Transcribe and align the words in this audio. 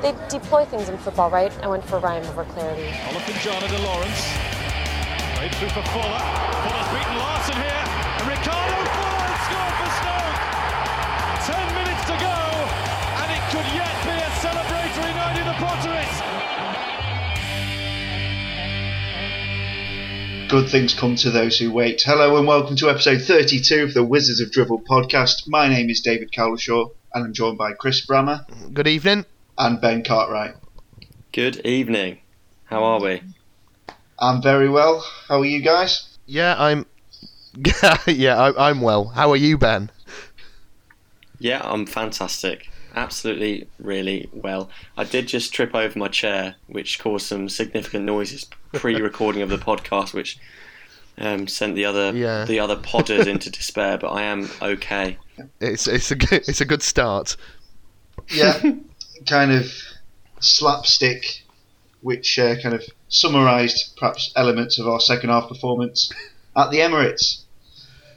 They 0.00 0.14
deploy 0.28 0.64
things 0.64 0.88
in 0.88 0.96
football, 0.96 1.28
right? 1.28 1.50
I 1.60 1.66
went 1.66 1.84
for 1.84 1.98
rhyme 1.98 2.24
over 2.26 2.44
clarity. 2.44 2.86
Olafin 3.10 3.34
John 3.42 3.60
to 3.60 3.78
Lawrence. 3.82 4.30
Played 5.34 5.52
through 5.56 5.74
for 5.74 5.82
Fuller. 5.90 6.22
Fuller's 6.62 6.88
beaten 6.94 7.18
Larson 7.18 7.56
here. 7.58 7.82
And 7.82 8.28
Ricardo 8.30 8.78
Fuller 8.94 9.34
scored 9.42 9.74
for 9.74 9.90
Stoke. 9.98 10.38
Ten 11.50 11.66
minutes 11.74 12.04
to 12.06 12.14
go. 12.14 12.38
And 13.18 13.26
it 13.34 13.42
could 13.50 13.66
yet 13.74 13.90
be 14.06 14.14
a 14.14 14.30
celebratory 14.38 15.12
night 15.18 15.34
in 15.34 15.46
the 15.50 15.58
Potteries. 20.38 20.48
Good 20.48 20.68
things 20.70 20.94
come 20.94 21.16
to 21.16 21.30
those 21.32 21.58
who 21.58 21.72
wait. 21.72 22.02
Hello 22.06 22.36
and 22.36 22.46
welcome 22.46 22.76
to 22.76 22.88
episode 22.88 23.22
32 23.22 23.82
of 23.82 23.94
the 23.94 24.04
Wizards 24.04 24.40
of 24.40 24.52
Drivel 24.52 24.80
podcast. 24.88 25.48
My 25.48 25.66
name 25.68 25.90
is 25.90 26.00
David 26.02 26.30
Cowlishaw 26.30 26.90
and 27.14 27.24
I'm 27.24 27.32
joined 27.32 27.58
by 27.58 27.72
Chris 27.72 28.06
Brammer 28.06 28.44
Good 28.72 28.86
evening. 28.86 29.24
And 29.58 29.80
Ben 29.80 30.02
Cartwright. 30.02 30.54
Good 31.32 31.64
evening. 31.66 32.18
How 32.64 32.82
are 32.84 33.00
we? 33.00 33.22
I'm 34.18 34.42
very 34.42 34.68
well. 34.68 35.04
How 35.28 35.40
are 35.40 35.44
you 35.46 35.60
guys? 35.60 36.16
Yeah, 36.26 36.54
I'm. 36.58 36.86
yeah, 38.06 38.36
I, 38.38 38.70
I'm 38.70 38.80
well. 38.80 39.08
How 39.08 39.30
are 39.30 39.36
you, 39.36 39.58
Ben? 39.58 39.90
Yeah, 41.38 41.60
I'm 41.64 41.86
fantastic. 41.86 42.70
Absolutely, 42.94 43.68
really 43.78 44.28
well. 44.32 44.70
I 44.96 45.04
did 45.04 45.28
just 45.28 45.52
trip 45.52 45.74
over 45.74 45.98
my 45.98 46.08
chair, 46.08 46.56
which 46.66 46.98
caused 46.98 47.26
some 47.26 47.48
significant 47.48 48.04
noises 48.04 48.46
pre-recording 48.72 49.42
of 49.42 49.48
the 49.50 49.58
podcast, 49.58 50.14
which 50.14 50.38
um, 51.18 51.46
sent 51.46 51.74
the 51.74 51.84
other 51.84 52.12
Yeah. 52.14 52.44
the 52.44 52.58
other 52.60 52.76
podders 52.76 53.26
into 53.26 53.50
despair. 53.50 53.98
But 53.98 54.08
I 54.08 54.22
am 54.22 54.50
okay. 54.60 55.18
It's 55.60 55.86
it's 55.86 56.10
a 56.10 56.16
good, 56.16 56.48
it's 56.48 56.60
a 56.60 56.64
good 56.64 56.82
start. 56.82 57.36
Yeah, 58.30 58.60
kind 59.28 59.52
of 59.52 59.66
slapstick, 60.40 61.44
which 62.00 62.38
uh, 62.38 62.56
kind 62.62 62.74
of 62.74 62.82
summarised 63.08 63.96
perhaps 63.96 64.32
elements 64.36 64.78
of 64.78 64.86
our 64.86 65.00
second 65.00 65.30
half 65.30 65.48
performance 65.48 66.12
at 66.56 66.70
the 66.70 66.78
Emirates. 66.78 67.42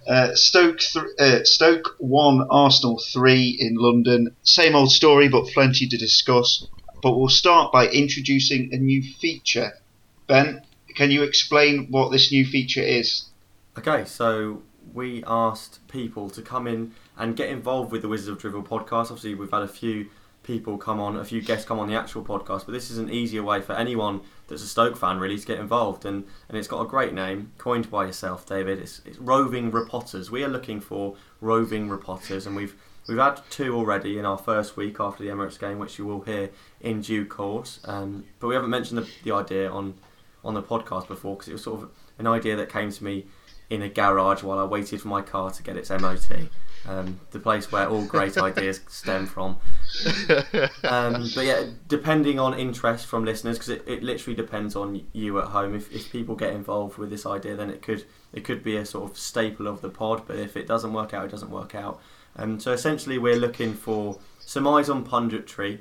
Uh, 0.08 0.34
Stoke 0.34 0.80
th- 0.80 1.06
uh, 1.20 1.44
Stoke 1.44 1.96
one, 2.00 2.48
Arsenal 2.50 3.00
three 3.14 3.56
in 3.60 3.76
London. 3.76 4.36
Same 4.44 4.76
old 4.76 4.92
story, 4.92 5.28
but 5.30 5.46
plenty 5.48 5.88
to 5.88 5.98
discuss. 5.98 6.68
But 7.04 7.18
we'll 7.18 7.30
start 7.30 7.72
by 7.72 7.88
introducing 7.88 8.74
a 8.74 8.78
new 8.78 9.04
feature. 9.20 9.74
Ben, 10.28 10.62
can 10.96 11.12
you 11.12 11.24
explain 11.24 11.88
what 11.90 12.12
this 12.12 12.32
new 12.32 12.46
feature 12.46 12.82
is? 12.82 13.26
Okay, 13.78 14.06
so 14.06 14.62
we 14.94 15.24
asked 15.26 15.88
people 15.88 16.30
to 16.32 16.42
come 16.42 16.68
in 16.68 16.94
and 17.18 17.36
get 17.36 17.50
involved 17.50 17.92
with 17.92 18.02
the 18.02 18.08
Wizards 18.08 18.30
of 18.30 18.38
Drivel 18.40 18.68
podcast. 18.68 19.12
Obviously, 19.12 19.36
we've 19.36 19.52
had 19.52 19.64
a 19.64 19.68
few 19.68 20.10
people 20.44 20.78
come 20.78 21.00
on, 21.00 21.16
a 21.18 21.26
few 21.26 21.42
guests 21.42 21.66
come 21.66 21.80
on 21.80 21.88
the 21.88 21.96
actual 21.96 22.24
podcast, 22.24 22.66
but 22.66 22.72
this 22.72 22.90
is 22.90 22.98
an 22.98 23.10
easier 23.10 23.44
way 23.44 23.62
for 23.62 23.74
anyone 23.74 24.22
that's 24.48 24.64
a 24.64 24.68
Stoke 24.68 24.98
fan 24.98 25.20
really 25.20 25.38
to 25.38 25.46
get 25.46 25.60
involved. 25.60 26.06
And, 26.06 26.26
and 26.50 26.58
it's 26.58 26.68
got 26.68 26.82
a 26.82 26.88
great 26.88 27.14
name, 27.14 27.52
coined 27.58 27.90
by 27.92 28.06
yourself, 28.06 28.46
David. 28.46 28.80
It's, 28.80 29.02
it's 29.06 29.18
Roving 29.20 29.72
Repotters. 29.72 30.30
We 30.30 30.44
are 30.44 30.50
looking 30.50 30.80
for 30.82 31.16
roving 31.40 31.90
repotters, 31.90 32.48
and 32.48 32.56
we've 32.56 32.76
we've 33.08 33.18
had 33.18 33.42
two 33.50 33.76
already 33.76 34.18
in 34.18 34.26
our 34.26 34.38
first 34.38 34.78
week 34.78 35.00
after 35.00 35.24
the 35.24 35.30
Emirates 35.30 35.60
game, 35.60 35.80
which 35.80 35.98
you 35.98 36.06
will 36.06 36.22
hear 36.22 36.50
in 36.80 37.02
due 37.02 37.26
course. 37.26 37.80
Um, 37.86 38.26
but 38.40 38.48
we 38.48 38.56
haven't 38.56 38.70
mentioned 38.70 39.00
the, 39.00 39.10
the 39.24 39.32
idea 39.32 39.70
on 39.70 39.96
on 40.44 40.54
the 40.54 40.64
podcast 40.64 41.08
before 41.08 41.36
because 41.36 41.50
it 41.50 41.54
was 41.54 41.64
sort 41.64 41.84
of 41.84 41.90
an 42.18 42.28
idea 42.28 42.56
that 42.56 42.70
came 42.70 42.92
to 42.92 43.04
me 43.04 43.26
in 43.70 43.82
a 43.82 43.90
garage 43.90 44.44
while 44.44 44.60
I 44.60 44.66
waited 44.66 45.02
for 45.02 45.08
my 45.08 45.22
car 45.22 45.50
to 45.52 45.64
get 45.64 45.78
its 45.78 45.90
MOT. 45.90 46.50
Um, 46.88 47.20
the 47.30 47.40
place 47.40 47.72
where 47.72 47.88
all 47.88 48.04
great 48.06 48.38
ideas 48.40 48.82
stem 48.88 49.28
from. 49.28 49.58
Um, 50.84 51.30
but 51.36 51.46
yeah, 51.46 51.66
depending 51.88 52.40
on 52.40 52.58
interest 52.58 53.06
from 53.06 53.24
listeners, 53.24 53.58
because 53.58 53.70
it, 53.70 53.84
it 53.88 54.04
literally 54.04 54.36
depends 54.36 54.76
on 54.76 55.06
you 55.14 55.40
at 55.40 55.46
home. 55.46 55.76
If, 55.76 55.92
if 55.92 56.12
people 56.12 56.36
get 56.36 56.54
involved 56.54 56.98
with 56.98 57.12
this 57.12 57.26
idea, 57.26 57.56
then 57.56 57.70
it 57.70 57.82
could 57.84 58.06
it 58.34 58.44
could 58.44 58.64
be 58.64 58.78
a 58.78 58.86
sort 58.86 59.12
of 59.12 59.18
staple 59.18 59.68
of 59.68 59.82
the 59.82 59.90
pod. 59.90 60.24
But 60.26 60.38
if 60.38 60.58
it 60.58 60.66
doesn't 60.68 60.92
work 60.92 61.14
out, 61.14 61.26
it 61.26 61.32
doesn't 61.32 61.52
work 61.52 61.76
out. 61.76 62.02
Um, 62.36 62.60
so 62.60 62.72
essentially, 62.72 63.18
we're 63.18 63.36
looking 63.36 63.74
for 63.74 64.18
some 64.40 64.68
eyes 64.68 64.90
on 64.90 65.06
punditry 65.06 65.80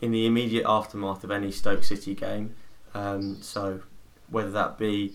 in 0.00 0.12
the 0.12 0.26
immediate 0.26 0.64
aftermath 0.66 1.24
of 1.24 1.30
any 1.30 1.50
Stoke 1.50 1.84
City 1.84 2.14
game. 2.14 2.54
Um, 2.94 3.42
so 3.42 3.82
whether 4.30 4.50
that 4.50 4.78
be 4.78 5.14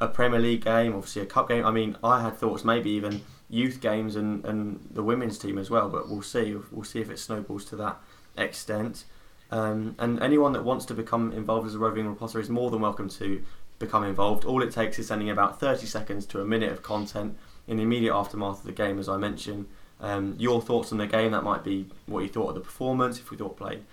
a 0.00 0.08
Premier 0.08 0.40
League 0.40 0.64
game, 0.64 0.94
obviously 0.94 1.22
a 1.22 1.26
cup 1.26 1.48
game. 1.48 1.64
I 1.64 1.70
mean, 1.70 1.96
I 2.02 2.22
had 2.22 2.36
thoughts 2.36 2.64
maybe 2.64 2.90
even 2.90 3.22
youth 3.48 3.80
games 3.80 4.16
and, 4.16 4.44
and 4.44 4.88
the 4.90 5.02
women's 5.02 5.38
team 5.38 5.58
as 5.58 5.70
well, 5.70 5.88
but 5.88 6.08
we'll 6.08 6.22
see. 6.22 6.56
We'll 6.70 6.84
see 6.84 7.00
if 7.00 7.10
it 7.10 7.18
snowballs 7.18 7.64
to 7.66 7.76
that 7.76 7.98
extent. 8.36 9.04
Um, 9.50 9.94
and 9.98 10.20
anyone 10.22 10.52
that 10.52 10.64
wants 10.64 10.84
to 10.86 10.94
become 10.94 11.32
involved 11.32 11.66
as 11.66 11.74
a 11.74 11.78
roving 11.78 12.08
reporter 12.08 12.40
is 12.40 12.48
more 12.48 12.70
than 12.70 12.80
welcome 12.80 13.08
to 13.10 13.42
become 13.78 14.04
involved. 14.04 14.44
All 14.44 14.62
it 14.62 14.72
takes 14.72 14.98
is 14.98 15.06
sending 15.06 15.30
about 15.30 15.60
30 15.60 15.86
seconds 15.86 16.26
to 16.26 16.40
a 16.40 16.44
minute 16.44 16.72
of 16.72 16.82
content 16.82 17.36
in 17.68 17.76
the 17.76 17.82
immediate 17.82 18.14
aftermath 18.14 18.60
of 18.60 18.64
the 18.64 18.72
game, 18.72 18.98
as 18.98 19.08
I 19.08 19.16
mentioned. 19.16 19.66
Um, 20.00 20.34
your 20.38 20.60
thoughts 20.60 20.92
on 20.92 20.98
the 20.98 21.06
game, 21.06 21.32
that 21.32 21.44
might 21.44 21.62
be 21.62 21.86
what 22.06 22.20
you 22.20 22.28
thought 22.28 22.48
of 22.50 22.54
the 22.56 22.60
performance, 22.60 23.18
if 23.18 23.30
we 23.30 23.36
thought 23.36 23.56
played 23.56 23.84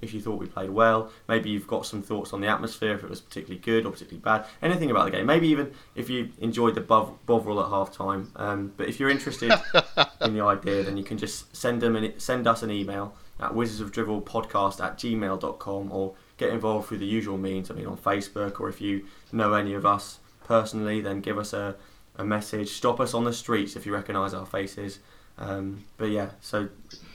if 0.00 0.12
you 0.12 0.20
thought 0.20 0.38
we 0.38 0.46
played 0.46 0.70
well. 0.70 1.10
Maybe 1.28 1.50
you've 1.50 1.66
got 1.66 1.86
some 1.86 2.02
thoughts 2.02 2.32
on 2.32 2.40
the 2.40 2.46
atmosphere, 2.46 2.94
if 2.94 3.02
it 3.02 3.10
was 3.10 3.20
particularly 3.20 3.60
good 3.60 3.86
or 3.86 3.90
particularly 3.90 4.20
bad. 4.22 4.46
Anything 4.62 4.90
about 4.90 5.06
the 5.06 5.10
game. 5.12 5.26
Maybe 5.26 5.48
even 5.48 5.72
if 5.94 6.10
you 6.10 6.30
enjoyed 6.38 6.74
the 6.74 6.80
Bov- 6.80 7.16
Bovril 7.26 7.62
at 7.62 7.70
half 7.70 7.92
time. 7.92 8.30
Um, 8.36 8.72
but 8.76 8.88
if 8.88 9.00
you're 9.00 9.10
interested 9.10 9.52
in 10.20 10.34
the 10.34 10.42
idea, 10.42 10.82
then 10.82 10.96
you 10.96 11.04
can 11.04 11.18
just 11.18 11.54
send 11.56 11.80
them 11.80 11.96
an, 11.96 12.18
send 12.18 12.46
us 12.46 12.62
an 12.62 12.70
email 12.70 13.14
at 13.40 13.52
wizardsofdrivelpodcast 13.52 14.82
at 14.82 14.98
gmail.com 14.98 15.92
or 15.92 16.14
get 16.36 16.50
involved 16.50 16.88
through 16.88 16.98
the 16.98 17.06
usual 17.06 17.38
means. 17.38 17.70
I 17.70 17.74
mean, 17.74 17.86
on 17.86 17.96
Facebook, 17.96 18.60
or 18.60 18.68
if 18.68 18.80
you 18.80 19.06
know 19.32 19.54
any 19.54 19.74
of 19.74 19.86
us 19.86 20.18
personally, 20.44 21.00
then 21.00 21.20
give 21.20 21.38
us 21.38 21.52
a, 21.52 21.76
a 22.16 22.24
message. 22.24 22.70
Stop 22.70 23.00
us 23.00 23.14
on 23.14 23.24
the 23.24 23.32
streets 23.32 23.76
if 23.76 23.86
you 23.86 23.94
recognise 23.94 24.34
our 24.34 24.46
faces. 24.46 25.00
Um, 25.38 25.84
but 25.96 26.10
yeah, 26.10 26.30
so 26.40 26.68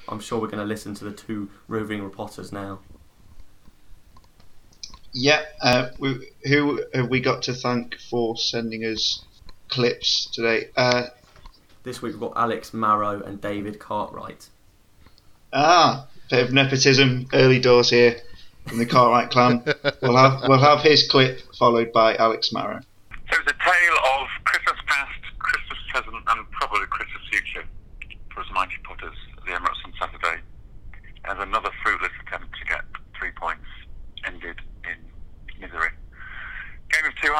I'm 0.09 0.20
sure 0.20 0.40
we're 0.40 0.47
going 0.47 0.59
to 0.59 0.66
listen 0.66 0.94
to 0.96 1.06
the 1.06 1.12
two 1.12 1.50
roving 1.68 2.03
reporters 2.03 2.52
now. 2.52 2.80
Yeah, 5.14 5.42
uh, 5.62 5.90
we, 5.97 6.30
who 6.46 6.84
have 6.94 7.09
we 7.09 7.20
got 7.20 7.44
to 7.44 7.53
thank 7.53 7.96
for 8.09 8.38
sending 8.38 8.84
us 8.84 9.24
clips 9.69 10.28
today? 10.31 10.69
Uh, 10.75 11.06
This 11.84 12.02
week 12.02 12.14
we've 12.14 12.19
got 12.19 12.34
Alex 12.36 12.74
Marrow 12.74 13.22
and 13.22 13.42
David 13.42 13.80
Cartwright. 13.80 14.50
Ah, 15.52 16.08
bit 16.30 16.46
of 16.46 16.53
nepotism 16.53 17.28
early 17.34 17.59
doors 17.59 17.90
here 17.90 18.18
from 18.68 18.78
the 18.78 18.86
Cartwright 18.86 19.31
clan. 19.31 19.64
we'll 20.02 20.16
have 20.16 20.48
we'll 20.48 20.59
have 20.59 20.81
his 20.81 21.08
clip 21.09 21.42
followed 21.58 21.92
by 21.92 22.16
Alex 22.18 22.53
Marrow. 22.53 22.81
So 23.31 23.40
it's 23.40 23.52
a 23.52 23.56
tale 23.64 23.98
of 24.14 24.28
Christmas 24.46 24.80
past, 24.86 25.22
Christmas 25.40 25.80
present, 25.90 26.16
and 26.28 26.52
probably 26.52 26.86
Christmas 26.88 27.24
future 27.31 27.66
for 28.31 28.42
us 28.42 28.48
mighty 28.53 28.78
Potters 28.84 29.18
at 29.38 29.44
the 29.46 29.52
Emirates 29.52 29.84
on 29.86 29.94
Saturday. 30.00 30.42
As 31.25 31.38
another 31.40 31.72
fruitless 31.84 32.12
attempt 32.28 32.54
to 32.59 32.66
get 32.66 32.81
three 33.18 33.31
points 33.31 33.66
ended 34.25 34.58
in 34.86 35.62
misery. 35.62 35.90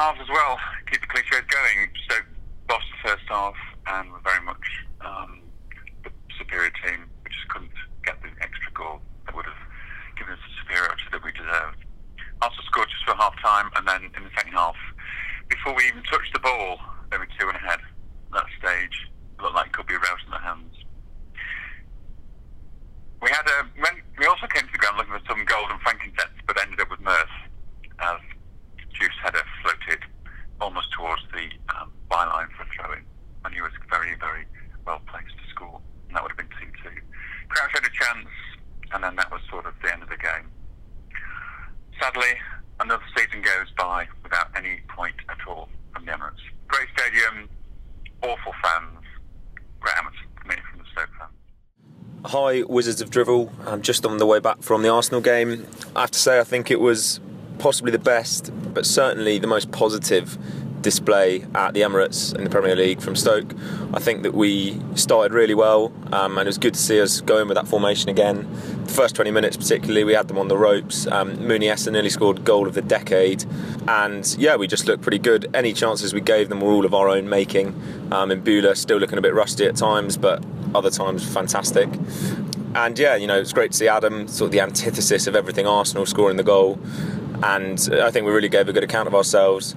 Halves 0.00 0.16
as 0.16 0.32
well. 0.32 0.56
Keep 0.88 1.02
the 1.02 1.12
cliches 1.12 1.44
going. 1.52 1.92
So 2.08 2.16
lost 2.72 2.88
the 2.88 3.10
first 3.10 3.28
half 3.28 3.52
and 3.92 4.10
were 4.10 4.24
very 4.24 4.40
much 4.40 4.64
um, 5.04 5.44
the 6.00 6.08
superior 6.40 6.72
team. 6.80 7.04
We 7.20 7.28
just 7.28 7.44
couldn't 7.52 7.76
get 8.02 8.16
the 8.24 8.32
extra 8.40 8.72
goal 8.72 9.04
that 9.26 9.36
would 9.36 9.44
have 9.44 9.60
given 10.16 10.32
us 10.32 10.40
the 10.40 10.56
superiority 10.64 11.04
that 11.12 11.20
we 11.20 11.36
deserved. 11.36 11.84
Arsenal 12.40 12.64
scored 12.64 12.88
just 12.88 13.04
for 13.04 13.12
half 13.12 13.36
time, 13.44 13.68
and 13.76 13.84
then 13.84 14.08
in 14.16 14.24
the 14.24 14.32
second 14.32 14.56
half, 14.56 14.80
before 15.52 15.76
we 15.76 15.84
even 15.84 16.00
touched 16.08 16.32
the 16.32 16.40
ball, 16.40 16.80
they 17.12 17.20
were 17.20 17.28
two 17.36 17.52
and 17.52 17.60
ahead. 17.60 17.84
At 18.32 18.40
that 18.40 18.48
stage, 18.56 19.04
looked 19.36 19.52
like 19.52 19.68
it 19.68 19.76
could 19.76 19.84
be 19.84 20.00
a 20.00 20.00
rout 20.00 20.24
in 20.24 20.32
their 20.32 20.40
hands. 20.40 20.80
We 23.20 23.28
had 23.28 23.44
a 23.44 23.68
we 24.16 24.24
also 24.24 24.48
came 24.48 24.64
to 24.64 24.72
the 24.72 24.80
ground 24.80 24.96
looking 24.96 25.12
for 25.12 25.28
some 25.28 25.44
golden 25.44 25.76
frankincense, 25.84 26.40
but 26.48 26.56
ended 26.56 26.80
up 26.80 26.88
with 26.88 27.04
mirth 27.04 27.36
as 28.00 28.16
Juice 29.00 29.16
header 29.24 29.42
floated 29.62 30.04
almost 30.60 30.92
towards 30.92 31.22
the 31.32 31.48
um, 31.72 31.90
byline 32.10 32.52
for 32.52 32.64
a 32.64 32.70
throw 32.74 32.92
in, 32.92 33.04
and 33.44 33.54
he 33.54 33.62
was 33.62 33.72
very, 33.88 34.14
very 34.20 34.44
well 34.84 35.00
placed 35.08 35.32
to 35.32 35.46
score, 35.48 35.80
and 36.08 36.16
that 36.16 36.22
would 36.22 36.32
have 36.32 36.36
been 36.36 36.52
two 36.60 36.68
two. 36.84 36.92
Crouch 37.48 37.72
had 37.72 37.86
a 37.86 37.94
chance, 37.96 38.28
and 39.00 39.04
then 39.06 39.16
that 39.16 39.32
was 39.32 39.40
sort 39.48 39.64
of 39.64 39.72
the 39.82 39.90
end 39.90 40.02
of 40.02 40.10
the 40.10 40.16
game. 40.18 40.50
Sadly, 41.98 42.34
another 42.80 43.02
season 43.16 43.40
goes 43.40 43.72
by 43.78 44.06
without 44.22 44.48
any 44.54 44.80
point 44.94 45.14
at 45.30 45.38
all 45.48 45.70
from 45.94 46.04
the 46.04 46.12
Emirates. 46.12 46.36
Great 46.68 46.88
stadium, 46.98 47.48
awful 48.22 48.52
fans, 48.62 48.98
for 49.80 50.48
me 50.48 50.56
from 50.70 50.80
the 50.80 50.84
Stoke. 50.92 51.30
Hi, 52.26 52.62
Wizards 52.68 53.00
of 53.00 53.08
Drivel. 53.08 53.50
I'm 53.66 53.80
just 53.80 54.04
on 54.04 54.18
the 54.18 54.26
way 54.26 54.38
back 54.38 54.62
from 54.62 54.82
the 54.82 54.90
Arsenal 54.90 55.22
game. 55.22 55.66
I 55.96 56.02
have 56.02 56.10
to 56.10 56.18
say, 56.18 56.38
I 56.38 56.44
think 56.44 56.70
it 56.70 56.78
was 56.78 57.20
possibly 57.58 57.92
the 57.92 57.98
best, 57.98 58.50
but 58.74 58.84
certainly 58.84 59.38
the 59.38 59.46
most 59.46 59.72
positive 59.72 60.36
display 60.82 61.44
at 61.54 61.74
the 61.74 61.80
Emirates 61.80 62.34
in 62.34 62.44
the 62.44 62.50
Premier 62.50 62.76
League 62.76 63.00
from 63.00 63.16
Stoke. 63.16 63.54
I 63.92 63.98
think 63.98 64.22
that 64.22 64.34
we 64.34 64.80
started 64.94 65.32
really 65.32 65.54
well, 65.54 65.92
um, 66.12 66.38
and 66.38 66.46
it 66.46 66.46
was 66.46 66.58
good 66.58 66.74
to 66.74 66.80
see 66.80 67.00
us 67.00 67.20
going 67.20 67.48
with 67.48 67.56
that 67.56 67.68
formation 67.68 68.08
again. 68.08 68.48
The 68.86 68.92
first 68.92 69.14
20 69.14 69.30
minutes, 69.30 69.56
particularly, 69.56 70.04
we 70.04 70.14
had 70.14 70.28
them 70.28 70.38
on 70.38 70.48
the 70.48 70.56
ropes. 70.56 71.06
Um, 71.06 71.36
Muniesa 71.36 71.92
nearly 71.92 72.10
scored 72.10 72.44
goal 72.44 72.66
of 72.66 72.74
the 72.74 72.82
decade, 72.82 73.44
and 73.88 74.36
yeah, 74.38 74.56
we 74.56 74.66
just 74.66 74.86
looked 74.86 75.02
pretty 75.02 75.18
good. 75.18 75.48
Any 75.54 75.72
chances 75.72 76.14
we 76.14 76.20
gave 76.20 76.48
them 76.48 76.60
were 76.60 76.70
all 76.70 76.84
of 76.84 76.94
our 76.94 77.08
own 77.08 77.28
making. 77.28 77.68
Um, 78.12 78.30
and 78.30 78.42
Bula 78.42 78.74
still 78.76 78.98
looking 78.98 79.18
a 79.18 79.22
bit 79.22 79.34
rusty 79.34 79.66
at 79.66 79.76
times, 79.76 80.16
but 80.16 80.44
other 80.74 80.90
times 80.90 81.24
fantastic. 81.24 81.88
And 82.74 82.98
yeah, 82.98 83.16
you 83.16 83.26
know, 83.26 83.38
it's 83.38 83.52
great 83.52 83.72
to 83.72 83.76
see 83.76 83.88
Adam, 83.88 84.28
sort 84.28 84.46
of 84.46 84.52
the 84.52 84.60
antithesis 84.60 85.26
of 85.26 85.34
everything 85.34 85.66
Arsenal, 85.66 86.06
scoring 86.06 86.36
the 86.36 86.44
goal. 86.44 86.78
And 87.42 87.80
I 87.92 88.10
think 88.10 88.26
we 88.26 88.32
really 88.32 88.48
gave 88.48 88.68
a 88.68 88.72
good 88.72 88.84
account 88.84 89.08
of 89.08 89.14
ourselves 89.14 89.74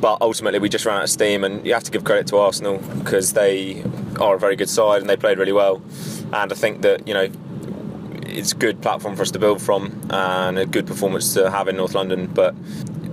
but 0.00 0.18
ultimately 0.20 0.58
we 0.58 0.68
just 0.68 0.84
ran 0.84 0.98
out 0.98 1.04
of 1.04 1.10
steam 1.10 1.44
and 1.44 1.66
you 1.66 1.72
have 1.72 1.84
to 1.84 1.90
give 1.90 2.04
credit 2.04 2.26
to 2.28 2.36
Arsenal 2.36 2.78
because 2.98 3.32
they 3.32 3.82
are 4.20 4.36
a 4.36 4.38
very 4.38 4.56
good 4.56 4.68
side 4.68 5.00
and 5.00 5.10
they 5.10 5.16
played 5.16 5.38
really 5.38 5.52
well 5.52 5.82
and 6.32 6.52
I 6.52 6.54
think 6.54 6.82
that 6.82 7.06
you 7.06 7.14
know 7.14 7.28
it's 8.26 8.52
a 8.52 8.56
good 8.56 8.80
platform 8.82 9.16
for 9.16 9.22
us 9.22 9.30
to 9.32 9.38
build 9.38 9.60
from 9.62 10.00
and 10.10 10.58
a 10.58 10.66
good 10.66 10.86
performance 10.86 11.34
to 11.34 11.50
have 11.50 11.68
in 11.68 11.76
North 11.76 11.94
London 11.94 12.26
but 12.26 12.54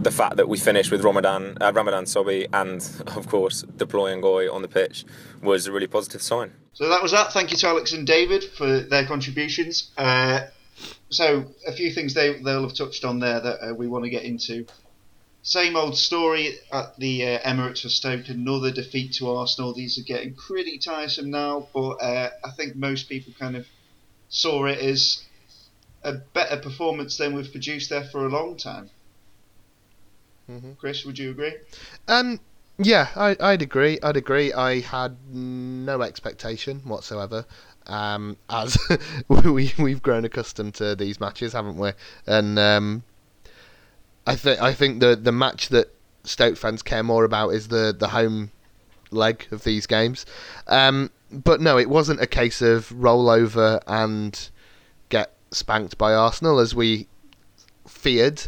the 0.03 0.11
fact 0.11 0.37
that 0.37 0.47
we 0.47 0.57
finished 0.57 0.91
with 0.91 1.03
Ramadan 1.03 1.57
uh, 1.61 1.71
Ramadan 1.73 2.05
Sobhi 2.05 2.47
and 2.53 2.81
of 3.17 3.27
course 3.27 3.63
deploying 3.77 4.21
Ngoy 4.21 4.53
on 4.53 4.61
the 4.61 4.67
pitch 4.67 5.03
was 5.41 5.67
a 5.67 5.71
really 5.71 5.87
positive 5.87 6.21
sign. 6.21 6.53
So 6.73 6.89
that 6.89 7.01
was 7.01 7.11
that. 7.11 7.31
Thank 7.31 7.51
you 7.51 7.57
to 7.57 7.67
Alex 7.67 7.93
and 7.93 8.05
David 8.05 8.43
for 8.43 8.81
their 8.81 9.05
contributions. 9.05 9.91
Uh, 9.97 10.41
so 11.09 11.45
a 11.65 11.71
few 11.71 11.91
things 11.91 12.13
they 12.13 12.33
they'll 12.41 12.63
have 12.63 12.75
touched 12.75 13.05
on 13.05 13.19
there 13.19 13.39
that 13.39 13.57
uh, 13.65 13.73
we 13.73 13.87
want 13.87 14.03
to 14.03 14.09
get 14.09 14.23
into 14.23 14.65
same 15.45 15.75
old 15.75 15.95
story 15.95 16.57
at 16.73 16.97
the 16.97 17.23
uh, 17.23 17.39
Emirates 17.39 17.83
for 17.83 17.89
Stoke. 17.89 18.29
Another 18.29 18.71
defeat 18.71 19.13
to 19.13 19.29
Arsenal. 19.29 19.75
These 19.75 19.99
are 19.99 20.03
getting 20.03 20.33
pretty 20.33 20.79
tiresome 20.79 21.29
now, 21.29 21.67
but 21.71 21.97
uh, 22.01 22.31
I 22.43 22.49
think 22.57 22.75
most 22.75 23.07
people 23.07 23.31
kind 23.39 23.55
of 23.55 23.67
saw 24.27 24.65
it 24.65 24.79
as 24.79 25.23
a 26.03 26.13
better 26.13 26.57
performance 26.57 27.17
than 27.17 27.35
we've 27.35 27.51
produced 27.51 27.91
there 27.91 28.05
for 28.05 28.25
a 28.25 28.29
long 28.29 28.57
time. 28.57 28.89
Mm-hmm. 30.49 30.71
Chris, 30.79 31.05
would 31.05 31.19
you 31.19 31.29
agree? 31.29 31.53
Um, 32.07 32.39
yeah, 32.79 33.09
I, 33.15 33.37
I'd 33.39 33.61
agree. 33.61 33.99
I'd 34.01 34.17
agree. 34.17 34.51
I 34.51 34.79
had 34.79 35.15
no 35.31 36.01
expectation 36.01 36.79
whatsoever. 36.85 37.45
Um, 37.85 38.37
as 38.49 38.79
we 39.27 39.73
we've 39.77 40.01
grown 40.01 40.25
accustomed 40.25 40.73
to 40.75 40.95
these 40.95 41.19
matches, 41.19 41.53
haven't 41.53 41.77
we? 41.77 41.91
And 42.25 42.57
um, 42.57 43.03
I 44.27 44.35
think 44.35 44.61
I 44.61 44.73
think 44.73 44.99
the 44.99 45.15
the 45.15 45.31
match 45.31 45.69
that 45.69 45.93
Stoke 46.23 46.57
fans 46.57 46.81
care 46.81 47.03
more 47.03 47.23
about 47.23 47.49
is 47.49 47.67
the 47.67 47.95
the 47.97 48.09
home 48.09 48.51
leg 49.11 49.47
of 49.51 49.63
these 49.63 49.85
games. 49.85 50.25
Um, 50.67 51.11
but 51.31 51.61
no, 51.61 51.77
it 51.77 51.89
wasn't 51.89 52.21
a 52.21 52.27
case 52.27 52.61
of 52.61 52.91
roll 52.91 53.29
over 53.29 53.79
and 53.87 54.49
get 55.09 55.33
spanked 55.51 55.97
by 55.97 56.13
Arsenal 56.13 56.59
as 56.59 56.73
we 56.73 57.07
feared, 57.87 58.43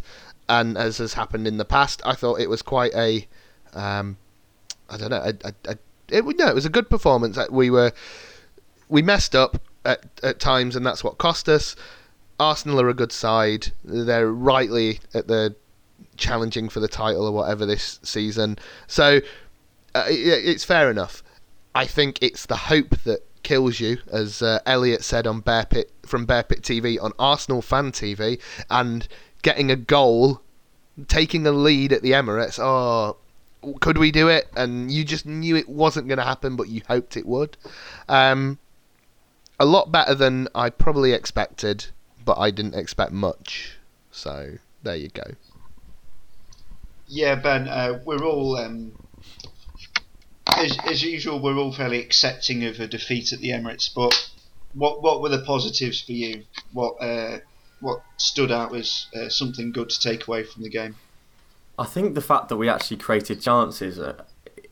and 0.48 0.76
as 0.76 0.98
has 0.98 1.14
happened 1.14 1.46
in 1.46 1.58
the 1.58 1.64
past. 1.64 2.02
I 2.04 2.14
thought 2.14 2.40
it 2.40 2.50
was 2.50 2.62
quite 2.62 2.94
a, 2.94 3.26
um, 3.74 4.16
I 4.90 4.96
don't 4.96 5.10
know, 5.10 5.22
it 5.22 6.24
no, 6.24 6.48
it 6.48 6.54
was 6.54 6.66
a 6.66 6.70
good 6.70 6.90
performance. 6.90 7.38
We 7.50 7.70
were 7.70 7.92
we 8.88 9.02
messed 9.02 9.34
up 9.34 9.60
at 9.84 10.04
at 10.22 10.40
times, 10.40 10.76
and 10.76 10.84
that's 10.84 11.04
what 11.04 11.18
cost 11.18 11.48
us. 11.48 11.76
Arsenal 12.40 12.80
are 12.80 12.88
a 12.88 12.94
good 12.94 13.12
side. 13.12 13.72
They're 13.84 14.30
rightly 14.30 15.00
at 15.12 15.26
the 15.28 15.56
challenging 16.18 16.68
for 16.68 16.80
the 16.80 16.88
title 16.88 17.26
or 17.26 17.32
whatever 17.32 17.64
this 17.64 17.98
season. 18.02 18.58
So 18.86 19.20
uh, 19.94 20.04
it's 20.08 20.64
fair 20.64 20.90
enough. 20.90 21.22
I 21.74 21.86
think 21.86 22.18
it's 22.20 22.46
the 22.46 22.56
hope 22.56 22.90
that 23.04 23.24
kills 23.42 23.80
you, 23.80 23.98
as 24.10 24.42
uh, 24.42 24.60
Elliot 24.66 25.02
said 25.02 25.26
on 25.26 25.40
Bear 25.40 25.64
Pit 25.64 25.90
from 26.04 26.26
Bear 26.26 26.42
Pit 26.42 26.62
TV 26.62 27.02
on 27.02 27.12
Arsenal 27.18 27.62
Fan 27.62 27.92
TV, 27.92 28.40
and 28.70 29.06
getting 29.42 29.70
a 29.70 29.76
goal, 29.76 30.40
taking 31.06 31.46
a 31.46 31.52
lead 31.52 31.92
at 31.92 32.02
the 32.02 32.12
Emirates. 32.12 32.58
Oh, 32.58 33.16
could 33.80 33.98
we 33.98 34.10
do 34.10 34.28
it? 34.28 34.48
And 34.56 34.90
you 34.90 35.04
just 35.04 35.26
knew 35.26 35.56
it 35.56 35.68
wasn't 35.68 36.08
going 36.08 36.18
to 36.18 36.24
happen, 36.24 36.56
but 36.56 36.68
you 36.68 36.82
hoped 36.86 37.16
it 37.16 37.26
would. 37.26 37.56
Um, 38.08 38.58
a 39.60 39.64
lot 39.64 39.90
better 39.90 40.14
than 40.14 40.48
I 40.54 40.70
probably 40.70 41.12
expected, 41.12 41.86
but 42.24 42.38
I 42.38 42.50
didn't 42.50 42.74
expect 42.74 43.12
much. 43.12 43.78
So 44.10 44.58
there 44.82 44.96
you 44.96 45.08
go. 45.08 45.34
Yeah, 47.08 47.36
Ben, 47.36 47.66
uh, 47.68 48.00
we're 48.04 48.22
all, 48.22 48.56
um, 48.56 48.92
as, 50.46 50.76
as 50.86 51.02
usual, 51.02 51.40
we're 51.40 51.56
all 51.56 51.72
fairly 51.72 52.00
accepting 52.00 52.64
of 52.64 52.78
a 52.80 52.86
defeat 52.86 53.32
at 53.32 53.40
the 53.40 53.48
Emirates. 53.48 53.90
But 53.94 54.30
what 54.74 55.02
what 55.02 55.22
were 55.22 55.30
the 55.30 55.40
positives 55.40 56.00
for 56.00 56.12
you? 56.12 56.44
What 56.72 56.96
uh, 57.00 57.38
what 57.80 58.02
stood 58.18 58.52
out 58.52 58.74
as 58.74 59.06
uh, 59.16 59.28
something 59.28 59.72
good 59.72 59.88
to 59.90 60.00
take 60.00 60.28
away 60.28 60.44
from 60.44 60.62
the 60.62 60.68
game? 60.70 60.96
I 61.78 61.84
think 61.84 62.14
the 62.14 62.20
fact 62.20 62.48
that 62.48 62.56
we 62.56 62.68
actually 62.68 62.98
created 62.98 63.40
chances 63.40 63.98
uh, 63.98 64.24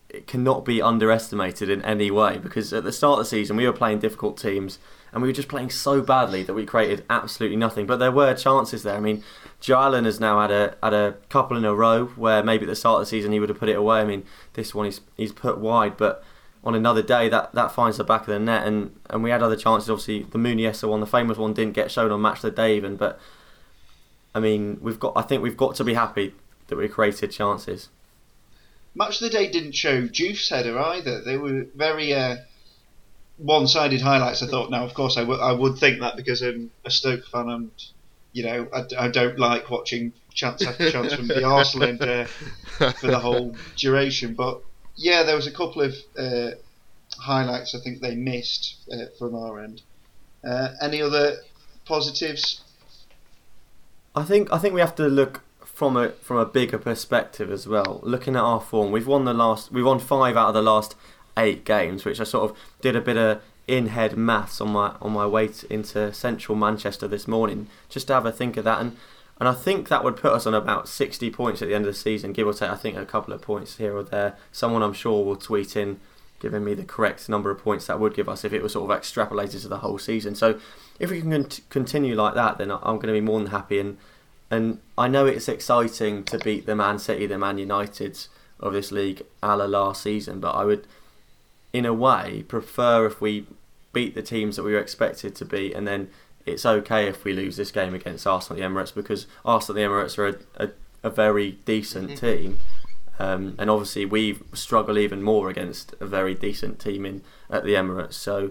it 0.09 0.27
cannot 0.27 0.65
be 0.65 0.81
underestimated 0.81 1.69
in 1.69 1.83
any 1.83 2.11
way 2.11 2.39
because 2.39 2.73
at 2.73 2.85
the 2.85 2.93
start 2.93 3.19
of 3.19 3.25
the 3.27 3.31
season 3.31 3.57
we 3.57 3.67
were 3.67 3.73
playing 3.73 3.99
difficult 3.99 4.39
teams 4.39 4.79
and 5.13 5.23
we 5.23 5.29
were 5.29 5.33
just 5.33 5.49
playing 5.49 5.71
so 5.71 6.01
badly 6.01 6.43
that 6.43 6.55
we 6.55 6.67
created 6.67 7.05
absolutely 7.09 7.57
nothing. 7.57 7.87
But 7.87 7.99
there 7.99 8.13
were 8.13 8.35
chances 8.35 8.83
there. 8.83 8.97
I 8.97 9.01
mean, 9.01 9.23
Joe 9.61 9.81
Allen 9.81 10.05
has 10.05 10.21
now 10.21 10.41
had 10.41 10.51
a 10.51 10.77
had 10.83 10.95
a 10.95 11.15
couple 11.29 11.57
in 11.57 11.65
a 11.65 11.75
row 11.75 12.07
where 12.17 12.43
maybe 12.43 12.65
at 12.65 12.69
the 12.69 12.77
start 12.77 13.01
of 13.01 13.07
the 13.07 13.11
season 13.11 13.33
he 13.33 13.41
would 13.41 13.49
have 13.49 13.59
put 13.59 13.69
it 13.69 13.77
away. 13.77 14.01
I 14.01 14.05
mean, 14.05 14.25
this 14.55 14.75
one 14.75 14.87
he's 14.87 15.01
he's 15.17 15.33
put 15.33 15.59
wide, 15.59 15.97
but 15.97 16.23
on 16.63 16.75
another 16.75 17.03
day 17.03 17.29
that, 17.29 17.53
that 17.55 17.71
finds 17.71 17.97
the 17.97 18.05
back 18.05 18.23
of 18.23 18.27
the 18.27 18.39
net 18.41 18.67
and, 18.67 18.99
and 19.09 19.23
we 19.23 19.31
had 19.31 19.41
other 19.41 19.55
chances. 19.57 19.89
Obviously, 19.89 20.25
the 20.25 20.39
Muniesa 20.39 20.89
one, 20.89 21.01
the 21.01 21.07
famous 21.07 21.39
one, 21.39 21.55
didn't 21.55 21.75
get 21.75 21.93
shown 21.93 22.11
on 22.11 22.21
Match 22.21 22.43
the 22.43 22.51
Day 22.51 22.77
even. 22.77 22.97
But 22.97 23.21
I 24.35 24.41
mean, 24.41 24.79
we've 24.83 25.01
got 25.01 25.13
I 25.17 25.23
think 25.23 25.43
we've 25.43 25.57
got 25.57 25.75
to 25.77 25.85
be 25.85 25.95
happy 25.95 26.35
that 26.69 26.77
we 26.77 26.89
created 26.89 27.31
chances. 27.31 27.89
Match 28.95 29.21
of 29.21 29.31
the 29.31 29.39
Day 29.39 29.51
didn't 29.51 29.73
show 29.73 30.07
Juice 30.07 30.49
header 30.49 30.79
either. 30.79 31.23
They 31.23 31.37
were 31.37 31.67
very 31.75 32.13
uh, 32.15 32.37
one-sided 33.37 34.01
highlights. 34.01 34.43
I 34.43 34.47
thought. 34.47 34.71
Now, 34.71 34.85
of 34.85 34.95
course, 34.95 35.17
I, 35.17 35.21
w- 35.21 35.41
I 35.41 35.53
would 35.53 35.79
think 35.79 36.01
that 36.01 36.17
because 36.17 36.43
I'm 36.43 36.71
a 36.85 36.91
Stoke 36.91 37.27
fan 37.27 37.49
and 37.49 37.71
you 38.37 38.43
know 38.43 38.69
I, 38.71 39.07
I 39.07 39.09
don't 39.09 39.39
like 39.39 39.71
watching 39.71 40.13
chance 40.35 40.65
after 40.65 40.91
chance 40.91 41.15
from 41.15 41.27
the 41.27 41.43
Arsenal 41.43 41.89
end 41.89 42.03
uh, 42.03 42.27
for 42.93 43.07
the 43.07 43.19
whole 43.19 43.57
duration. 43.77 44.35
But 44.35 44.61
yeah, 44.95 45.23
there 45.23 45.35
was 45.35 45.47
a 45.47 45.51
couple 45.51 45.81
of 45.81 45.95
uh, 46.19 46.51
highlights 47.19 47.75
I 47.75 47.81
think 47.81 48.03
they 48.03 48.15
missed 48.15 48.77
uh, 48.93 49.07
from 49.19 49.35
our 49.35 49.65
end. 49.65 49.81
Uh, 50.47 50.69
any 50.83 51.01
other 51.01 51.37
positives? 51.87 52.61
I 54.15 54.23
think 54.23 54.53
I 54.53 54.59
think 54.59 54.75
we 54.75 54.81
have 54.81 54.95
to 54.97 55.09
look 55.09 55.43
from 55.65 55.97
a 55.97 56.11
from 56.21 56.37
a 56.37 56.45
bigger 56.45 56.79
perspective 56.79 57.51
as 57.51 57.67
well. 57.67 58.01
Looking 58.03 58.37
at 58.37 58.43
our 58.43 58.61
form, 58.61 58.93
we've 58.93 59.07
won 59.07 59.25
the 59.25 59.33
last 59.33 59.73
we've 59.73 59.87
won 59.87 59.99
five 59.99 60.37
out 60.37 60.49
of 60.49 60.55
the 60.55 60.63
last 60.63 60.95
eight 61.39 61.65
games, 61.65 62.05
which 62.05 62.21
I 62.21 62.25
sort 62.25 62.51
of 62.51 62.57
did 62.83 62.97
a 62.97 63.01
bit 63.01 63.17
of 63.17 63.41
in-head 63.69 64.17
maths 64.17 64.61
on 64.61 64.71
my 64.71 64.95
on 65.01 65.13
my 65.13 65.27
way 65.27 65.51
into 65.69 66.13
central 66.13 66.57
Manchester 66.57 67.09
this 67.09 67.27
morning, 67.27 67.69
just 67.89 68.07
to 68.09 68.15
have 68.15 68.27
a 68.27 68.33
think 68.33 68.57
of 68.57 68.65
that, 68.65 68.81
and 68.81 68.97
and 69.39 69.49
I 69.49 69.53
think 69.53 69.89
that 69.89 70.03
would 70.03 70.17
put 70.17 70.33
us 70.33 70.47
on 70.47 70.55
about 70.55 70.89
60 70.89 71.31
points 71.31 71.61
at 71.61 71.69
the 71.69 71.75
end 71.75 71.85
of 71.85 71.93
the 71.93 71.99
season, 71.99 72.33
give 72.33 72.47
or 72.47 72.55
take. 72.55 72.71
I 72.71 72.77
think 72.77 72.97
a 72.97 73.05
couple 73.05 73.35
of 73.35 73.43
points 73.43 73.77
here 73.77 73.95
or 73.95 74.03
there. 74.03 74.37
Someone 74.51 74.83
I'm 74.83 74.95
sure 74.95 75.25
will 75.25 75.37
tweet 75.37 75.77
in 75.77 76.01
giving 76.41 76.65
me 76.65 76.75
the 76.75 76.85
correct 76.85 77.29
number 77.29 77.51
of 77.51 77.59
points 77.59 77.87
that 77.87 78.01
would 78.01 78.15
give 78.15 78.29
us 78.29 78.45
if 78.45 78.53
it 78.53 78.63
was 78.63 78.73
sort 78.73 78.91
of 78.91 78.99
extrapolated 78.99 79.61
to 79.63 79.69
the 79.69 79.79
whole 79.79 79.99
season. 79.99 80.35
So 80.35 80.59
if 80.99 81.11
we 81.11 81.21
can 81.21 81.49
continue 81.71 82.15
like 82.15 82.35
that, 82.35 82.59
then 82.59 82.71
I'm 82.71 82.97
going 82.97 83.09
to 83.09 83.13
be 83.13 83.21
more 83.21 83.39
than 83.39 83.51
happy. 83.51 83.79
And 83.79 83.99
and 84.51 84.79
I 84.97 85.09
know 85.09 85.27
it's 85.27 85.49
exciting 85.49 86.25
to 86.25 86.39
beat 86.39 86.67
the 86.67 86.77
Man 86.77 86.99
City, 86.99 87.27
the 87.27 87.37
Man 87.37 87.59
Uniteds 87.59 88.29
of 88.61 88.73
this 88.73 88.93
league, 88.93 89.23
a 89.43 89.57
la 89.57 89.67
last 89.67 90.03
season, 90.03 90.41
but 90.41 90.53
I 90.53 90.65
would 90.65 90.87
in 91.73 91.85
a 91.85 91.93
way, 91.93 92.45
prefer 92.49 93.07
if 93.07 93.21
we 93.21 93.47
beat 93.93 94.15
the 94.15 94.23
teams 94.23 94.57
that 94.57 94.63
we 94.63 94.73
were 94.73 94.79
expected 94.79 95.35
to 95.37 95.45
beat, 95.45 95.75
and 95.75 95.87
then 95.87 96.09
it's 96.45 96.65
okay 96.65 97.09
if 97.09 97.25
we 97.25 97.33
lose 97.33 97.57
this 97.57 97.73
game 97.73 97.95
against 97.95 98.27
Arsenal 98.27 98.63
at 98.63 98.69
the 98.69 98.75
Emirates 98.75 98.95
because 98.95 99.27
Arsenal 99.45 99.81
at 99.81 99.83
the 99.83 99.89
Emirates 99.89 100.19
are 100.19 100.27
a, 100.29 100.65
a, 100.65 100.71
a 101.03 101.11
very 101.11 101.53
decent 101.65 102.11
mm-hmm. 102.11 102.27
team. 102.27 102.59
Um, 103.19 103.55
and 103.59 103.71
obviously, 103.71 104.05
we 104.05 104.39
struggle 104.53 104.99
even 104.99 105.23
more 105.23 105.49
against 105.49 105.95
a 106.01 106.07
very 106.07 106.35
decent 106.35 106.79
team 106.79 107.07
in 107.07 107.23
at 107.51 107.65
the 107.65 107.75
Emirates. 107.75 108.13
So, 108.13 108.51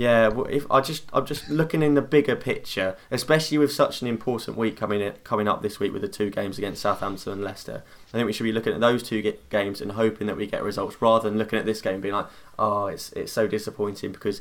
yeah, 0.00 0.30
if 0.48 0.64
I 0.70 0.80
just 0.80 1.04
I'm 1.12 1.26
just 1.26 1.50
looking 1.50 1.82
in 1.82 1.92
the 1.92 2.00
bigger 2.00 2.34
picture, 2.34 2.96
especially 3.10 3.58
with 3.58 3.70
such 3.70 4.00
an 4.00 4.08
important 4.08 4.56
week 4.56 4.74
coming 4.74 5.02
in, 5.02 5.12
coming 5.24 5.46
up 5.46 5.60
this 5.60 5.78
week 5.78 5.92
with 5.92 6.00
the 6.00 6.08
two 6.08 6.30
games 6.30 6.56
against 6.56 6.80
Southampton 6.80 7.34
and 7.34 7.44
Leicester. 7.44 7.84
I 8.08 8.12
think 8.12 8.24
we 8.24 8.32
should 8.32 8.44
be 8.44 8.52
looking 8.52 8.72
at 8.72 8.80
those 8.80 9.02
two 9.02 9.34
games 9.50 9.82
and 9.82 9.92
hoping 9.92 10.26
that 10.26 10.38
we 10.38 10.46
get 10.46 10.62
results 10.62 11.02
rather 11.02 11.28
than 11.28 11.38
looking 11.38 11.58
at 11.58 11.66
this 11.66 11.82
game 11.82 11.92
and 11.92 12.02
being 12.02 12.14
like, 12.14 12.28
oh, 12.58 12.86
it's 12.86 13.12
it's 13.12 13.30
so 13.30 13.46
disappointing 13.46 14.12
because. 14.12 14.40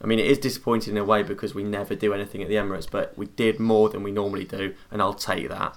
I 0.00 0.06
mean, 0.06 0.20
it 0.20 0.26
is 0.26 0.38
disappointing 0.38 0.94
in 0.94 0.98
a 0.98 1.04
way 1.04 1.24
because 1.24 1.56
we 1.56 1.64
never 1.64 1.96
do 1.96 2.14
anything 2.14 2.40
at 2.40 2.48
the 2.48 2.54
Emirates, 2.54 2.88
but 2.88 3.18
we 3.18 3.26
did 3.26 3.58
more 3.58 3.88
than 3.88 4.04
we 4.04 4.12
normally 4.12 4.44
do, 4.44 4.76
and 4.92 5.02
I'll 5.02 5.12
take 5.12 5.48
that. 5.48 5.76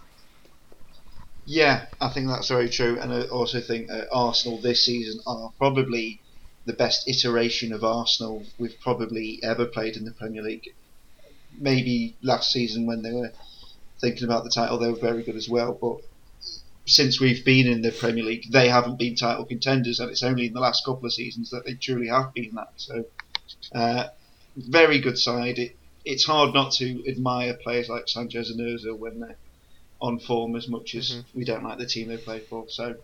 Yeah, 1.44 1.88
I 2.00 2.10
think 2.10 2.28
that's 2.28 2.48
very 2.48 2.70
true, 2.70 3.00
and 3.02 3.12
I 3.12 3.24
also 3.24 3.60
think 3.62 3.90
uh, 3.90 4.04
Arsenal 4.12 4.62
this 4.62 4.86
season 4.86 5.22
are 5.26 5.52
probably 5.58 6.22
the 6.66 6.74
best 6.74 7.08
iteration 7.08 7.74
of 7.74 7.84
Arsenal 7.84 8.44
we've 8.60 8.80
probably 8.82 9.40
ever 9.44 9.66
played 9.66 9.96
in 9.96 10.06
the 10.06 10.12
Premier 10.12 10.42
League. 10.44 10.70
Maybe 11.58 12.16
last 12.22 12.52
season 12.52 12.86
when 12.86 13.02
they 13.02 13.12
were 13.12 13.32
thinking 14.00 14.24
about 14.26 14.44
the 14.44 14.50
title, 14.50 14.78
they 14.78 14.90
were 14.90 15.00
very 15.00 15.24
good 15.24 15.36
as 15.36 15.50
well, 15.50 15.74
but 15.74 15.98
since 16.86 17.20
we've 17.20 17.46
been 17.46 17.68
in 17.68 17.82
the 17.82 17.92
Premier 17.92 18.24
League, 18.24 18.52
they 18.52 18.68
haven't 18.68 18.98
been 18.98 19.16
title 19.16 19.46
contenders, 19.46 20.00
and 20.00 20.10
it's 20.10 20.24
only 20.24 20.48
in 20.48 20.54
the 20.54 20.60
last 20.60 20.84
couple 20.86 21.06
of 21.06 21.14
seasons 21.14 21.50
that 21.52 21.66
they 21.66 21.74
truly 21.76 22.08
have 22.08 22.34
been 22.34 22.56
that. 22.56 22.70
So, 22.78 23.06
uh, 23.74 24.08
very 24.58 25.00
good 25.00 25.18
side. 25.18 25.60
It, 25.60 25.78
it's 26.04 26.26
hard 26.26 26.54
not 26.54 26.74
to 26.74 27.08
admire 27.10 27.54
players 27.54 27.88
like 27.90 28.08
Sanchez 28.08 28.50
and 28.50 28.60
Ozil 28.60 28.98
when 28.98 29.20
they're 29.20 29.38
on 30.02 30.18
form 30.20 30.56
as 30.56 30.68
much 30.68 30.96
as 30.96 31.12
Mm-hmm. 31.12 31.38
we 31.38 31.46
don't 31.46 31.64
like 31.64 31.78
the 31.78 31.86
team 31.86 32.08
they 32.08 32.18
play 32.18 32.40
for. 32.40 32.66
So, 32.70 32.96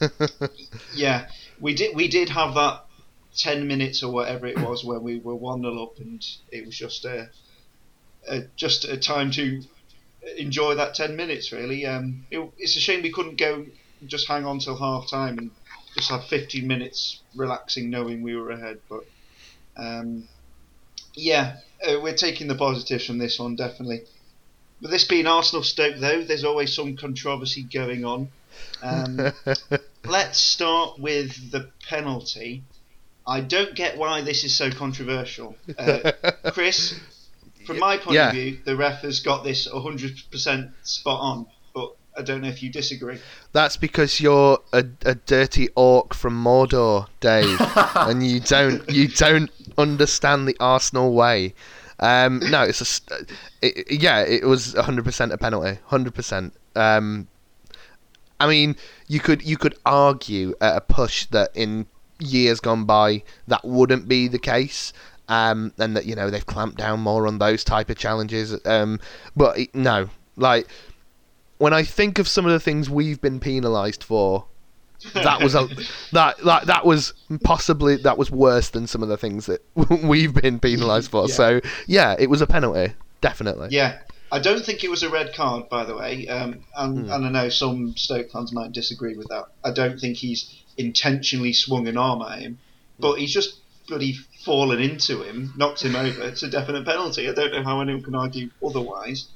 yeah, 0.94 1.28
we 1.60 1.74
did 1.74 1.94
we 1.94 2.08
did 2.08 2.30
have 2.30 2.54
that 2.54 2.84
ten 3.38 3.66
minutes 3.66 4.02
or 4.02 4.12
whatever 4.12 4.46
it 4.46 4.58
was 4.58 4.84
when 4.84 5.02
we 5.02 5.18
were 5.18 5.34
one 5.34 5.62
0 5.62 5.82
up, 5.82 5.98
and 5.98 6.26
it 6.50 6.66
was 6.66 6.76
just 6.76 7.04
a, 7.04 7.30
a 8.28 8.42
just 8.56 8.84
a 8.84 8.96
time 8.96 9.30
to 9.32 9.62
enjoy 10.36 10.74
that 10.74 10.94
ten 10.94 11.16
minutes. 11.16 11.52
Really, 11.52 11.86
um, 11.86 12.26
it, 12.30 12.50
it's 12.58 12.76
a 12.76 12.80
shame 12.80 13.02
we 13.02 13.12
couldn't 13.12 13.38
go 13.38 13.64
just 14.06 14.28
hang 14.28 14.44
on 14.44 14.58
till 14.58 14.76
half 14.76 15.08
time 15.08 15.38
and 15.38 15.50
just 15.94 16.10
have 16.10 16.24
fifteen 16.26 16.66
minutes 16.66 17.20
relaxing, 17.34 17.88
knowing 17.88 18.22
we 18.22 18.36
were 18.36 18.50
ahead. 18.50 18.80
But 18.88 19.06
um, 19.76 20.28
yeah, 21.14 21.58
uh, 21.86 22.00
we're 22.02 22.14
taking 22.14 22.48
the 22.48 22.54
positives 22.54 23.06
from 23.06 23.18
this 23.18 23.38
one 23.38 23.56
definitely. 23.56 24.02
With 24.80 24.92
this 24.92 25.04
being 25.04 25.26
Arsenal 25.26 25.64
Stoke, 25.64 25.96
though, 25.96 26.22
there's 26.22 26.44
always 26.44 26.72
some 26.72 26.96
controversy 26.96 27.64
going 27.64 28.04
on. 28.04 28.28
Um, 28.80 29.32
let's 30.04 30.38
start 30.38 31.00
with 31.00 31.50
the 31.50 31.70
penalty. 31.88 32.62
I 33.28 33.40
don't 33.40 33.74
get 33.74 33.98
why 33.98 34.22
this 34.22 34.42
is 34.42 34.56
so 34.56 34.70
controversial. 34.70 35.54
Uh, 35.78 36.12
Chris, 36.52 36.98
from 37.66 37.78
my 37.78 37.98
point 37.98 38.14
Yeah. 38.14 38.28
of 38.28 38.34
view, 38.34 38.58
the 38.64 38.74
ref 38.74 39.02
has 39.02 39.20
got 39.20 39.44
this 39.44 39.68
100% 39.68 40.72
spot 40.82 41.20
on, 41.20 41.46
but 41.74 41.94
I 42.16 42.22
don't 42.22 42.40
know 42.40 42.48
if 42.48 42.62
you 42.62 42.70
disagree. 42.72 43.18
That's 43.52 43.76
because 43.76 44.18
you're 44.20 44.58
a, 44.72 44.84
a 45.04 45.14
dirty 45.14 45.68
orc 45.76 46.14
from 46.14 46.42
Mordor, 46.42 47.06
Dave, 47.20 47.60
and 47.94 48.26
you 48.26 48.40
don't 48.40 48.88
you 48.90 49.08
don't 49.08 49.50
understand 49.76 50.48
the 50.48 50.56
Arsenal 50.58 51.12
way. 51.12 51.54
Um, 52.00 52.40
no, 52.50 52.62
it's 52.62 53.00
a 53.10 53.26
it, 53.60 54.00
yeah, 54.00 54.20
it 54.20 54.44
was 54.44 54.74
100% 54.74 55.32
a 55.32 55.38
penalty, 55.38 55.78
100%. 55.90 56.52
Um, 56.76 57.28
I 58.40 58.46
mean, 58.48 58.76
you 59.06 59.20
could 59.20 59.42
you 59.42 59.56
could 59.56 59.76
argue 59.84 60.54
at 60.60 60.76
a 60.76 60.80
push 60.80 61.26
that 61.26 61.50
in 61.54 61.86
years 62.20 62.60
gone 62.60 62.84
by 62.84 63.22
that 63.46 63.64
wouldn't 63.64 64.08
be 64.08 64.28
the 64.28 64.38
case. 64.38 64.92
Um, 65.30 65.74
and 65.78 65.94
that 65.94 66.06
you 66.06 66.14
know 66.14 66.30
they've 66.30 66.46
clamped 66.46 66.78
down 66.78 67.00
more 67.00 67.26
on 67.26 67.38
those 67.38 67.62
type 67.62 67.90
of 67.90 67.98
challenges. 67.98 68.58
Um, 68.64 68.98
but 69.36 69.58
it, 69.58 69.74
no, 69.74 70.08
like 70.36 70.66
when 71.58 71.74
I 71.74 71.82
think 71.82 72.18
of 72.18 72.26
some 72.26 72.46
of 72.46 72.52
the 72.52 72.60
things 72.60 72.88
we've 72.88 73.20
been 73.20 73.38
penalised 73.38 74.02
for, 74.02 74.46
that 75.12 75.42
was 75.42 75.54
a 75.54 75.68
that, 76.12 76.38
that 76.44 76.66
that 76.68 76.86
was 76.86 77.12
possibly 77.44 77.96
that 77.96 78.16
was 78.16 78.30
worse 78.30 78.70
than 78.70 78.86
some 78.86 79.02
of 79.02 79.10
the 79.10 79.18
things 79.18 79.44
that 79.46 79.62
we've 80.02 80.32
been 80.32 80.58
penalised 80.60 81.10
for. 81.10 81.28
Yeah. 81.28 81.34
So 81.34 81.60
yeah, 81.86 82.16
it 82.18 82.30
was 82.30 82.40
a 82.40 82.46
penalty, 82.46 82.94
definitely. 83.20 83.68
Yeah, 83.70 83.98
I 84.32 84.38
don't 84.38 84.64
think 84.64 84.82
it 84.82 84.88
was 84.90 85.02
a 85.02 85.10
red 85.10 85.34
card, 85.34 85.68
by 85.68 85.84
the 85.84 85.94
way. 85.94 86.26
Um, 86.28 86.60
and, 86.74 87.04
Hmm. 87.06 87.12
and 87.12 87.26
I 87.26 87.28
know 87.28 87.48
some 87.50 87.94
Stoke 87.98 88.30
fans 88.30 88.50
might 88.54 88.72
disagree 88.72 89.14
with 89.14 89.28
that. 89.28 89.44
I 89.62 89.72
don't 89.72 90.00
think 90.00 90.16
he's 90.16 90.54
intentionally 90.78 91.52
swung 91.52 91.86
an 91.88 91.98
arm 91.98 92.22
at 92.22 92.38
him, 92.38 92.58
but 92.98 93.18
he's 93.18 93.32
just 93.32 93.60
bloody 93.88 94.14
fallen 94.44 94.80
into 94.80 95.22
him, 95.22 95.52
knocked 95.56 95.82
him 95.82 95.96
over. 95.96 96.22
It's 96.22 96.42
a 96.42 96.48
definite 96.48 96.86
penalty. 96.86 97.28
I 97.28 97.32
don't 97.32 97.52
know 97.52 97.62
how 97.62 97.80
anyone 97.80 98.02
can 98.02 98.14
argue 98.14 98.50
otherwise. 98.64 99.26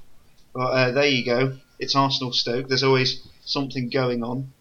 But 0.55 0.61
uh, 0.61 0.91
there 0.93 1.07
you 1.07 1.25
go. 1.25 1.57
It's 1.79 1.97
Arsenal 1.97 2.33
Stoke. 2.33 2.69
There's 2.69 2.83
always 2.83 3.27
something 3.45 3.89
going 3.89 4.23
on. 4.23 4.53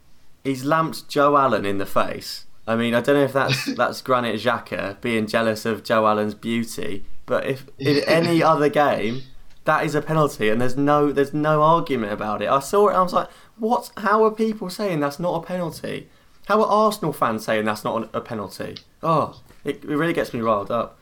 He's 0.43 0.63
lamped 0.63 1.07
Joe 1.07 1.38
Allen 1.38 1.65
in 1.65 1.77
the 1.77 1.85
face. 1.85 2.45
I 2.65 2.75
mean, 2.75 2.93
I 2.93 3.01
don't 3.01 3.15
know 3.15 3.23
if 3.23 3.33
that's 3.33 3.65
that's 3.75 4.01
Granit 4.01 4.39
Xhaka 4.39 5.00
being 5.01 5.27
jealous 5.27 5.65
of 5.65 5.83
Joe 5.83 6.07
Allen's 6.07 6.33
beauty, 6.33 7.05
but 7.25 7.45
if 7.45 7.67
in 7.77 8.03
any 8.07 8.41
other 8.41 8.69
game, 8.69 9.23
that 9.65 9.85
is 9.85 9.93
a 9.93 10.01
penalty, 10.01 10.50
and 10.50 10.59
there's 10.61 10.77
no 10.77 11.11
there's 11.11 11.33
no 11.33 11.61
argument 11.61 12.13
about 12.13 12.41
it. 12.41 12.50
I 12.50 12.59
saw 12.59 12.88
it, 12.88 12.91
and 12.91 13.00
I 13.00 13.03
was 13.03 13.13
like, 13.13 13.29
what? 13.57 13.91
How 13.97 14.23
are 14.23 14.31
people 14.31 14.69
saying 14.69 15.00
that's 15.00 15.19
not 15.19 15.43
a 15.43 15.45
penalty? 15.45 16.09
How 16.45 16.62
are 16.62 16.67
Arsenal 16.67 17.13
fans 17.13 17.45
saying 17.45 17.65
that's 17.65 17.83
not 17.83 18.10
a 18.13 18.21
penalty? 18.21 18.77
Oh, 19.03 19.41
it, 19.63 19.83
it 19.83 19.86
really 19.86 20.13
gets 20.13 20.33
me 20.33 20.41
riled 20.41 20.71
up. 20.71 20.98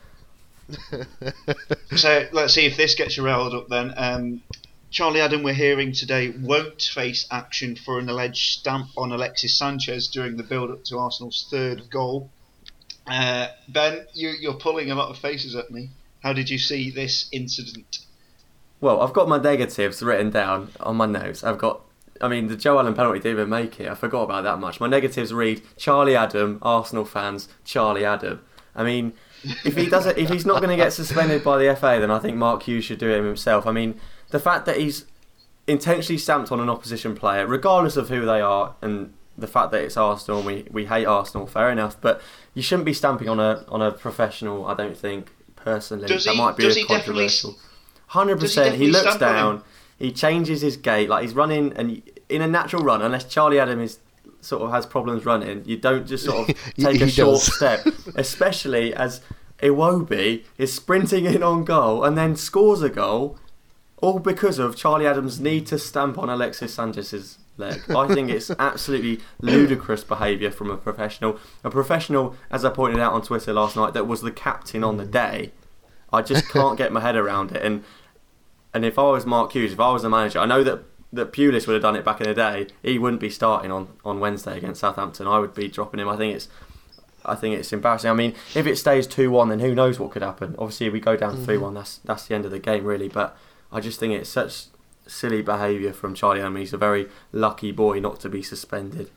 So 1.96 2.28
let's 2.30 2.54
see 2.54 2.66
if 2.66 2.76
this 2.76 2.94
gets 2.94 3.16
you 3.16 3.24
riled 3.24 3.52
up 3.52 3.68
then. 3.68 3.92
Um, 3.96 4.42
Charlie 4.90 5.20
Adam, 5.20 5.42
we're 5.42 5.54
hearing 5.54 5.92
today, 5.92 6.30
won't 6.30 6.82
face 6.82 7.26
action 7.30 7.76
for 7.76 7.98
an 7.98 8.08
alleged 8.08 8.58
stamp 8.58 8.90
on 8.96 9.12
Alexis 9.12 9.58
Sanchez 9.58 10.08
during 10.08 10.36
the 10.36 10.42
build 10.42 10.70
up 10.70 10.84
to 10.84 10.98
Arsenal's 10.98 11.46
third 11.50 11.90
goal. 11.90 12.30
Uh, 13.06 13.48
ben, 13.68 14.06
you, 14.14 14.30
you're 14.40 14.54
pulling 14.54 14.90
a 14.90 14.94
lot 14.94 15.10
of 15.10 15.18
faces 15.18 15.56
at 15.56 15.70
me. 15.70 15.90
How 16.22 16.32
did 16.32 16.48
you 16.48 16.58
see 16.58 16.90
this 16.90 17.28
incident? 17.32 17.98
Well, 18.80 19.00
I've 19.00 19.12
got 19.12 19.28
my 19.28 19.38
negatives 19.38 20.02
written 20.02 20.30
down 20.30 20.70
on 20.80 20.96
my 20.96 21.06
notes. 21.06 21.42
I've 21.42 21.58
got, 21.58 21.82
I 22.20 22.28
mean, 22.28 22.48
the 22.48 22.56
Joe 22.56 22.78
Allen 22.78 22.94
penalty 22.94 23.18
didn't 23.20 23.38
even 23.38 23.48
make 23.48 23.80
it. 23.80 23.88
I 23.88 23.94
forgot 23.94 24.22
about 24.24 24.44
that 24.44 24.58
much. 24.58 24.80
My 24.80 24.86
negatives 24.88 25.32
read 25.32 25.62
Charlie 25.76 26.16
Adam, 26.16 26.58
Arsenal 26.62 27.04
fans, 27.04 27.48
Charlie 27.64 28.04
Adam. 28.04 28.40
I 28.74 28.84
mean, 28.84 29.14
if 29.64 29.76
he 29.76 29.88
doesn't, 29.88 30.18
if 30.18 30.28
he's 30.28 30.44
not 30.46 30.58
going 30.62 30.70
to 30.70 30.76
get 30.76 30.92
suspended 30.92 31.42
by 31.42 31.58
the 31.58 31.74
FA, 31.74 31.96
then 32.00 32.10
I 32.10 32.18
think 32.18 32.36
Mark 32.36 32.62
Hughes 32.64 32.84
should 32.84 32.98
do 32.98 33.10
it 33.10 33.24
himself. 33.24 33.66
I 33.66 33.72
mean, 33.72 33.98
the 34.30 34.38
fact 34.38 34.66
that 34.66 34.76
he's 34.78 35.06
intentionally 35.66 36.18
stamped 36.18 36.52
on 36.52 36.60
an 36.60 36.68
opposition 36.68 37.14
player, 37.14 37.46
regardless 37.46 37.96
of 37.96 38.08
who 38.08 38.24
they 38.26 38.40
are, 38.40 38.74
and 38.82 39.12
the 39.38 39.46
fact 39.46 39.72
that 39.72 39.82
it's 39.82 39.96
Arsenal, 39.96 40.38
and 40.38 40.46
we 40.46 40.66
we 40.70 40.86
hate 40.86 41.06
Arsenal, 41.06 41.46
fair 41.46 41.70
enough. 41.70 41.98
But 42.00 42.20
you 42.54 42.62
shouldn't 42.62 42.84
be 42.86 42.92
stamping 42.92 43.28
on 43.28 43.40
a 43.40 43.64
on 43.68 43.80
a 43.80 43.92
professional. 43.92 44.66
I 44.66 44.74
don't 44.74 44.96
think 44.96 45.30
personally 45.56 46.06
Does 46.06 46.24
that 46.24 46.32
he- 46.32 46.38
might 46.38 46.56
be 46.56 46.64
does 46.64 46.84
controversial. 46.84 47.56
Hundred 48.08 48.40
does 48.40 48.54
he 48.54 48.60
percent. 48.60 48.76
He 48.76 48.88
looks 48.88 49.14
stamp 49.14 49.22
on 49.22 49.28
him? 49.28 49.34
down. 49.34 49.64
He 50.00 50.10
changes 50.10 50.62
his 50.62 50.76
gait, 50.76 51.08
like 51.08 51.22
he's 51.22 51.34
running, 51.34 51.72
and 51.76 52.02
in 52.28 52.42
a 52.42 52.48
natural 52.48 52.82
run, 52.82 53.02
unless 53.02 53.24
Charlie 53.24 53.60
Adam 53.60 53.80
is 53.80 54.00
sort 54.40 54.62
of 54.62 54.70
has 54.70 54.86
problems 54.86 55.24
running, 55.24 55.62
you 55.66 55.76
don't 55.76 56.06
just 56.06 56.24
sort 56.24 56.48
of 56.48 56.58
He- 56.76 56.82
take 56.82 57.00
a 57.00 57.04
he 57.04 57.10
short 57.10 57.34
does. 57.34 57.54
step, 57.54 57.86
especially 58.16 58.94
as 58.94 59.20
Iwobi 59.60 60.44
is 60.58 60.72
sprinting 60.72 61.26
in 61.26 61.42
on 61.42 61.64
goal 61.64 62.02
and 62.04 62.16
then 62.16 62.34
scores 62.34 62.82
a 62.82 62.88
goal, 62.88 63.38
all 63.98 64.18
because 64.18 64.58
of 64.58 64.76
Charlie 64.76 65.06
Adams' 65.06 65.38
need 65.38 65.66
to 65.66 65.78
stamp 65.78 66.18
on 66.18 66.30
Alexis 66.30 66.72
Sanchez's 66.72 67.38
leg. 67.58 67.82
I 67.90 68.08
think 68.08 68.30
it's 68.30 68.50
absolutely 68.58 69.20
ludicrous 69.40 70.02
behaviour 70.02 70.50
from 70.50 70.70
a 70.70 70.76
professional. 70.76 71.38
A 71.62 71.70
professional, 71.70 72.34
as 72.50 72.64
I 72.64 72.70
pointed 72.70 73.00
out 73.00 73.12
on 73.12 73.22
Twitter 73.22 73.52
last 73.52 73.76
night, 73.76 73.92
that 73.92 74.06
was 74.06 74.22
the 74.22 74.32
captain 74.32 74.82
on 74.82 74.96
the 74.96 75.04
mm. 75.04 75.10
day. 75.10 75.52
I 76.12 76.22
just 76.22 76.48
can't 76.48 76.76
get 76.76 76.90
my 76.90 77.00
head 77.00 77.14
around 77.14 77.52
it. 77.52 77.62
And 77.62 77.84
and 78.72 78.84
if 78.84 78.98
I 78.98 79.02
was 79.10 79.26
Mark 79.26 79.52
Hughes, 79.52 79.72
if 79.72 79.80
I 79.80 79.92
was 79.92 80.02
the 80.02 80.10
manager, 80.10 80.38
I 80.38 80.46
know 80.46 80.62
that 80.64 80.82
that 81.12 81.32
Pulis 81.32 81.66
would 81.66 81.74
have 81.74 81.82
done 81.82 81.96
it 81.96 82.04
back 82.04 82.20
in 82.20 82.28
the 82.28 82.34
day. 82.34 82.68
He 82.82 82.98
wouldn't 82.98 83.20
be 83.20 83.30
starting 83.30 83.72
on, 83.72 83.88
on 84.04 84.20
Wednesday 84.20 84.56
against 84.56 84.80
Southampton. 84.80 85.26
I 85.26 85.40
would 85.40 85.54
be 85.54 85.66
dropping 85.66 85.98
him. 85.98 86.08
I 86.08 86.16
think 86.16 86.36
it's 86.36 86.48
I 87.24 87.34
think 87.34 87.58
it's 87.58 87.72
embarrassing. 87.72 88.10
I 88.10 88.14
mean, 88.14 88.34
if 88.54 88.66
it 88.66 88.76
stays 88.76 89.06
two 89.06 89.30
one, 89.30 89.48
then 89.48 89.60
who 89.60 89.74
knows 89.74 89.98
what 89.98 90.10
could 90.10 90.22
happen? 90.22 90.54
Obviously, 90.58 90.86
if 90.86 90.92
we 90.92 91.00
go 91.00 91.16
down 91.16 91.42
three 91.44 91.58
one, 91.58 91.74
that's 91.74 91.98
that's 91.98 92.26
the 92.26 92.34
end 92.34 92.44
of 92.44 92.50
the 92.50 92.58
game, 92.58 92.84
really. 92.84 93.08
But 93.08 93.36
I 93.72 93.80
just 93.80 93.98
think 93.98 94.14
it's 94.14 94.30
such 94.30 94.66
silly 95.06 95.42
behaviour 95.42 95.92
from 95.92 96.14
Charlie. 96.14 96.42
I 96.42 96.48
mean, 96.48 96.60
he's 96.60 96.72
a 96.72 96.78
very 96.78 97.08
lucky 97.32 97.72
boy 97.72 98.00
not 98.00 98.20
to 98.20 98.28
be 98.28 98.42
suspended. 98.42 99.10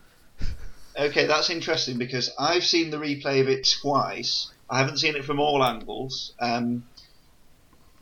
Okay, 1.00 1.26
that's 1.26 1.50
interesting 1.50 1.98
because 1.98 2.32
I've 2.38 2.64
seen 2.64 2.92
the 2.92 2.98
replay 2.98 3.42
of 3.42 3.50
it 3.50 3.68
twice. 3.82 4.52
I 4.70 4.80
haven't 4.80 4.98
seen 4.98 5.16
it 5.16 5.26
from 5.26 5.40
all 5.40 5.64
angles. 5.64 6.34
Um, 6.40 6.84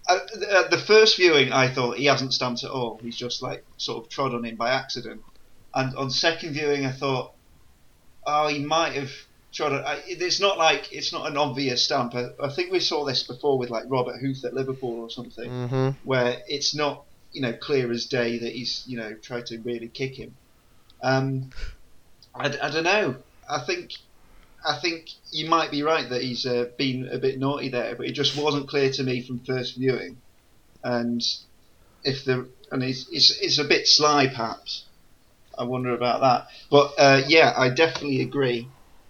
at 0.08 0.44
at 0.44 0.72
the 0.72 0.78
first 0.78 1.18
viewing, 1.18 1.52
I 1.52 1.68
thought 1.68 1.98
he 1.98 2.06
hasn't 2.06 2.34
stamped 2.34 2.64
at 2.64 2.72
all. 2.72 3.00
He's 3.02 3.16
just 3.16 3.42
like 3.42 3.64
sort 3.78 4.04
of 4.04 4.10
trod 4.10 4.34
on 4.34 4.46
him 4.46 4.56
by 4.56 4.72
accident. 4.72 5.22
And 5.74 5.96
on 5.96 6.10
second 6.10 6.54
viewing, 6.54 6.86
I 6.86 6.92
thought, 6.92 7.34
oh, 8.26 8.48
he 8.48 8.60
might 8.60 8.94
have 8.94 9.12
trod. 9.54 9.74
On, 9.74 9.86
I, 9.86 10.02
it's 10.06 10.40
not 10.40 10.58
like 10.58 10.92
it's 10.92 11.14
not 11.14 11.30
an 11.30 11.38
obvious 11.38 11.84
stamp. 11.84 12.16
I, 12.16 12.30
I 12.42 12.50
think 12.50 12.72
we 12.72 12.80
saw 12.80 13.06
this 13.06 13.24
before 13.24 13.58
with 13.58 13.70
like 13.70 13.86
Robert 13.88 14.20
Huth 14.20 14.44
at 14.44 14.54
Liverpool 14.54 15.02
or 15.02 15.10
something 15.10 15.68
hmm 15.68 15.90
where 16.04 16.42
it's 16.48 16.74
not 16.74 17.04
you 17.32 17.42
know 17.42 17.54
clear 17.54 17.92
as 17.92 18.06
day 18.06 18.40
that 18.40 18.52
he's 18.54 18.84
you 18.88 18.98
know 18.98 19.14
tried 19.14 19.46
to 19.48 19.60
really 19.60 19.88
kick 19.88 20.16
him. 20.16 20.36
Um, 21.04 21.50
I, 22.36 22.46
I 22.48 22.70
don't 22.70 22.84
know. 22.84 23.16
I 23.50 23.60
think 23.60 23.94
I 24.66 24.80
think 24.80 25.10
you 25.32 25.50
might 25.50 25.72
be 25.72 25.84
right 25.84 26.08
that 26.10 26.22
he's 26.22 26.46
uh, 26.46 26.70
been 26.78 27.10
a 27.12 27.18
bit 27.18 27.40
naughty 27.40 27.70
there, 27.70 27.96
but 27.96 28.06
it 28.06 28.12
just 28.12 28.38
wasn't 28.38 28.70
clear 28.70 28.92
to 28.92 29.04
me 29.04 29.22
from 29.22 29.40
first 29.40 29.76
viewing. 29.76 30.18
And 30.84 31.22
if 32.04 32.26
the 32.26 32.48
and 32.72 32.84
it's 32.84 33.08
it's, 33.12 33.38
it's 33.40 33.58
a 33.60 33.64
bit 33.64 33.88
sly 33.88 34.28
perhaps. 34.28 34.86
I 35.58 35.64
wonder 35.64 35.94
about 35.94 36.22
that. 36.22 36.48
But 36.70 36.94
uh, 36.98 37.22
yeah, 37.28 37.54
I 37.56 37.70
definitely 37.70 38.22
agree 38.22 38.68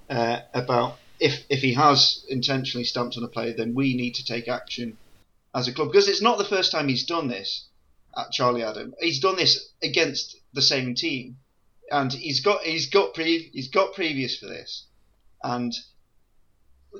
uh, 0.09 0.39
about 0.53 0.97
if 1.19 1.43
if 1.49 1.61
he 1.61 1.73
has 1.73 2.25
intentionally 2.29 2.83
stamped 2.83 3.17
on 3.17 3.23
a 3.23 3.27
player, 3.27 3.53
then 3.53 3.73
we 3.75 3.95
need 3.95 4.15
to 4.15 4.25
take 4.25 4.47
action 4.47 4.97
as 5.53 5.67
a 5.67 5.73
club 5.73 5.89
because 5.91 6.07
it's 6.07 6.21
not 6.21 6.37
the 6.37 6.45
first 6.45 6.71
time 6.71 6.87
he's 6.87 7.05
done 7.05 7.27
this 7.27 7.65
at 8.17 8.31
Charlie 8.31 8.63
Adam. 8.63 8.93
He's 8.99 9.19
done 9.19 9.35
this 9.35 9.69
against 9.83 10.35
the 10.53 10.61
same 10.61 10.95
team, 10.95 11.37
and 11.91 12.11
he's 12.11 12.41
got 12.41 12.63
he's 12.63 12.89
got 12.89 13.13
pre 13.13 13.49
he's 13.53 13.69
got 13.69 13.93
previous 13.93 14.37
for 14.37 14.47
this, 14.47 14.85
and 15.43 15.73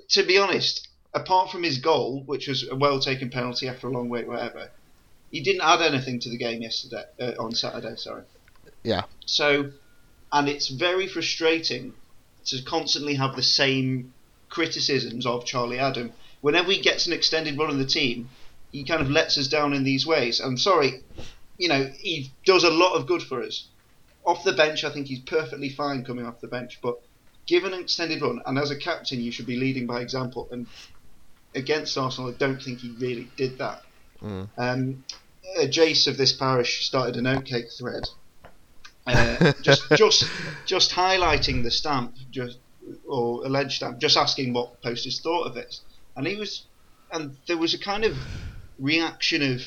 to 0.09 0.23
be 0.23 0.37
honest, 0.37 0.87
apart 1.13 1.51
from 1.51 1.63
his 1.63 1.77
goal, 1.77 2.23
which 2.25 2.47
was 2.47 2.67
a 2.67 2.75
well 2.75 2.99
taken 2.99 3.29
penalty 3.29 3.67
after 3.67 3.87
a 3.87 3.91
long 3.91 4.09
wait, 4.09 4.27
whatever, 4.27 4.69
he 5.31 5.41
didn't 5.41 5.61
add 5.61 5.81
anything 5.81 6.19
to 6.19 6.29
the 6.29 6.37
game 6.37 6.61
yesterday 6.61 7.03
uh, 7.19 7.33
on 7.39 7.53
Saturday. 7.53 7.95
Sorry. 7.95 8.23
Yeah. 8.83 9.03
So, 9.25 9.71
and 10.31 10.49
it's 10.49 10.67
very 10.67 11.07
frustrating 11.07 11.93
to 12.45 12.61
constantly 12.63 13.15
have 13.15 13.35
the 13.35 13.43
same 13.43 14.13
criticisms 14.49 15.25
of 15.25 15.45
Charlie 15.45 15.79
Adam. 15.79 16.11
Whenever 16.41 16.71
he 16.71 16.81
gets 16.81 17.07
an 17.07 17.13
extended 17.13 17.57
run 17.57 17.69
in 17.69 17.77
the 17.77 17.85
team, 17.85 18.29
he 18.71 18.83
kind 18.83 19.01
of 19.01 19.09
lets 19.09 19.37
us 19.37 19.47
down 19.47 19.73
in 19.73 19.83
these 19.83 20.05
ways. 20.05 20.39
I'm 20.39 20.57
sorry, 20.57 21.03
you 21.57 21.67
know, 21.67 21.85
he 21.99 22.31
does 22.45 22.63
a 22.63 22.69
lot 22.69 22.93
of 22.95 23.05
good 23.05 23.21
for 23.21 23.43
us. 23.43 23.67
Off 24.25 24.43
the 24.43 24.53
bench, 24.53 24.83
I 24.83 24.91
think 24.91 25.07
he's 25.07 25.19
perfectly 25.19 25.69
fine 25.69 26.03
coming 26.03 26.25
off 26.25 26.41
the 26.41 26.47
bench, 26.47 26.79
but 26.81 27.01
given 27.45 27.73
an 27.73 27.81
extended 27.81 28.21
run, 28.21 28.41
and 28.45 28.57
as 28.57 28.71
a 28.71 28.75
captain, 28.75 29.19
you 29.19 29.31
should 29.31 29.45
be 29.45 29.57
leading 29.57 29.87
by 29.87 30.01
example. 30.01 30.47
And 30.51 30.67
against 31.55 31.97
Arsenal, 31.97 32.31
I 32.31 32.33
don't 32.33 32.61
think 32.61 32.79
he 32.79 32.91
really 32.91 33.29
did 33.35 33.57
that. 33.57 33.83
Mm. 34.21 34.49
Um, 34.57 35.03
Jace 35.59 36.07
of 36.07 36.17
this 36.17 36.31
parish 36.31 36.85
started 36.85 37.17
an 37.17 37.25
oatcake 37.25 37.75
thread, 37.77 38.03
uh, 39.07 39.53
just 39.61 39.83
just 39.95 40.29
just 40.65 40.91
highlighting 40.91 41.63
the 41.63 41.71
stamp, 41.71 42.15
just 42.29 42.57
or 43.07 43.45
alleged 43.45 43.73
stamp, 43.73 43.99
just 43.99 44.17
asking 44.17 44.53
what 44.53 44.81
posters 44.81 45.19
thought 45.19 45.47
of 45.47 45.57
it, 45.57 45.79
and 46.15 46.27
he 46.27 46.35
was, 46.35 46.65
and 47.11 47.35
there 47.47 47.57
was 47.57 47.73
a 47.73 47.79
kind 47.79 48.05
of 48.05 48.15
reaction 48.79 49.41
of, 49.41 49.61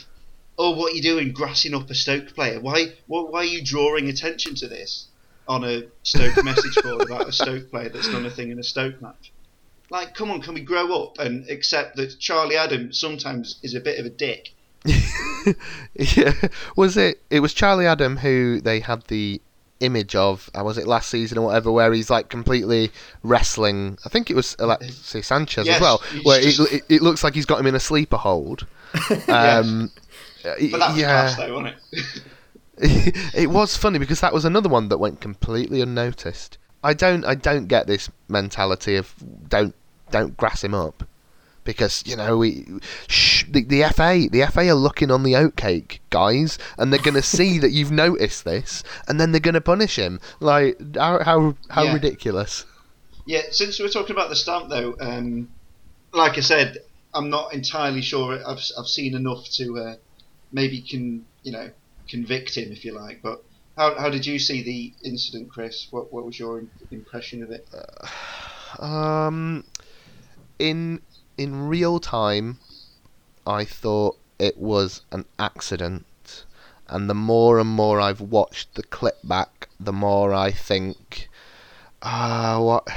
oh, 0.59 0.71
what 0.71 0.93
are 0.93 0.97
you 0.97 1.02
doing, 1.02 1.33
grassing 1.33 1.75
up 1.75 1.90
a 1.90 1.95
Stoke 1.95 2.35
player? 2.35 2.61
Why, 2.61 2.95
what, 3.07 3.33
why 3.33 3.40
are 3.40 3.45
you 3.45 3.64
drawing 3.64 4.09
attention 4.09 4.54
to 4.57 4.69
this 4.69 5.09
on 5.48 5.64
a 5.64 5.84
Stoke 6.02 6.42
message 6.44 6.82
board 6.82 7.02
about 7.02 7.28
a 7.28 7.32
Stoke 7.32 7.70
player 7.70 7.88
that's 7.88 8.10
done 8.10 8.26
a 8.26 8.30
thing 8.30 8.50
in 8.50 8.58
a 8.58 8.62
Stoke 8.62 9.00
match? 9.02 9.32
Like, 9.90 10.14
come 10.14 10.30
on, 10.30 10.40
can 10.40 10.54
we 10.54 10.60
grow 10.60 10.92
up 10.94 11.18
and 11.18 11.48
accept 11.48 11.96
that 11.96 12.18
Charlie 12.18 12.56
Adam 12.56 12.92
sometimes 12.92 13.60
is 13.62 13.74
a 13.74 13.80
bit 13.80 13.98
of 13.98 14.06
a 14.06 14.10
dick? 14.10 14.52
yeah. 15.94 16.32
Was 16.76 16.96
it? 16.96 17.20
It 17.30 17.40
was 17.40 17.54
Charlie 17.54 17.86
Adam 17.86 18.16
who 18.16 18.60
they 18.60 18.80
had 18.80 19.02
the 19.04 19.40
image 19.80 20.14
of. 20.14 20.50
Uh, 20.58 20.64
was 20.64 20.78
it 20.78 20.86
last 20.86 21.10
season 21.10 21.38
or 21.38 21.46
whatever? 21.46 21.70
Where 21.70 21.92
he's 21.92 22.10
like 22.10 22.28
completely 22.28 22.90
wrestling. 23.22 23.98
I 24.04 24.08
think 24.08 24.30
it 24.30 24.34
was 24.34 24.56
Alexis 24.58 25.26
Sanchez 25.26 25.66
Yes, 25.66 25.76
as 25.76 25.80
well. 25.80 26.02
Where 26.22 26.40
just- 26.40 26.72
it, 26.72 26.82
it, 26.88 27.02
looks 27.02 27.22
like 27.24 27.34
he's 27.34 27.46
got 27.46 27.60
him 27.60 27.66
in 27.66 27.74
a 27.74 27.80
sleeper 27.80 28.16
hold. 28.16 28.66
Um, 29.28 29.90
But 30.42 30.78
that's 30.78 30.98
yeah. 30.98 31.06
class, 31.06 31.36
though, 31.36 31.54
wasn't 31.54 31.76
it? 31.92 32.22
it 33.35 33.50
was 33.50 33.76
funny 33.76 33.99
because 33.99 34.21
that 34.21 34.33
was 34.33 34.45
another 34.45 34.69
one 34.69 34.88
that 34.88 34.99
went 34.99 35.21
completely 35.21 35.81
unnoticed. 35.81 36.59
I 36.83 36.95
don't 36.95 37.25
I 37.25 37.35
don't 37.35 37.66
get 37.66 37.87
this 37.87 38.11
mentality 38.28 38.97
of 38.97 39.14
don't 39.49 39.75
don't 40.11 40.37
grass 40.37 40.62
him 40.62 40.75
up 40.75 41.04
because 41.64 42.02
you 42.07 42.14
know 42.14 42.37
we 42.37 42.66
shh, 43.09 43.45
the, 43.49 43.64
the 43.64 43.83
FA 43.85 44.28
the 44.31 44.47
FA 44.52 44.69
are 44.69 44.75
looking 44.75 45.11
on 45.11 45.23
the 45.23 45.33
oatcake 45.33 46.00
guys 46.11 46.59
and 46.76 46.93
they're 46.93 47.00
going 47.00 47.14
to 47.14 47.23
see 47.23 47.59
that 47.59 47.71
you've 47.71 47.90
noticed 47.90 48.45
this 48.45 48.85
and 49.09 49.19
then 49.19 49.33
they're 49.33 49.40
going 49.40 49.54
to 49.54 49.61
punish 49.62 49.97
him 49.97 50.21
like 50.40 50.78
how 50.95 51.23
how, 51.25 51.57
how 51.71 51.85
Yeah. 51.85 51.95
ridiculous 51.95 52.66
Yeah, 53.26 53.43
since 53.50 53.81
we're 53.81 53.88
talking 53.88 54.14
about 54.14 54.28
the 54.28 54.37
stamp, 54.37 54.69
though, 54.69 54.97
um, 55.00 55.49
like 56.12 56.37
I 56.37 56.43
said, 56.43 56.78
I'm 57.14 57.31
not 57.31 57.54
entirely 57.54 58.02
sure. 58.02 58.35
I've 58.47 58.62
I've 58.78 58.87
seen 58.87 59.14
enough 59.14 59.49
to 59.52 59.78
uh, 59.78 59.95
maybe 60.52 60.83
can 60.83 61.25
you 61.43 61.52
know 61.52 61.71
convict 62.14 62.56
him 62.56 62.71
if 62.71 62.85
you 62.85 62.92
like. 62.92 63.21
But 63.23 63.42
how 63.76 63.99
how 63.99 64.09
did 64.09 64.25
you 64.25 64.38
see 64.38 64.62
the 64.62 64.92
incident, 65.02 65.50
Chris? 65.50 65.88
What 65.90 66.12
what 66.12 66.25
was 66.25 66.38
your 66.38 66.62
impression 66.93 67.43
of 67.43 67.50
it? 67.50 67.69
Um, 68.78 69.65
in 70.58 71.02
in 71.36 71.67
real 71.67 71.99
time, 71.99 72.58
I 73.47 73.65
thought 73.65 74.17
it 74.38 74.56
was 74.56 75.02
an 75.10 75.25
accident, 75.38 76.06
and 76.88 77.10
the 77.10 77.15
more 77.32 77.58
and 77.58 77.69
more 77.69 78.00
I've 78.00 78.21
watched 78.21 78.75
the 78.75 78.84
clip 78.84 79.19
back, 79.25 79.69
the 79.80 79.93
more 79.93 80.32
I 80.32 80.52
think, 80.52 81.28
ah, 82.02 82.60
what 82.60 82.88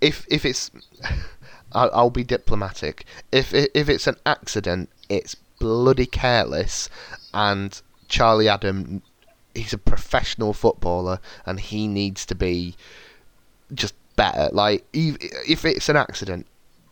if 0.00 0.26
if 0.30 0.44
it's. 0.44 0.70
I'll, 1.72 1.90
I'll 1.92 2.10
be 2.10 2.24
diplomatic. 2.24 3.04
If 3.32 3.52
if 3.52 3.88
it's 3.88 4.06
an 4.06 4.16
accident, 4.24 4.88
it's 5.08 5.34
bloody 5.58 6.06
careless, 6.06 6.88
and 7.34 7.82
Charlie 8.08 8.48
Adam, 8.48 9.02
he's 9.54 9.72
a 9.72 9.78
professional 9.78 10.52
footballer, 10.52 11.20
and 11.44 11.60
he 11.60 11.88
needs 11.88 12.26
to 12.26 12.34
be 12.34 12.76
just 13.74 13.94
better. 14.16 14.48
Like, 14.52 14.84
if 14.92 15.64
it's 15.64 15.88
an 15.88 15.96
accident, 15.96 16.46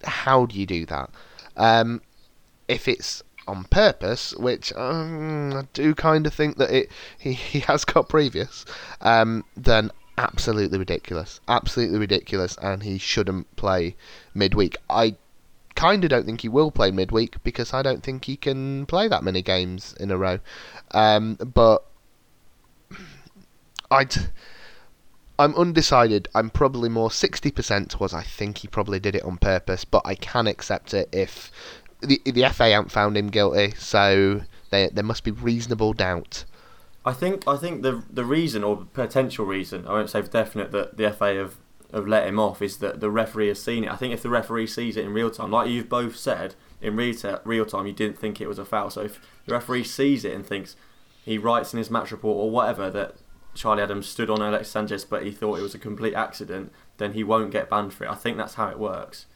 how 0.05 0.47
do 0.47 0.59
you 0.59 0.67
do 0.67 0.87
that? 0.87 1.11
Um, 1.57 2.03
if 2.69 2.89
it's 2.89 3.23
on 3.47 3.65
purpose, 3.65 4.35
which 4.35 4.73
um, 4.75 5.53
I 5.53 5.67
do 5.73 5.95
kind 5.95 6.27
of 6.27 6.35
think 6.35 6.57
that 6.57 6.71
it 6.71 6.91
he, 7.19 7.33
he 7.33 7.61
has 7.61 7.85
got 7.85 8.09
previous, 8.09 8.65
um, 9.01 9.45
then 9.57 9.91
absolutely 10.17 10.79
ridiculous, 10.79 11.41
absolutely 11.49 11.99
ridiculous, 11.99 12.57
and 12.63 12.83
he 12.83 12.99
shouldn't 12.99 13.55
play 13.57 13.97
midweek. 14.35 14.77
I 14.89 15.17
kind 15.75 16.05
of 16.05 16.11
don't 16.11 16.27
think 16.27 16.41
he 16.41 16.49
will 16.49 16.71
play 16.71 16.91
midweek 16.91 17.43
because 17.43 17.75
I 17.75 17.83
don't 17.83 18.03
think 18.03 18.25
he 18.25 18.37
can 18.37 18.87
play 18.87 19.09
that 19.09 19.25
many 19.25 19.43
games 19.43 19.95
in 19.99 20.11
a 20.11 20.17
row. 20.17 20.39
Um, 20.93 21.35
but 21.35 21.85
I'd. 23.91 24.15
I'm 25.37 25.55
undecided. 25.57 26.29
I'm 26.33 26.49
probably 26.49 26.89
more 26.89 27.09
60% 27.09 27.89
towards 27.89 28.15
I 28.15 28.23
think 28.23 28.59
he 28.59 28.69
probably 28.69 29.01
did 29.01 29.17
it 29.17 29.25
on 29.25 29.37
purpose, 29.37 29.85
but 29.85 30.03
I 30.05 30.15
can 30.15 30.47
accept 30.47 30.95
it 30.95 31.09
if 31.11 31.51
the 32.01 32.21
the 32.25 32.49
FA 32.51 32.71
haven't 32.71 32.93
found 32.93 33.17
him 33.17 33.29
guilty, 33.29 33.75
so 33.77 34.43
there 34.71 34.91
there 34.91 35.05
must 35.05 35.25
be 35.25 35.31
reasonable 35.31 35.93
doubt. 35.93 36.45
I 37.05 37.13
think 37.13 37.47
I 37.49 37.57
think 37.57 37.83
the 37.83 38.03
the 38.11 38.25
reason 38.25 38.65
or 38.65 38.87
potential 38.93 39.45
reason 39.45 39.87
I 39.87 39.93
won't 39.93 40.11
say 40.11 40.23
definite 40.23 40.73
that 40.73 40.97
the 40.97 41.11
FA 41.13 41.35
have 41.35 41.57
have 41.95 42.07
let 42.09 42.27
him 42.27 42.39
off 42.39 42.61
is 42.61 42.79
that 42.79 43.01
the 43.01 43.11
referee 43.11 43.49
has 43.49 43.63
seen 43.63 43.85
it. 43.85 43.91
I 43.91 43.97
think 43.97 44.13
if 44.13 44.23
the 44.23 44.29
referee 44.31 44.67
sees 44.67 44.97
it 44.97 45.05
in 45.05 45.13
real 45.13 45.31
time, 45.31 45.51
like 45.51 45.69
you've 45.71 45.89
both 45.89 46.17
said 46.17 46.55
in 46.81 46.97
real, 46.97 47.15
real 47.45 47.65
time, 47.65 47.87
you 47.87 47.93
didn't 47.93 48.19
think 48.19 48.41
it 48.41 48.49
was 48.49 48.59
a 48.59 48.65
foul. 48.65 48.91
So 48.91 49.03
if 49.03 49.21
the 49.47 49.53
referee 49.55 49.85
sees 49.85 50.25
it 50.25 50.35
and 50.35 50.45
thinks 50.45 50.77
he 51.25 51.39
writes 51.39 51.73
in 51.73 51.79
his 51.79 51.91
match 51.91 52.11
report 52.13 52.37
or 52.37 52.51
whatever 52.51 52.91
that 52.91 53.15
Charlie 53.55 53.83
Adams 53.83 54.07
stood 54.09 54.29
on 54.29 54.43
Alex 54.43 54.69
Sanchez, 54.69 55.05
but 55.05 55.23
he 55.23 55.31
thought 55.31 55.59
it 55.59 55.63
was 55.63 55.75
a 55.75 55.79
complete 55.79 56.15
accident, 56.15 56.73
then 56.99 57.13
he 57.13 57.23
won't 57.25 57.51
get 57.53 57.71
banned 57.71 57.95
for 57.95 58.05
it. 58.05 58.11
I 58.11 58.15
think 58.17 58.37
that's 58.37 58.55
how 58.55 58.69
it 58.69 58.79
works. 58.79 59.27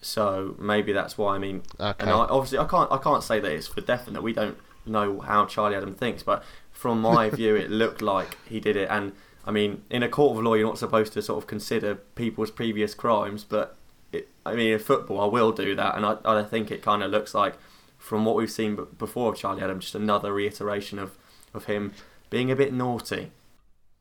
So 0.00 0.54
maybe 0.58 0.92
that's 0.92 1.16
why. 1.18 1.34
I 1.34 1.38
mean, 1.38 1.62
Okay. 1.78 1.94
and 2.00 2.10
I, 2.10 2.14
obviously 2.26 2.58
I 2.58 2.64
can't 2.66 2.90
I 2.92 2.98
can't 2.98 3.22
say 3.22 3.40
that 3.40 3.50
it's 3.52 3.66
for 3.66 3.80
definite. 3.80 4.22
We 4.22 4.32
don't 4.32 4.58
know 4.84 5.20
how 5.20 5.46
Charlie 5.46 5.76
Adam 5.76 5.94
thinks, 5.94 6.22
but 6.22 6.42
from 6.70 7.00
my 7.00 7.28
view, 7.40 7.56
it 7.56 7.70
looked 7.70 8.02
like 8.02 8.38
he 8.48 8.60
did 8.60 8.76
it. 8.76 8.88
And 8.90 9.12
I 9.46 9.52
mean, 9.52 9.82
in 9.90 10.02
a 10.02 10.08
court 10.08 10.36
of 10.36 10.44
law, 10.44 10.54
you're 10.54 10.66
not 10.66 10.78
supposed 10.78 11.12
to 11.12 11.22
sort 11.22 11.42
of 11.42 11.46
consider 11.46 11.94
people's 11.94 12.50
previous 12.50 12.94
crimes, 12.94 13.44
but 13.44 13.76
it, 14.12 14.28
I 14.44 14.54
mean, 14.54 14.72
in 14.72 14.78
football, 14.78 15.20
I 15.20 15.26
will 15.26 15.52
do 15.52 15.74
that, 15.76 15.96
and 15.96 16.04
I, 16.04 16.16
I 16.24 16.42
think 16.42 16.70
it 16.70 16.82
kind 16.82 17.02
of 17.02 17.10
looks 17.10 17.34
like, 17.34 17.54
from 17.98 18.24
what 18.24 18.36
we've 18.36 18.50
seen 18.50 18.76
before 18.98 19.32
of 19.32 19.38
Charlie 19.38 19.62
Adam, 19.62 19.80
just 19.80 19.94
another 19.94 20.32
reiteration 20.32 20.98
of 20.98 21.16
of 21.54 21.64
him 21.64 21.92
being 22.30 22.50
a 22.50 22.56
bit 22.56 22.72
naughty. 22.72 23.32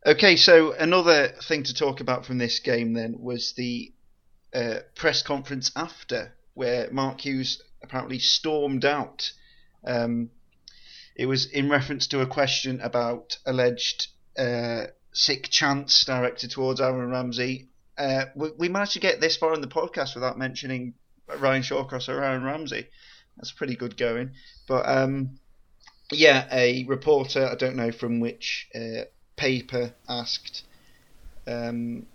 Okay, 0.05 0.36
so 0.36 0.73
another 0.73 1.29
thing 1.47 1.63
to 1.63 1.73
talk 1.73 1.99
about 1.99 2.25
from 2.25 2.38
this 2.38 2.60
game 2.60 2.93
then 2.93 3.15
was 3.19 3.53
the 3.53 3.91
uh, 4.53 4.79
press 4.95 5.23
conference 5.23 5.71
after, 5.75 6.34
where 6.53 6.89
Mark 6.91 7.21
Hughes 7.21 7.63
apparently 7.81 8.19
stormed 8.19 8.86
out. 8.86 9.31
Um, 9.84 10.29
it 11.15 11.25
was 11.25 11.45
in 11.47 11.69
reference 11.69 12.08
to 12.08 12.21
a 12.21 12.27
question 12.27 12.81
about 12.81 13.38
alleged 13.45 14.08
uh, 14.38 14.86
sick 15.15 15.49
chants 15.49 16.04
directed 16.04 16.51
towards 16.51 16.82
Aaron 16.82 17.10
Ramsey. 17.10 17.69
Uh, 17.97 18.25
we, 18.36 18.49
we 18.58 18.69
managed 18.69 18.93
to 18.93 18.99
get 18.99 19.21
this 19.21 19.38
far 19.38 19.54
in 19.54 19.62
the 19.62 19.67
podcast 19.67 20.13
without 20.13 20.38
mentioning 20.38 20.93
Ryan 21.39 21.63
Shawcross 21.63 22.10
or 22.10 22.21
Aaron 22.21 22.43
Ramsey. 22.43 22.88
That's 23.38 23.51
pretty 23.51 23.75
good 23.75 23.97
going. 23.97 24.32
But 24.67 24.88
um, 24.88 25.39
yeah, 26.12 26.47
a 26.51 26.84
reporter, 26.84 27.47
I 27.47 27.56
don't 27.56 27.78
know 27.78 27.91
from 27.91 28.19
which 28.19 28.67
uh, 28.75 29.06
paper, 29.38 29.93
asked, 30.08 30.63
um, 31.47 32.06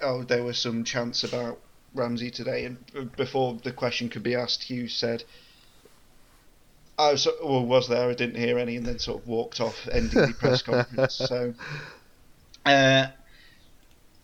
oh, 0.00 0.24
there 0.24 0.42
was 0.42 0.58
some 0.58 0.84
chants 0.84 1.24
about 1.24 1.60
Ramsey 1.94 2.30
today, 2.30 2.64
and 2.64 3.12
before 3.16 3.58
the 3.62 3.72
question 3.72 4.08
could 4.08 4.22
be 4.22 4.34
asked, 4.34 4.62
Hughes 4.62 4.94
said, 4.94 5.24
I 6.98 7.12
was, 7.12 7.28
well, 7.42 7.64
was 7.64 7.88
there. 7.88 8.10
I 8.10 8.14
didn't 8.14 8.36
hear 8.40 8.58
any, 8.58 8.76
and 8.76 8.84
then 8.84 8.98
sort 8.98 9.22
of 9.22 9.28
walked 9.28 9.60
off, 9.60 9.88
ending 9.92 10.20
the 10.20 10.34
press 10.34 10.62
conference. 10.62 11.20
So, 11.28 11.54
uh, 12.68 13.10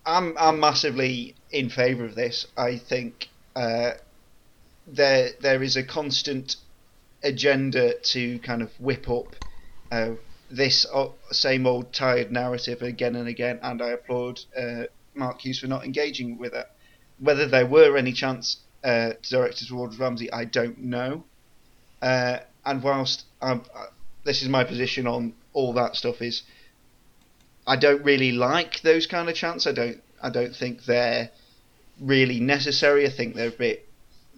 I'm 0.07 0.37
I'm 0.39 0.61
massively 0.61 1.35
in 1.51 1.71
favour 1.71 2.05
of 2.05 2.15
this. 2.15 2.47
I 2.57 2.77
think 2.79 3.29
uh, 3.57 3.93
there 4.87 5.31
there 5.41 5.63
is 5.63 5.77
a 5.77 5.83
constant 5.83 6.57
agenda 7.23 7.95
to 7.99 8.39
kind 8.41 8.61
of 8.63 8.71
whip 8.79 9.09
up 9.09 9.35
uh, 9.91 10.11
this 10.51 10.87
same 11.31 11.67
old 11.67 11.93
tired 11.93 12.31
narrative 12.31 12.83
again 12.83 13.17
and 13.17 13.29
again, 13.29 13.59
and 13.63 13.81
I 13.81 13.91
applaud 13.91 14.41
uh, 14.57 14.85
Mark 15.15 15.41
Hughes 15.41 15.61
for 15.61 15.67
not 15.67 15.85
engaging 15.85 16.39
with 16.39 16.55
it. 16.55 16.67
Whether 17.19 17.47
there 17.47 17.67
were 17.67 17.97
any 17.97 18.13
chance 18.13 18.59
uh, 18.83 19.13
to 19.23 19.31
direct 19.31 19.63
it 19.63 19.69
towards 19.69 19.99
Ramsey, 19.99 20.31
I 20.33 20.45
don't 20.45 20.79
know. 20.79 21.25
Uh, 22.03 22.39
and 22.67 22.83
whilst 22.83 23.25
uh, 23.41 23.59
this 24.25 24.43
is 24.43 24.49
my 24.49 24.65
position 24.65 25.07
on 25.07 25.35
all 25.53 25.73
that 25.75 25.97
stuff 25.97 26.21
is, 26.21 26.43
I 27.67 27.77
don't 27.77 28.05
really 28.05 28.33
like 28.33 28.81
those 28.83 29.07
kind 29.07 29.29
of 29.29 29.35
chants. 29.35 29.67
I 29.67 29.73
don't. 29.73 30.03
I 30.23 30.31
don't 30.31 30.55
think 30.55 30.85
they're 30.85 31.31
really 32.01 32.41
necessary. 32.41 33.07
I 33.07 33.11
think 33.11 33.35
they're 33.35 33.49
a 33.49 33.53
bit. 33.53 33.89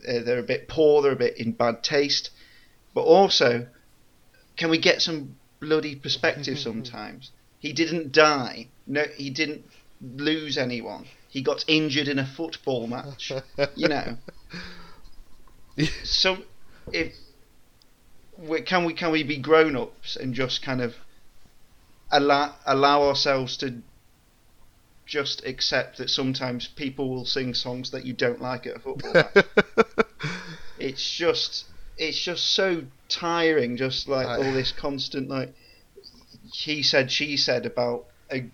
Uh, 0.06 0.20
they're 0.24 0.38
a 0.38 0.44
bit 0.44 0.68
poor. 0.68 1.02
They're 1.02 1.12
a 1.12 1.16
bit 1.16 1.38
in 1.38 1.52
bad 1.52 1.82
taste. 1.82 2.30
But 2.94 3.02
also, 3.02 3.66
can 4.56 4.70
we 4.70 4.78
get 4.78 5.02
some 5.02 5.36
bloody 5.60 5.96
perspective 5.96 6.58
sometimes? 6.68 7.30
He 7.58 7.72
didn't 7.72 8.12
die. 8.12 8.68
No, 8.86 9.04
he 9.16 9.30
didn't 9.30 9.64
lose 10.00 10.56
anyone. 10.58 11.06
He 11.28 11.42
got 11.42 11.64
injured 11.66 12.08
in 12.08 12.18
a 12.18 12.26
football 12.26 12.86
match. 12.86 13.32
you 13.74 13.88
know. 13.94 14.16
So, 16.04 16.38
if 16.92 17.12
can 18.64 18.84
we 18.84 18.94
can 18.94 19.10
we 19.12 19.22
be 19.22 19.38
grown 19.38 19.76
ups 19.76 20.16
and 20.16 20.34
just 20.34 20.62
kind 20.62 20.80
of 20.80 20.94
allow 22.10 22.54
allow 22.66 23.02
ourselves 23.02 23.56
to 23.58 23.82
just 25.06 25.44
accept 25.46 25.98
that 25.98 26.10
sometimes 26.10 26.66
people 26.66 27.08
will 27.08 27.24
sing 27.24 27.54
songs 27.54 27.92
that 27.92 28.04
you 28.04 28.12
don't 28.12 28.40
like 28.40 28.66
at 28.66 28.76
a 28.76 28.80
football 28.80 29.12
match. 29.14 29.44
it's 30.78 31.16
just 31.16 31.64
it's 31.96 32.18
just 32.20 32.44
so 32.54 32.82
tiring 33.08 33.76
just 33.76 34.08
like 34.08 34.26
I- 34.26 34.36
all 34.36 34.52
this 34.52 34.72
constant 34.72 35.28
like 35.28 35.54
he 36.52 36.82
said 36.82 37.10
she 37.10 37.36
said 37.36 37.66
about 37.66 38.06
a 38.32 38.50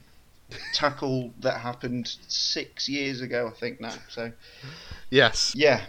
tackle 0.74 1.32
that 1.40 1.60
happened 1.60 2.06
6 2.28 2.88
years 2.88 3.20
ago 3.22 3.50
I 3.50 3.58
think 3.58 3.80
now 3.80 3.94
so 4.08 4.32
Yes. 5.10 5.52
yeah 5.54 5.84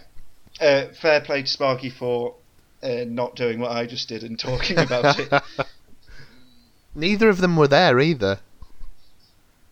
uh, 0.60 0.86
fair 1.00 1.20
play 1.20 1.42
to 1.42 1.48
Sparky 1.48 1.90
for 1.90 2.36
uh, 2.82 3.04
not 3.06 3.36
doing 3.36 3.60
what 3.60 3.72
I 3.72 3.86
just 3.86 4.08
did 4.08 4.22
and 4.22 4.38
talking 4.38 4.78
about 4.78 5.18
it 5.18 5.32
Neither 6.94 7.28
of 7.28 7.38
them 7.38 7.56
were 7.56 7.68
there 7.68 7.98
either. 8.00 8.40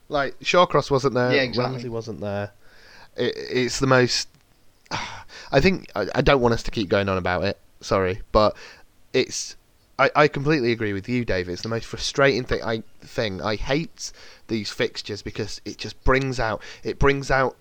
Like 0.09 0.39
Shawcross 0.41 0.91
wasn't 0.91 1.15
there. 1.15 1.33
Yeah, 1.33 1.43
exactly. 1.43 1.73
Ramsey 1.75 1.89
wasn't 1.89 2.21
there. 2.21 2.53
It, 3.17 3.35
it's 3.37 3.79
the 3.79 3.87
most. 3.87 4.29
I 4.91 5.61
think 5.61 5.91
I, 5.95 6.07
I 6.15 6.21
don't 6.21 6.41
want 6.41 6.55
us 6.55 6.63
to 6.65 6.71
keep 6.71 6.89
going 6.89 7.09
on 7.09 7.19
about 7.19 7.45
it. 7.45 7.59
Sorry, 7.81 8.21
but 8.33 8.57
it's. 9.13 9.57
I, 9.99 10.11
I 10.17 10.29
completely 10.29 10.73
agree 10.73 10.93
with 10.93 11.09
you, 11.09 11.25
Dave. 11.25 11.49
It's 11.49 11.63
the 11.63 11.69
most 11.69 11.87
frustrating 11.87 12.45
thing. 12.45 12.63
I 12.63 12.83
thing 13.01 13.41
I 13.41 13.57
hate 13.57 14.13
these 14.49 14.71
fixtures 14.71 15.23
because 15.23 15.61
it 15.65 15.79
just 15.79 16.03
brings 16.05 16.41
out 16.41 16.63
it 16.83 16.99
brings 16.99 17.31
out 17.31 17.57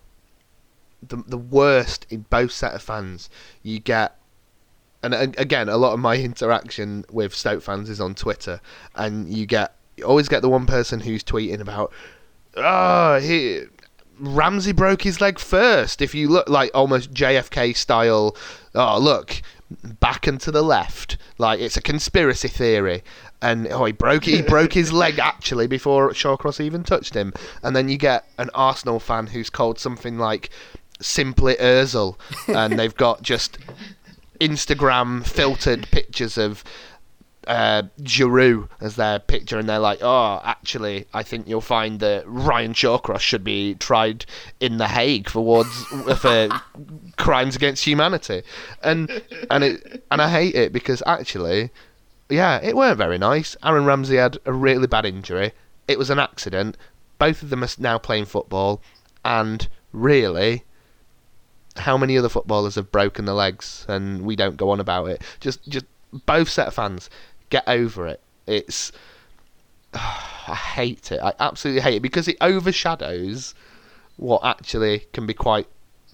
the 1.07 1.17
the 1.27 1.37
worst 1.37 2.05
in 2.09 2.25
both 2.29 2.51
set 2.51 2.73
of 2.73 2.81
fans. 2.81 3.29
You 3.63 3.79
get 3.79 4.17
and 5.03 5.13
again, 5.37 5.69
a 5.69 5.77
lot 5.77 5.93
of 5.93 5.99
my 5.99 6.17
interaction 6.17 7.05
with 7.11 7.33
Stoke 7.33 7.63
fans 7.63 7.89
is 7.89 7.99
on 7.99 8.15
Twitter, 8.15 8.61
and 8.95 9.29
you 9.29 9.45
get 9.45 9.75
you 9.97 10.05
always 10.05 10.29
get 10.29 10.41
the 10.41 10.49
one 10.49 10.65
person 10.65 10.99
who's 10.99 11.23
tweeting 11.23 11.59
about, 11.59 11.91
oh, 12.55 13.19
he 13.19 13.63
Ramsey 14.19 14.71
broke 14.71 15.01
his 15.01 15.19
leg 15.19 15.39
first. 15.39 16.01
If 16.01 16.13
you 16.13 16.29
look 16.29 16.47
like 16.47 16.71
almost 16.73 17.13
JFK 17.13 17.75
style, 17.75 18.35
oh 18.75 18.99
look, 18.99 19.41
back 19.99 20.27
and 20.27 20.39
to 20.41 20.51
the 20.51 20.61
left, 20.61 21.17
like 21.37 21.59
it's 21.59 21.77
a 21.77 21.81
conspiracy 21.81 22.47
theory. 22.47 23.03
And 23.41 23.67
oh, 23.67 23.85
he 23.85 23.91
broke 23.91 24.25
he 24.25 24.43
broke 24.43 24.73
his 24.73 24.93
leg 24.93 25.17
actually 25.17 25.65
before 25.65 26.11
Shawcross 26.11 26.59
even 26.59 26.83
touched 26.83 27.15
him. 27.15 27.33
And 27.63 27.75
then 27.75 27.89
you 27.89 27.97
get 27.97 28.27
an 28.37 28.51
Arsenal 28.53 28.99
fan 28.99 29.27
who's 29.27 29.49
called 29.49 29.79
something 29.79 30.19
like 30.19 30.51
simply 30.99 31.55
Özil, 31.55 32.17
and 32.47 32.77
they've 32.77 32.95
got 32.95 33.23
just 33.23 33.57
Instagram 34.41 35.23
filtered 35.25 35.87
pictures 35.91 36.35
of 36.35 36.63
uh, 37.45 37.83
Giroud 38.01 38.69
as 38.81 38.95
their 38.95 39.19
picture, 39.19 39.59
and 39.59 39.69
they're 39.69 39.79
like, 39.79 39.99
"Oh, 40.01 40.41
actually, 40.43 41.05
I 41.13 41.21
think 41.21 41.47
you'll 41.47 41.61
find 41.61 41.99
that 41.99 42.23
Ryan 42.25 42.73
Shawcross 42.73 43.19
should 43.19 43.43
be 43.43 43.75
tried 43.75 44.25
in 44.59 44.77
the 44.77 44.87
Hague 44.87 45.29
for 45.29 45.41
wards 45.41 45.85
for 46.17 46.49
crimes 47.17 47.55
against 47.55 47.85
humanity," 47.85 48.41
and 48.83 49.21
and 49.49 49.63
it 49.63 50.03
and 50.09 50.21
I 50.21 50.29
hate 50.29 50.55
it 50.55 50.73
because 50.73 51.03
actually, 51.05 51.69
yeah, 52.29 52.59
it 52.63 52.75
weren't 52.75 52.97
very 52.97 53.19
nice. 53.19 53.55
Aaron 53.63 53.85
Ramsey 53.85 54.17
had 54.17 54.39
a 54.45 54.53
really 54.53 54.87
bad 54.87 55.05
injury. 55.05 55.53
It 55.87 55.99
was 55.99 56.09
an 56.09 56.19
accident. 56.19 56.77
Both 57.19 57.43
of 57.43 57.51
them 57.51 57.63
are 57.63 57.69
now 57.77 57.99
playing 57.99 58.25
football, 58.25 58.81
and 59.23 59.67
really, 59.91 60.63
how 61.77 61.97
many 61.97 62.17
other 62.17 62.29
footballers 62.29 62.75
have 62.75 62.91
broken 62.91 63.25
their 63.25 63.35
legs 63.35 63.85
and 63.87 64.23
we 64.23 64.35
don't 64.35 64.57
go 64.57 64.69
on 64.69 64.79
about 64.79 65.05
it? 65.05 65.21
Just, 65.39 65.67
just 65.67 65.85
both 66.25 66.49
set 66.49 66.67
of 66.67 66.73
fans 66.73 67.09
get 67.49 67.63
over 67.67 68.07
it. 68.07 68.21
It's, 68.47 68.91
I 69.93 70.55
hate 70.55 71.11
it. 71.11 71.19
I 71.21 71.33
absolutely 71.39 71.81
hate 71.81 71.95
it 71.95 72.01
because 72.01 72.27
it 72.27 72.37
overshadows 72.41 73.53
what 74.17 74.43
actually 74.43 75.07
can 75.13 75.25
be 75.25 75.33
quite 75.33 75.67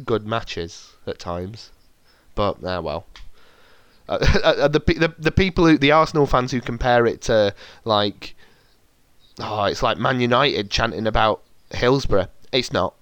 good 0.06 0.26
matches 0.26 0.94
at 1.06 1.20
times. 1.20 1.72
But 2.36 2.58
ah, 2.64 2.82
well. 2.82 3.06
Uh, 4.08 4.20
uh, 4.44 4.68
the, 4.68 4.80
the 4.80 5.14
the 5.18 5.32
people 5.32 5.66
who 5.66 5.78
the 5.78 5.92
Arsenal 5.92 6.26
fans 6.26 6.52
who 6.52 6.62
compare 6.62 7.06
it 7.06 7.22
to 7.24 7.54
like 7.84 8.36
oh 9.40 9.66
it's 9.66 9.84
like 9.84 9.98
Man 9.98 10.22
United 10.22 10.70
chanting 10.72 11.08
about 11.08 11.42
Hillsborough. 11.72 12.30
It's 12.52 12.72
not. 12.72 12.94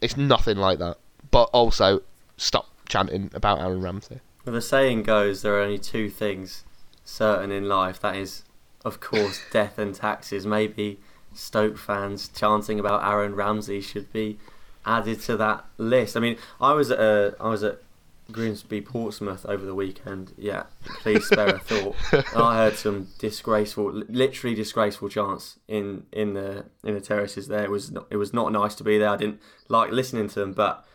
It's 0.00 0.16
nothing 0.16 0.56
like 0.56 0.78
that. 0.78 0.96
But 1.34 1.50
also 1.52 2.02
stop 2.36 2.68
chanting 2.88 3.28
about 3.34 3.60
Aaron 3.60 3.80
Ramsey. 3.80 4.20
Well, 4.46 4.54
the 4.54 4.62
saying 4.62 5.02
goes 5.02 5.42
there 5.42 5.56
are 5.56 5.62
only 5.62 5.80
two 5.80 6.08
things 6.08 6.62
certain 7.04 7.50
in 7.50 7.66
life. 7.66 8.00
That 8.00 8.14
is, 8.14 8.44
of 8.84 9.00
course, 9.00 9.40
death 9.50 9.76
and 9.76 9.92
taxes. 9.92 10.46
Maybe 10.46 11.00
Stoke 11.34 11.76
fans 11.76 12.28
chanting 12.28 12.78
about 12.78 13.04
Aaron 13.04 13.34
Ramsey 13.34 13.80
should 13.80 14.12
be 14.12 14.38
added 14.86 15.20
to 15.22 15.36
that 15.38 15.64
list. 15.76 16.16
I 16.16 16.20
mean, 16.20 16.36
I 16.60 16.72
was 16.72 16.92
at 16.92 17.00
a, 17.00 17.34
I 17.40 17.48
was 17.48 17.64
at 17.64 17.80
Grimsby 18.30 18.82
Portsmouth 18.82 19.44
over 19.44 19.66
the 19.66 19.74
weekend. 19.74 20.34
Yeah, 20.38 20.66
please 21.00 21.26
spare 21.26 21.56
a 21.56 21.58
thought. 21.58 21.96
And 22.12 22.42
I 22.44 22.58
heard 22.58 22.76
some 22.76 23.08
disgraceful, 23.18 23.90
literally 24.08 24.54
disgraceful 24.54 25.08
chants 25.08 25.58
in 25.66 26.04
in 26.12 26.34
the 26.34 26.66
in 26.84 26.94
the 26.94 27.00
terraces. 27.00 27.48
There 27.48 27.64
it 27.64 27.70
was 27.70 27.90
not, 27.90 28.06
it 28.10 28.18
was 28.18 28.32
not 28.32 28.52
nice 28.52 28.76
to 28.76 28.84
be 28.84 28.98
there. 28.98 29.08
I 29.08 29.16
didn't 29.16 29.40
like 29.68 29.90
listening 29.90 30.28
to 30.28 30.38
them, 30.38 30.52
but 30.52 30.86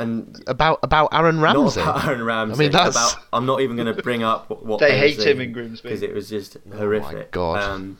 and 0.00 0.42
About 0.46 0.78
about 0.82 1.08
Aaron 1.12 1.40
Ramsey. 1.40 1.80
not 1.80 1.88
about 1.98 2.04
Aaron 2.08 2.22
Ramsey. 2.24 2.54
I 2.54 2.58
mean, 2.58 2.72
that's- 2.72 2.94
about. 3.14 3.24
I'm 3.32 3.46
not 3.46 3.60
even 3.60 3.76
going 3.76 3.94
to 3.94 4.02
bring 4.02 4.22
up 4.22 4.48
what, 4.50 4.64
what 4.64 4.80
They 4.80 4.98
hate 4.98 5.20
him 5.24 5.40
in 5.40 5.52
Grimsby. 5.52 5.88
because 5.88 6.02
it 6.02 6.14
was 6.14 6.28
just 6.28 6.56
horrific. 6.76 7.16
My 7.18 7.26
God. 7.30 7.62
Um, 7.62 7.98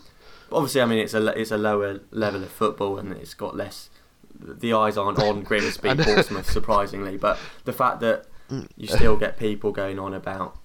obviously, 0.52 0.80
I 0.80 0.86
mean 0.86 0.98
it's 0.98 1.14
a 1.14 1.20
le- 1.20 1.32
it's 1.32 1.50
a 1.50 1.58
lower 1.58 2.00
level 2.10 2.42
of 2.42 2.50
football 2.50 2.98
and 2.98 3.12
it's 3.12 3.34
got 3.34 3.56
less. 3.56 3.90
The 4.38 4.72
eyes 4.72 4.96
aren't 4.96 5.18
on 5.18 5.42
Grimsby, 5.50 5.88
And- 5.88 6.00
Portsmouth, 6.00 6.50
surprisingly, 6.50 7.16
but 7.16 7.38
the 7.64 7.72
fact 7.72 8.00
that 8.00 8.26
Mm. 8.50 8.66
you 8.76 8.88
still 8.88 9.16
get 9.16 9.38
people 9.38 9.70
going 9.70 10.00
on 10.00 10.12
about 10.12 10.56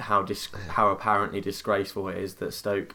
how 0.00 0.22
dis- 0.22 0.48
how 0.68 0.88
apparently 0.88 1.42
disgraceful 1.42 2.08
it 2.08 2.16
is 2.16 2.36
that 2.36 2.54
Stoke 2.54 2.94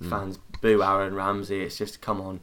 Mm. 0.00 0.08
fans 0.08 0.38
boo 0.62 0.82
Aaron 0.84 1.14
Ramsey. 1.16 1.60
It's 1.62 1.76
just 1.76 2.00
come 2.00 2.20
on, 2.20 2.40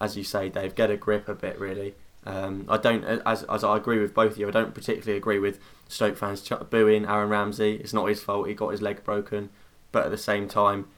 as 0.00 0.16
you 0.16 0.22
say, 0.22 0.48
Dave, 0.48 0.74
get 0.76 0.90
a 0.92 0.96
grip 0.96 1.28
a 1.28 1.34
bit, 1.34 1.58
really. 1.58 1.96
Um, 2.26 2.64
I 2.68 2.78
don't, 2.78 3.04
as 3.04 3.42
as 3.44 3.62
I 3.62 3.76
agree 3.76 3.98
with 3.98 4.14
both 4.14 4.32
of 4.32 4.38
you, 4.38 4.48
I 4.48 4.50
don't 4.50 4.74
particularly 4.74 5.16
agree 5.18 5.38
with 5.38 5.60
Stoke 5.88 6.16
fans 6.16 6.42
ch- 6.42 6.52
booing 6.70 7.04
Aaron 7.04 7.28
Ramsey. 7.28 7.74
It's 7.76 7.92
not 7.92 8.06
his 8.06 8.22
fault; 8.22 8.48
he 8.48 8.54
got 8.54 8.70
his 8.70 8.80
leg 8.80 9.04
broken. 9.04 9.50
But 9.92 10.06
at 10.06 10.10
the 10.10 10.18
same 10.18 10.48
time, 10.48 10.88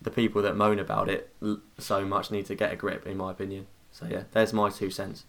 the 0.00 0.10
people 0.10 0.42
that 0.42 0.54
moan 0.54 0.78
about 0.78 1.08
it 1.08 1.30
l- 1.42 1.60
so 1.78 2.04
much 2.04 2.30
need 2.30 2.46
to 2.46 2.54
get 2.54 2.72
a 2.72 2.76
grip, 2.76 3.06
in 3.06 3.16
my 3.16 3.30
opinion. 3.30 3.66
So 3.90 4.06
yeah, 4.06 4.24
there's 4.32 4.52
my 4.52 4.68
two 4.68 4.90
cents. 4.90 5.24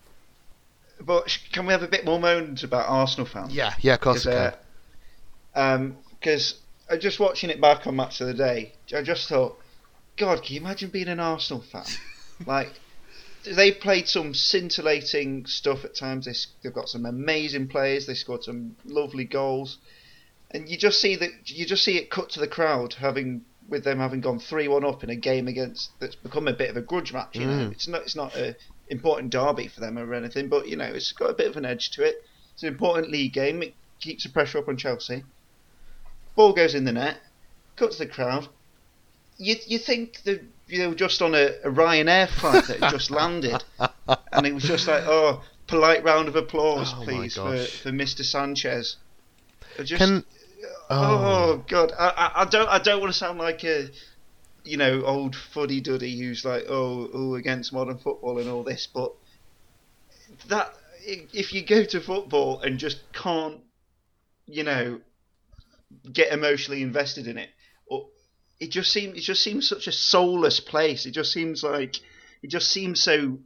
But 0.99 1.37
can 1.51 1.65
we 1.65 1.71
have 1.73 1.83
a 1.83 1.87
bit 1.87 2.05
more 2.05 2.19
moments 2.19 2.63
about 2.63 2.89
Arsenal 2.89 3.25
fans? 3.25 3.53
Yeah, 3.53 3.73
yeah, 3.79 3.93
of 3.93 4.01
course. 4.01 4.25
I 4.25 4.31
can. 5.53 5.97
Because 6.19 6.55
uh, 6.89 6.95
um, 6.95 6.99
just 6.99 7.19
watching 7.19 7.49
it 7.49 7.61
back 7.61 7.87
on 7.87 7.95
Match 7.95 8.19
of 8.19 8.27
the 8.27 8.33
Day, 8.33 8.73
I 8.93 9.01
just 9.01 9.29
thought, 9.29 9.59
God, 10.17 10.43
can 10.43 10.55
you 10.55 10.61
imagine 10.61 10.89
being 10.89 11.07
an 11.07 11.19
Arsenal 11.19 11.61
fan? 11.61 11.85
like, 12.45 12.73
they 13.55 13.71
played 13.71 14.07
some 14.07 14.33
scintillating 14.33 15.45
stuff 15.45 15.85
at 15.85 15.95
times. 15.95 16.25
They, 16.25 16.33
they've 16.63 16.73
got 16.73 16.89
some 16.89 17.05
amazing 17.05 17.67
players. 17.67 18.05
They 18.05 18.13
scored 18.13 18.43
some 18.43 18.75
lovely 18.85 19.25
goals. 19.25 19.77
and 20.51 20.69
you 20.69 20.77
just 20.77 20.99
see 21.01 21.15
that 21.17 21.31
you 21.49 21.65
just 21.65 21.83
see 21.83 21.97
it 21.97 22.09
cut 22.09 22.29
to 22.31 22.39
the 22.39 22.47
crowd 22.47 22.93
having 22.95 23.43
with 23.69 23.83
them 23.83 23.99
having 23.99 24.21
gone 24.21 24.39
three 24.39 24.67
one 24.67 24.85
up 24.85 25.03
in 25.03 25.09
a 25.09 25.15
game 25.15 25.47
against 25.47 25.91
that's 25.99 26.15
become 26.15 26.47
a 26.47 26.53
bit 26.53 26.69
of 26.69 26.77
a 26.77 26.81
grudge 26.81 27.11
match. 27.13 27.35
You 27.35 27.45
know, 27.45 27.67
Mm. 27.67 27.71
it's 27.73 27.87
not 27.87 28.01
it's 28.03 28.15
not 28.15 28.35
a 28.35 28.55
important 28.89 29.31
derby 29.31 29.67
for 29.67 29.81
them 29.81 29.97
or 29.97 30.13
anything, 30.13 30.47
but 30.47 30.67
you 30.67 30.77
know 30.77 30.85
it's 30.85 31.11
got 31.11 31.29
a 31.29 31.33
bit 31.33 31.47
of 31.47 31.57
an 31.57 31.65
edge 31.65 31.91
to 31.91 32.03
it. 32.03 32.15
It's 32.53 32.63
an 32.63 32.69
important 32.69 33.11
league 33.11 33.33
game. 33.33 33.61
It 33.61 33.73
keeps 33.99 34.23
the 34.23 34.29
pressure 34.29 34.59
up 34.59 34.67
on 34.69 34.77
Chelsea. 34.77 35.23
Ball 36.35 36.53
goes 36.53 36.73
in 36.75 36.85
the 36.85 36.93
net, 36.93 37.17
cut 37.75 37.91
to 37.91 37.97
the 37.97 38.07
crowd. 38.07 38.47
You 39.37 39.55
you 39.67 39.77
think 39.79 40.21
that 40.23 40.41
you 40.67 40.79
know 40.79 40.93
just 40.93 41.21
on 41.21 41.33
a, 41.35 41.53
a 41.63 41.69
Ryanair 41.69 42.29
flight 42.29 42.65
that 42.65 42.79
had 42.79 42.91
just 42.91 43.11
landed, 43.21 43.63
and 44.31 44.45
it 44.45 44.53
was 44.53 44.63
just 44.63 44.87
like 44.87 45.03
oh 45.05 45.43
polite 45.67 46.03
round 46.03 46.27
of 46.27 46.35
applause 46.35 46.93
Oh 46.95 47.03
please 47.03 47.35
for, 47.35 47.57
for 47.57 47.89
Mr 47.89 48.23
Sanchez. 48.23 48.97
Just, 49.83 50.01
Can 50.01 50.23
Oh, 50.89 50.95
oh, 50.99 51.65
god, 51.67 51.91
I, 51.97 52.07
I, 52.07 52.41
I 52.41 52.45
don't 52.45 52.69
I 52.69 52.79
don't 52.79 53.01
want 53.01 53.11
to 53.11 53.17
sound 53.17 53.39
like 53.39 53.63
a 53.63 53.89
you 54.63 54.77
know 54.77 55.03
old 55.03 55.35
fuddy 55.35 55.81
duddy 55.81 56.17
who's 56.17 56.45
like 56.45 56.65
oh 56.69 57.09
oh 57.13 57.35
against 57.35 57.73
modern 57.73 57.97
football 57.97 58.39
and 58.39 58.49
all 58.49 58.63
this, 58.63 58.87
but 58.93 59.13
that 60.47 60.73
if 61.05 61.53
you 61.53 61.61
go 61.63 61.83
to 61.83 61.99
football 61.99 62.61
and 62.61 62.79
just 62.79 62.99
can't 63.11 63.59
you 64.45 64.63
know 64.63 65.01
get 66.11 66.31
emotionally 66.31 66.81
invested 66.81 67.27
in 67.27 67.37
it, 67.37 67.49
it 68.59 68.71
just 68.71 68.91
seems 68.91 69.17
it 69.17 69.21
just 69.21 69.43
seems 69.43 69.67
such 69.67 69.87
a 69.87 69.91
soulless 69.91 70.59
place. 70.59 71.05
It 71.05 71.11
just 71.11 71.31
seems 71.31 71.63
like 71.63 71.97
it 72.41 72.47
just 72.47 72.69
seems 72.69 73.01
so 73.01 73.39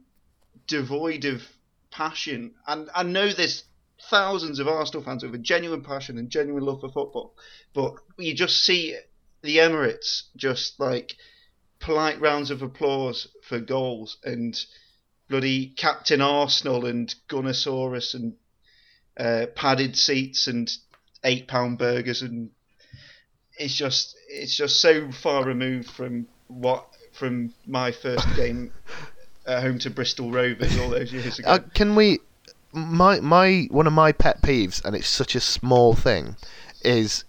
devoid 0.66 1.24
of 1.24 1.42
passion. 1.90 2.54
And 2.66 2.88
I 2.94 3.02
know 3.02 3.28
there's 3.28 3.64
thousands 4.10 4.58
of 4.58 4.68
Arsenal 4.68 5.02
fans 5.02 5.22
with 5.22 5.34
a 5.34 5.38
genuine 5.38 5.82
passion 5.82 6.18
and 6.18 6.30
genuine 6.30 6.64
love 6.64 6.80
for 6.80 6.90
football, 6.90 7.34
but 7.74 7.94
you 8.18 8.34
just 8.34 8.64
see 8.64 8.96
the 9.42 9.58
Emirates 9.58 10.22
just 10.36 10.78
like 10.80 11.16
polite 11.78 12.20
rounds 12.20 12.50
of 12.50 12.62
applause 12.62 13.28
for 13.42 13.60
goals 13.60 14.16
and 14.24 14.58
bloody 15.28 15.68
Captain 15.68 16.20
Arsenal 16.20 16.86
and 16.86 17.14
Gunnosaurus 17.28 18.14
and 18.14 18.34
uh, 19.16 19.46
padded 19.54 19.96
seats 19.96 20.46
and 20.46 20.70
eight 21.24 21.48
pound 21.48 21.78
burgers 21.78 22.22
and 22.22 22.50
it's 23.58 23.74
just 23.74 24.16
it's 24.28 24.56
just 24.56 24.80
so 24.80 25.10
far 25.12 25.44
removed 25.44 25.90
from 25.90 26.26
what 26.48 26.86
from 27.12 27.52
my 27.66 27.92
first 27.92 28.26
game 28.36 28.72
at 29.46 29.62
home 29.62 29.78
to 29.80 29.90
Bristol 29.90 30.30
Rovers 30.30 30.78
all 30.78 30.90
those 30.90 31.12
years 31.12 31.38
ago. 31.38 31.48
uh, 31.48 31.58
can 31.74 31.94
we? 31.94 32.20
My 32.72 33.20
my 33.20 33.68
one 33.70 33.86
of 33.86 33.92
my 33.92 34.12
pet 34.12 34.40
peeves, 34.42 34.82
and 34.84 34.96
it's 34.96 35.08
such 35.08 35.34
a 35.34 35.40
small 35.40 35.94
thing, 35.94 36.36
is 36.82 37.24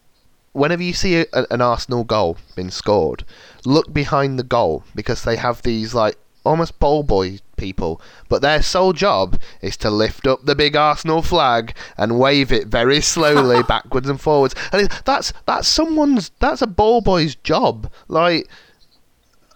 whenever 0.53 0.81
you 0.81 0.93
see 0.93 1.17
a, 1.17 1.25
an 1.51 1.61
Arsenal 1.61 2.03
goal 2.03 2.37
being 2.55 2.71
scored, 2.71 3.25
look 3.65 3.91
behind 3.91 4.39
the 4.39 4.43
goal 4.43 4.83
because 4.95 5.23
they 5.23 5.35
have 5.35 5.61
these 5.63 5.93
like 5.93 6.17
almost 6.43 6.79
ball 6.79 7.03
boy 7.03 7.39
people, 7.57 8.01
but 8.29 8.41
their 8.41 8.61
sole 8.61 8.93
job 8.93 9.39
is 9.61 9.77
to 9.77 9.89
lift 9.89 10.27
up 10.27 10.45
the 10.45 10.55
big 10.55 10.75
Arsenal 10.75 11.21
flag 11.21 11.75
and 11.97 12.19
wave 12.19 12.51
it 12.51 12.67
very 12.67 12.99
slowly 13.01 13.63
backwards 13.67 14.09
and 14.09 14.19
forwards. 14.19 14.53
And 14.71 14.81
it, 14.83 15.01
that's 15.05 15.31
that's 15.45 15.67
someone's 15.67 16.31
that's 16.39 16.61
a 16.61 16.67
ball 16.67 17.01
boy's 17.01 17.35
job. 17.35 17.91
Like 18.07 18.47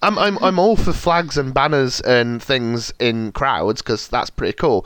I'm 0.02 0.18
I'm 0.18 0.38
I'm 0.44 0.60
all 0.60 0.76
for 0.76 0.94
flags 0.94 1.38
and 1.38 1.54
banners 1.54 2.02
and 2.02 2.42
things 2.42 2.94
in 3.00 3.32
crowds 3.32 3.82
because 3.82 4.08
that's 4.08 4.30
pretty 4.30 4.54
cool. 4.54 4.86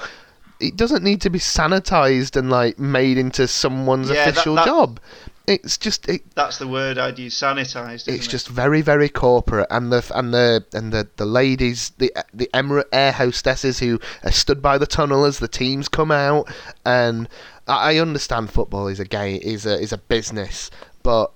It 0.60 0.76
doesn't 0.76 1.04
need 1.04 1.22
to 1.22 1.30
be 1.32 1.40
sanitized 1.40 2.36
and 2.36 2.50
like 2.52 2.78
made 2.78 3.18
into 3.18 3.48
someone's 3.48 4.10
Yeah, 4.10 4.26
that- 4.26 4.30
official 4.32 4.56
that- 4.56 4.66
job. 4.66 5.00
It's 5.48 5.78
just 5.78 6.08
it, 6.08 6.22
That's 6.36 6.60
the 6.60 6.68
word 6.68 6.98
I'd 6.98 7.18
use, 7.18 7.36
sanitised. 7.36 8.08
it's 8.08 8.28
it? 8.28 8.30
just 8.30 8.48
very 8.48 8.82
very 8.82 9.10
corporate 9.10 9.68
and 9.72 9.92
the 9.92 10.10
and 10.16 10.34
the 10.34 10.66
and 10.74 10.94
the 10.94 11.08
the 11.18 11.26
ladies 11.26 11.92
the 11.98 12.14
the 12.34 12.50
Emirate 12.54 12.86
air 12.92 13.12
hostesses 13.12 13.80
who 13.80 14.00
are 14.24 14.32
stood 14.32 14.62
by 14.62 14.78
the 14.78 14.86
tunnel 14.86 15.26
as 15.26 15.40
the 15.40 15.48
teams 15.48 15.88
come 15.88 16.12
out 16.12 16.48
and 16.86 17.28
I 17.68 17.94
I 17.94 17.98
understand 17.98 18.52
football 18.52 18.88
is 18.88 19.00
a 19.00 19.06
game 19.06 19.40
is 19.42 19.66
a 19.66 19.80
is 19.80 19.92
a 19.92 19.98
business 19.98 20.70
but 21.02 21.32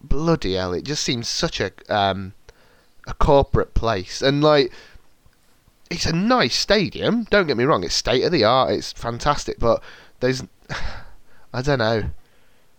bloody 0.00 0.54
hell 0.54 0.72
it 0.72 0.84
just 0.84 1.02
seems 1.02 1.28
such 1.28 1.60
a 1.60 1.72
um 1.88 2.34
a 3.08 3.14
corporate 3.14 3.74
place 3.74 4.22
and 4.22 4.42
like 4.42 4.72
it's 5.90 6.06
a 6.06 6.12
nice 6.12 6.54
stadium 6.54 7.24
don't 7.30 7.48
get 7.48 7.56
me 7.56 7.64
wrong 7.64 7.82
it's 7.82 7.94
state 7.94 8.22
of 8.22 8.30
the 8.30 8.44
art 8.44 8.70
it's 8.70 8.92
fantastic 8.92 9.58
but 9.58 9.82
there's 10.20 10.44
I 11.52 11.62
don't 11.62 11.78
know 11.80 12.10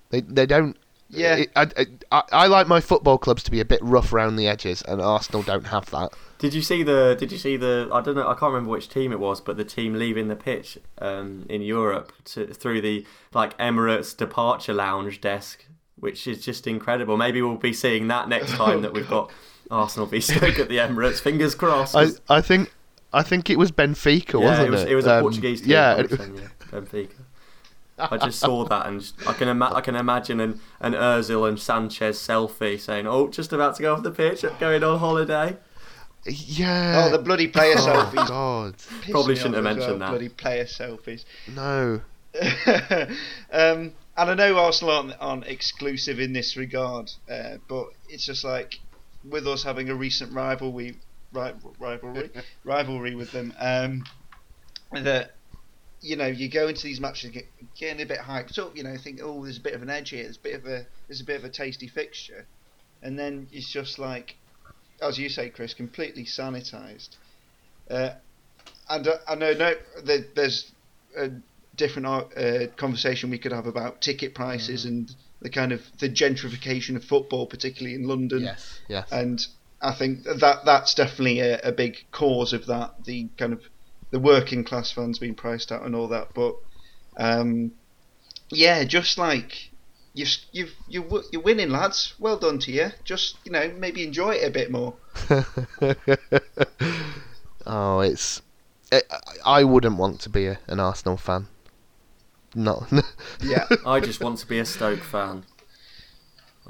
they 0.09 0.21
they 0.21 0.45
don't 0.45 0.75
Yeah. 1.09 1.35
it- 1.37 1.51
I, 1.55 1.67
I, 2.11 2.23
I 2.31 2.47
like 2.47 2.67
my 2.67 2.79
football 2.81 3.17
clubs 3.17 3.43
to 3.43 3.51
be 3.51 3.59
a 3.59 3.65
bit 3.65 3.79
rough 3.81 4.13
around 4.13 4.35
the 4.35 4.47
edges, 4.47 4.81
and 4.83 5.01
Arsenal 5.01 5.41
don't 5.43 5.67
have 5.67 5.89
that. 5.91 6.09
Did 6.39 6.53
you 6.53 6.61
see 6.61 6.83
the? 6.83 7.15
Did 7.19 7.31
you 7.31 7.37
see 7.37 7.57
the? 7.57 7.89
I 7.91 7.99
don't 8.01 8.15
know. 8.15 8.23
I 8.27 8.33
can't 8.33 8.53
remember 8.53 8.69
which 8.71 8.87
team 8.89 9.11
it 9.11 9.19
was, 9.19 9.41
but 9.41 9.57
the 9.57 9.65
team 9.65 9.93
leaving 9.95 10.27
the 10.29 10.35
pitch 10.37 10.77
um, 10.99 11.45
in 11.49 11.61
Europe 11.61 12.13
to, 12.25 12.47
through 12.53 12.79
the 12.81 13.05
like 13.33 13.57
Emirates 13.57 14.15
departure 14.15 14.73
lounge 14.73 15.19
desk, 15.19 15.65
which 15.97 16.27
is 16.27 16.43
just 16.45 16.65
incredible. 16.65 17.17
Maybe 17.17 17.41
we'll 17.41 17.55
be 17.57 17.73
seeing 17.73 18.07
that 18.07 18.29
next 18.29 18.51
time 18.55 18.81
that 18.83 18.93
we've 18.93 19.09
got 19.09 19.31
Arsenal 19.69 20.05
v 20.07 20.21
Stoke 20.21 20.59
at 20.59 20.69
the 20.69 20.77
Emirates. 20.77 21.19
Fingers 21.19 21.55
crossed. 21.55 21.93
I, 21.95 22.05
'cause- 22.05 22.21
I 22.29 22.39
think 22.41 22.71
I 23.11 23.21
think 23.23 23.49
it 23.49 23.57
was 23.59 23.71
Benfica, 23.73 24.39
yeah, 24.39 24.45
wasn't 24.47 24.67
it 24.67 24.71
was. 24.71 24.81
it? 24.83 24.91
It 24.91 24.95
was 24.95 25.05
a 25.07 25.15
Um, 25.15 25.21
Portuguese 25.23 25.61
team. 25.61 25.71
Yeah, 25.71 25.95
I 25.97 26.05
saying, 26.07 26.35
yeah, 26.37 26.47
Benfica. 26.79 27.09
I 27.99 28.17
just 28.17 28.39
saw 28.39 28.65
that 28.65 28.87
and 28.87 29.01
just, 29.01 29.27
I 29.27 29.33
can 29.33 29.47
ima- 29.47 29.73
I 29.73 29.81
can 29.81 29.95
imagine 29.95 30.39
an 30.39 30.59
an 30.79 30.93
Özil 30.93 31.47
and 31.47 31.59
Sanchez 31.59 32.17
selfie 32.17 32.79
saying, 32.79 33.07
"Oh, 33.07 33.27
just 33.27 33.53
about 33.53 33.75
to 33.75 33.81
go 33.81 33.93
off 33.93 34.03
the 34.03 34.11
pitch, 34.11 34.43
going 34.59 34.83
on 34.83 34.99
holiday." 34.99 35.57
yeah. 36.25 37.05
Oh, 37.05 37.11
the 37.11 37.19
bloody 37.19 37.47
player 37.47 37.75
Oh, 37.77 38.11
selfies. 38.11 38.27
God, 38.27 38.75
piss 39.01 39.11
Probably 39.11 39.35
shouldn't 39.35 39.55
have 39.55 39.63
mentioned 39.63 39.99
well, 39.99 39.99
that. 39.99 40.09
Bloody 40.09 40.29
player 40.29 40.65
selfies. 40.65 41.25
no. 41.47 42.01
um, 43.51 43.93
and 44.17 44.29
I 44.29 44.33
know 44.35 44.57
Arsenal 44.57 44.93
aren't, 44.93 45.13
aren't 45.19 45.47
exclusive 45.47 46.19
in 46.19 46.33
this 46.33 46.57
regard, 46.57 47.11
uh, 47.31 47.57
but 47.67 47.87
it's 48.09 48.25
just 48.25 48.43
like 48.43 48.79
with 49.27 49.47
us 49.47 49.63
having 49.63 49.89
a 49.89 49.95
recent 49.95 50.33
rivalry, 50.33 50.97
ri- 51.33 51.53
rivalry, 51.79 52.29
rivalry 52.63 53.15
with 53.15 53.31
them, 53.31 53.53
um, 53.59 54.03
that 54.91 55.35
you 56.01 56.15
know 56.15 56.27
you 56.27 56.49
go 56.49 56.67
into 56.67 56.83
these 56.83 56.99
matches 56.99 57.31
get, 57.31 57.45
getting 57.77 58.01
a 58.01 58.05
bit 58.05 58.19
hyped 58.19 58.57
up, 58.57 58.75
you 58.75 58.83
know, 58.83 58.95
think 58.97 59.19
oh 59.21 59.43
there's 59.43 59.57
a 59.57 59.61
bit 59.61 59.73
of 59.73 59.81
an 59.81 59.89
edge 59.89 60.09
here, 60.09 60.23
there's 60.23 60.37
a 60.37 60.41
bit 60.41 60.55
of 60.55 60.65
a 60.65 60.85
there's 61.07 61.21
a 61.21 61.25
bit 61.25 61.37
of 61.37 61.43
a 61.43 61.49
tasty 61.49 61.87
fixture, 61.87 62.45
and 63.01 63.17
then 63.17 63.47
it's 63.51 63.69
just 63.69 63.99
like, 63.99 64.35
as 65.01 65.17
you 65.17 65.29
say, 65.29 65.49
Chris, 65.49 65.73
completely 65.73 66.23
sanitized. 66.23 67.15
Uh, 67.89 68.11
and 68.89 69.07
uh, 69.07 69.17
I 69.27 69.35
know 69.35 69.53
no, 69.53 69.73
there, 70.03 70.25
there's 70.35 70.71
a 71.17 71.29
different 71.75 72.07
uh, 72.07 72.67
conversation 72.75 73.29
we 73.29 73.39
could 73.39 73.51
have 73.51 73.65
about 73.65 74.01
ticket 74.01 74.35
prices 74.35 74.85
and 74.85 75.13
the 75.41 75.49
kind 75.49 75.71
of 75.71 75.81
the 75.99 76.09
gentrification 76.09 76.95
of 76.95 77.03
football, 77.03 77.47
particularly 77.47 77.95
in 77.95 78.03
London. 78.03 78.43
Yes, 78.43 78.79
yes. 78.87 79.07
And 79.11 79.45
I 79.81 79.93
think 79.93 80.23
that 80.23 80.65
that's 80.65 80.93
definitely 80.93 81.39
a, 81.39 81.59
a 81.59 81.71
big 81.71 81.97
cause 82.11 82.53
of 82.53 82.65
that. 82.67 83.05
The 83.05 83.29
kind 83.37 83.53
of 83.53 83.61
the 84.11 84.19
working 84.19 84.63
class 84.63 84.91
fans 84.91 85.19
being 85.19 85.35
priced 85.35 85.71
out 85.71 85.83
and 85.83 85.95
all 85.95 86.07
that. 86.07 86.33
But 86.33 86.55
um, 87.17 87.71
yeah, 88.49 88.83
just 88.83 89.17
like 89.17 89.71
you've 90.13 90.37
you've 90.51 90.75
you 90.87 91.23
you're 91.31 91.41
winning, 91.41 91.69
lads. 91.69 92.13
Well 92.19 92.37
done 92.37 92.59
to 92.59 92.71
you. 92.71 92.91
Just 93.03 93.37
you 93.43 93.51
know 93.51 93.71
maybe 93.77 94.03
enjoy 94.03 94.31
it 94.31 94.47
a 94.47 94.51
bit 94.51 94.71
more. 94.71 94.95
oh, 97.65 97.99
it's. 98.01 98.41
It, 98.91 99.03
I 99.45 99.63
wouldn't 99.63 99.97
want 99.97 100.19
to 100.21 100.29
be 100.29 100.47
a, 100.47 100.59
an 100.67 100.79
Arsenal 100.79 101.17
fan. 101.17 101.47
No. 102.55 102.87
Yeah, 103.41 103.67
I 103.85 103.99
just 103.99 104.21
want 104.21 104.39
to 104.39 104.47
be 104.47 104.59
a 104.59 104.65
Stoke 104.65 105.03
fan. 105.03 105.43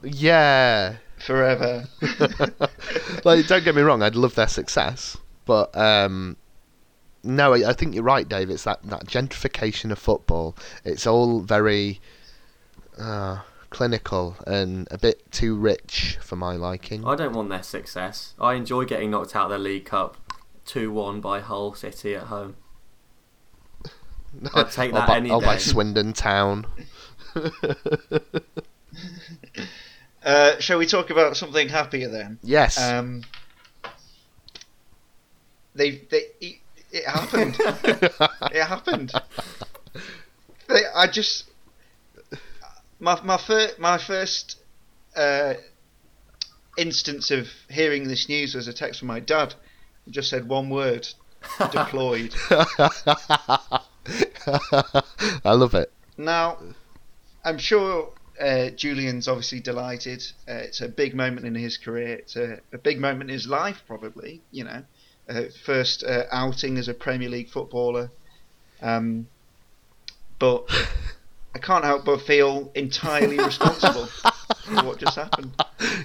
yeah. 0.04 0.98
forever. 1.18 1.88
like, 3.24 3.48
don't 3.48 3.64
get 3.64 3.76
me 3.76 3.82
wrong, 3.82 4.04
I'd 4.04 4.16
love 4.16 4.36
their 4.36 4.48
success, 4.48 5.18
but 5.46 5.76
um, 5.76 6.38
no, 7.24 7.54
I, 7.54 7.70
I 7.70 7.74
think 7.74 7.94
you're 7.96 8.04
right, 8.04 8.28
Dave. 8.28 8.50
It's 8.50 8.64
that, 8.64 8.82
that 8.84 9.06
gentrification 9.06 9.92
of 9.92 10.00
football. 10.00 10.56
It's 10.84 11.06
all 11.06 11.42
very 11.42 12.00
uh, 12.98 13.40
clinical 13.70 14.36
and 14.48 14.88
a 14.92 14.98
bit 14.98 15.32
too 15.32 15.56
rich 15.56 16.18
for 16.22 16.36
my 16.36 16.56
liking. 16.56 17.06
I 17.06 17.16
don't 17.16 17.34
want 17.34 17.50
their 17.50 17.64
success. 17.64 18.34
I 18.40 18.54
enjoy 18.56 18.86
getting 18.86 19.12
knocked 19.12 19.36
out 19.36 19.46
of 19.46 19.52
the 19.52 19.60
League 19.60 19.86
Cup 19.86 20.18
2 20.66 20.92
1 20.92 21.22
by 21.22 21.40
Hull 21.40 21.74
City 21.74 22.16
at 22.16 22.24
home. 22.24 22.56
I'd 24.54 24.72
take 24.72 24.92
or 24.94 25.00
that 25.00 25.08
by, 25.08 25.18
any 25.18 25.32
or 25.32 25.42
by. 25.42 25.58
Swindon 25.58 26.14
Town. 26.14 26.66
Uh, 30.24 30.60
shall 30.60 30.78
we 30.78 30.86
talk 30.86 31.10
about 31.10 31.38
something 31.38 31.70
happier 31.70 32.10
then? 32.10 32.40
Yes. 32.44 32.78
Um, 32.78 33.24
they 35.74 35.92
they 36.10 36.60
it, 36.92 37.06
happened. 37.06 37.58
it 37.60 38.64
happened. 38.64 39.12
They, 40.68 40.82
I 40.96 41.08
just 41.08 41.46
my 43.00 43.20
my, 43.22 43.38
fir- 43.38 43.74
my 43.80 43.98
first 43.98 44.58
uh, 45.16 45.54
instance 46.78 47.32
of 47.32 47.48
hearing 47.70 48.08
this 48.08 48.30
news 48.30 48.56
was 48.56 48.68
a 48.68 48.74
text 48.74 49.00
from 49.00 49.08
my 49.08 49.20
dad. 49.20 49.56
He 50.06 50.12
just 50.12 50.30
said 50.30 50.48
one 50.48 50.70
word: 50.70 51.08
deployed. 51.72 52.34
I 55.44 55.54
love 55.54 55.74
it. 55.74 55.92
Now, 56.18 56.58
I'm 57.44 57.58
sure 57.58 58.12
uh, 58.40 58.70
Julian's 58.72 59.28
obviously 59.28 59.60
delighted. 59.60 60.24
Uh, 60.48 60.54
it's 60.54 60.82
a 60.82 60.88
big 60.88 61.16
moment 61.16 61.46
in 61.46 61.56
his 61.56 61.78
career. 61.78 62.16
It's 62.16 62.36
a, 62.36 62.60
a 62.74 62.78
big 62.78 63.00
moment 63.00 63.30
in 63.30 63.34
his 63.34 63.48
life, 63.48 63.84
probably. 63.88 64.42
You 64.52 64.66
know, 64.66 64.84
uh, 65.30 65.44
first 65.64 66.04
uh, 66.04 66.24
outing 66.32 66.78
as 66.78 66.88
a 66.88 66.94
Premier 66.94 67.30
League 67.30 67.50
footballer. 67.50 68.12
Um, 68.82 69.28
but 70.40 70.66
I 71.56 71.60
can't 71.60 71.84
help 71.84 72.06
but 72.06 72.22
feel 72.22 72.72
entirely 72.76 73.38
responsible 73.38 74.06
for 74.06 74.86
what 74.86 75.00
just 75.00 75.16
happened. 75.16 75.54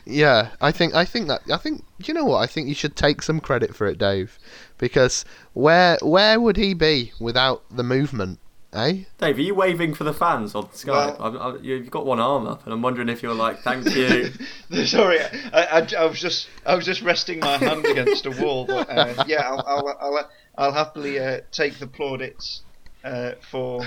Yeah, 0.04 0.50
I 0.60 0.72
think 0.72 0.94
I 0.94 1.04
think 1.04 1.28
that 1.28 1.42
I 1.52 1.56
think 1.56 1.84
you 2.04 2.14
know 2.14 2.24
what 2.24 2.38
I 2.38 2.46
think 2.46 2.68
you 2.68 2.74
should 2.74 2.96
take 2.96 3.22
some 3.22 3.40
credit 3.40 3.74
for 3.74 3.86
it, 3.86 3.98
Dave, 3.98 4.38
because 4.78 5.24
where 5.52 5.98
where 6.02 6.40
would 6.40 6.56
he 6.56 6.74
be 6.74 7.12
without 7.20 7.62
the 7.70 7.82
movement, 7.82 8.38
eh? 8.74 9.04
Dave, 9.18 9.38
are 9.38 9.42
you 9.42 9.54
waving 9.54 9.94
for 9.94 10.04
the 10.04 10.12
fans 10.12 10.54
on 10.54 10.64
Skype? 10.68 11.18
Well- 11.18 11.22
I'm, 11.22 11.36
I'm, 11.56 11.64
you've 11.64 11.90
got 11.90 12.04
one 12.06 12.20
arm 12.20 12.46
up, 12.46 12.64
and 12.64 12.72
I'm 12.72 12.82
wondering 12.82 13.08
if 13.08 13.22
you're 13.22 13.34
like, 13.34 13.60
thank 13.60 13.86
you. 13.94 14.30
Sorry, 14.86 15.20
I, 15.20 15.62
I, 15.80 15.88
I 15.98 16.04
was 16.06 16.20
just 16.20 16.48
I 16.66 16.74
was 16.74 16.84
just 16.84 17.02
resting 17.02 17.40
my 17.40 17.56
hand 17.56 17.84
against 17.86 18.26
a 18.26 18.30
wall, 18.30 18.64
but 18.66 18.88
uh, 18.90 19.24
yeah, 19.26 19.42
I'll 19.42 19.64
I'll, 19.66 19.96
I'll, 20.00 20.30
I'll 20.56 20.72
happily 20.72 21.18
uh, 21.18 21.40
take 21.52 21.78
the 21.78 21.86
plaudits 21.86 22.62
uh, 23.04 23.32
for 23.50 23.86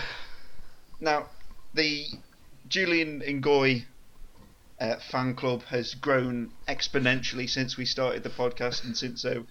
now. 1.00 1.28
The 1.74 2.06
Julian 2.68 3.22
Ngoy 3.22 3.86
uh, 4.80 4.96
fan 5.12 5.36
club 5.36 5.64
has 5.64 5.94
grown 5.94 6.52
exponentially 6.68 7.50
since 7.50 7.78
we 7.78 7.86
started 7.86 8.24
the 8.24 8.30
podcast, 8.30 8.84
and 8.84 8.98
since 8.98 9.24
uh, 9.26 9.42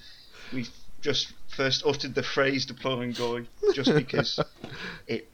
we 0.53 0.66
just 1.01 1.33
first 1.49 1.85
uttered 1.87 2.15
the 2.15 2.23
phrase 2.23 2.67
"deploy 2.67 3.13
Ngoy," 3.13 3.47
just 3.75 3.95
because 3.95 4.41
it 5.07 5.29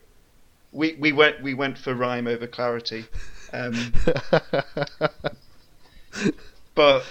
we 0.72 0.94
we 0.94 1.12
went 1.12 1.42
we 1.42 1.54
went 1.54 1.78
for 1.78 1.94
rhyme 1.94 2.26
over 2.26 2.46
clarity. 2.46 3.04
Um, 3.52 3.92
but 6.74 7.04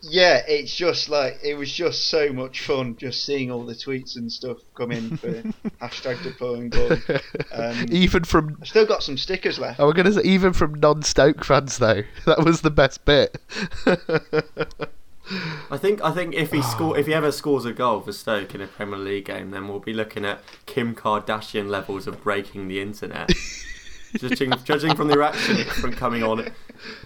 yeah, 0.00 0.42
it's 0.46 0.74
just 0.74 1.08
like 1.08 1.38
it 1.42 1.54
was 1.54 1.72
just 1.72 2.08
so 2.08 2.32
much 2.32 2.60
fun 2.60 2.96
just 2.96 3.24
seeing 3.24 3.50
all 3.50 3.64
the 3.64 3.74
tweets 3.74 4.16
and 4.16 4.32
stuff 4.32 4.58
come 4.74 4.92
in 4.92 5.16
for 5.16 5.28
hashtag 5.82 6.22
deploy 6.22 6.68
Ngoy. 6.68 7.20
Um, 7.52 7.86
even 7.90 8.24
from 8.24 8.56
I've 8.60 8.68
still 8.68 8.86
got 8.86 9.02
some 9.02 9.18
stickers 9.18 9.58
left. 9.58 9.80
I 9.80 9.84
was 9.84 9.94
gonna 9.94 10.12
say 10.12 10.22
even 10.22 10.52
from 10.52 10.74
non-Stoke 10.74 11.44
fans 11.44 11.78
though, 11.78 12.02
that 12.26 12.44
was 12.44 12.62
the 12.62 12.70
best 12.70 13.04
bit. 13.04 13.38
I 15.70 15.78
think 15.78 16.02
I 16.02 16.10
think 16.10 16.34
if 16.34 16.52
he 16.52 16.58
ah. 16.58 16.62
score 16.62 16.98
if 16.98 17.06
he 17.06 17.14
ever 17.14 17.32
scores 17.32 17.64
a 17.64 17.72
goal 17.72 18.00
for 18.00 18.12
Stoke 18.12 18.54
in 18.54 18.60
a 18.60 18.66
Premier 18.66 18.98
League 18.98 19.24
game, 19.24 19.50
then 19.50 19.68
we'll 19.68 19.80
be 19.80 19.94
looking 19.94 20.24
at 20.24 20.42
Kim 20.66 20.94
Kardashian 20.94 21.68
levels 21.68 22.06
of 22.06 22.22
breaking 22.22 22.68
the 22.68 22.80
internet. 22.80 23.30
judging, 24.18 24.52
judging 24.64 24.94
from 24.94 25.08
the 25.08 25.18
reaction 25.18 25.64
from 25.64 25.92
coming 25.92 26.22
on 26.22 26.50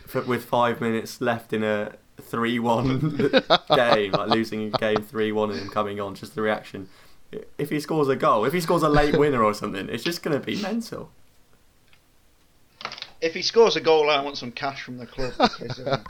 for, 0.06 0.22
with 0.22 0.44
five 0.44 0.80
minutes 0.80 1.20
left 1.20 1.52
in 1.52 1.62
a 1.62 1.92
three-one 2.20 3.16
game, 3.74 4.12
like 4.12 4.28
losing 4.28 4.74
a 4.74 4.78
game 4.78 5.02
three-one 5.02 5.50
and 5.50 5.60
him 5.60 5.68
coming 5.68 6.00
on, 6.00 6.14
just 6.14 6.34
the 6.34 6.42
reaction. 6.42 6.88
If 7.58 7.70
he 7.70 7.80
scores 7.80 8.08
a 8.08 8.16
goal, 8.16 8.44
if 8.44 8.52
he 8.52 8.60
scores 8.60 8.82
a 8.82 8.88
late 8.88 9.16
winner 9.16 9.44
or 9.44 9.54
something, 9.54 9.88
it's 9.88 10.02
just 10.02 10.22
going 10.22 10.38
to 10.38 10.44
be 10.44 10.60
mental. 10.60 11.10
If 13.20 13.34
he 13.34 13.42
scores 13.42 13.74
a 13.74 13.80
goal, 13.80 14.08
I 14.10 14.22
want 14.22 14.38
some 14.38 14.52
cash 14.52 14.82
from 14.82 14.98
the 14.98 15.06
club. 15.06 15.32
Because, 15.38 15.80
uh, 15.80 16.02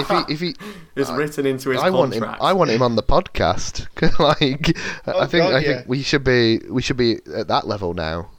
if 0.00 0.08
he 0.08 0.32
if 0.34 0.40
he 0.40 0.54
It's 0.96 1.10
written 1.10 1.46
into 1.46 1.70
his 1.70 1.80
I 1.80 1.90
want 1.90 2.14
him. 2.14 2.24
I 2.24 2.52
want 2.52 2.70
him 2.70 2.82
on 2.82 2.94
the 2.94 3.02
podcast. 3.02 3.86
like, 4.18 4.76
Oh, 5.06 5.20
I 5.20 5.26
think. 5.26 5.44
God, 5.44 5.54
I 5.54 5.58
yeah. 5.58 5.76
think 5.76 5.88
we 5.88 6.02
should 6.02 6.24
be. 6.24 6.60
We 6.68 6.82
should 6.82 6.96
be 6.96 7.18
at 7.34 7.48
that 7.48 7.66
level 7.66 7.94
now. 7.94 8.30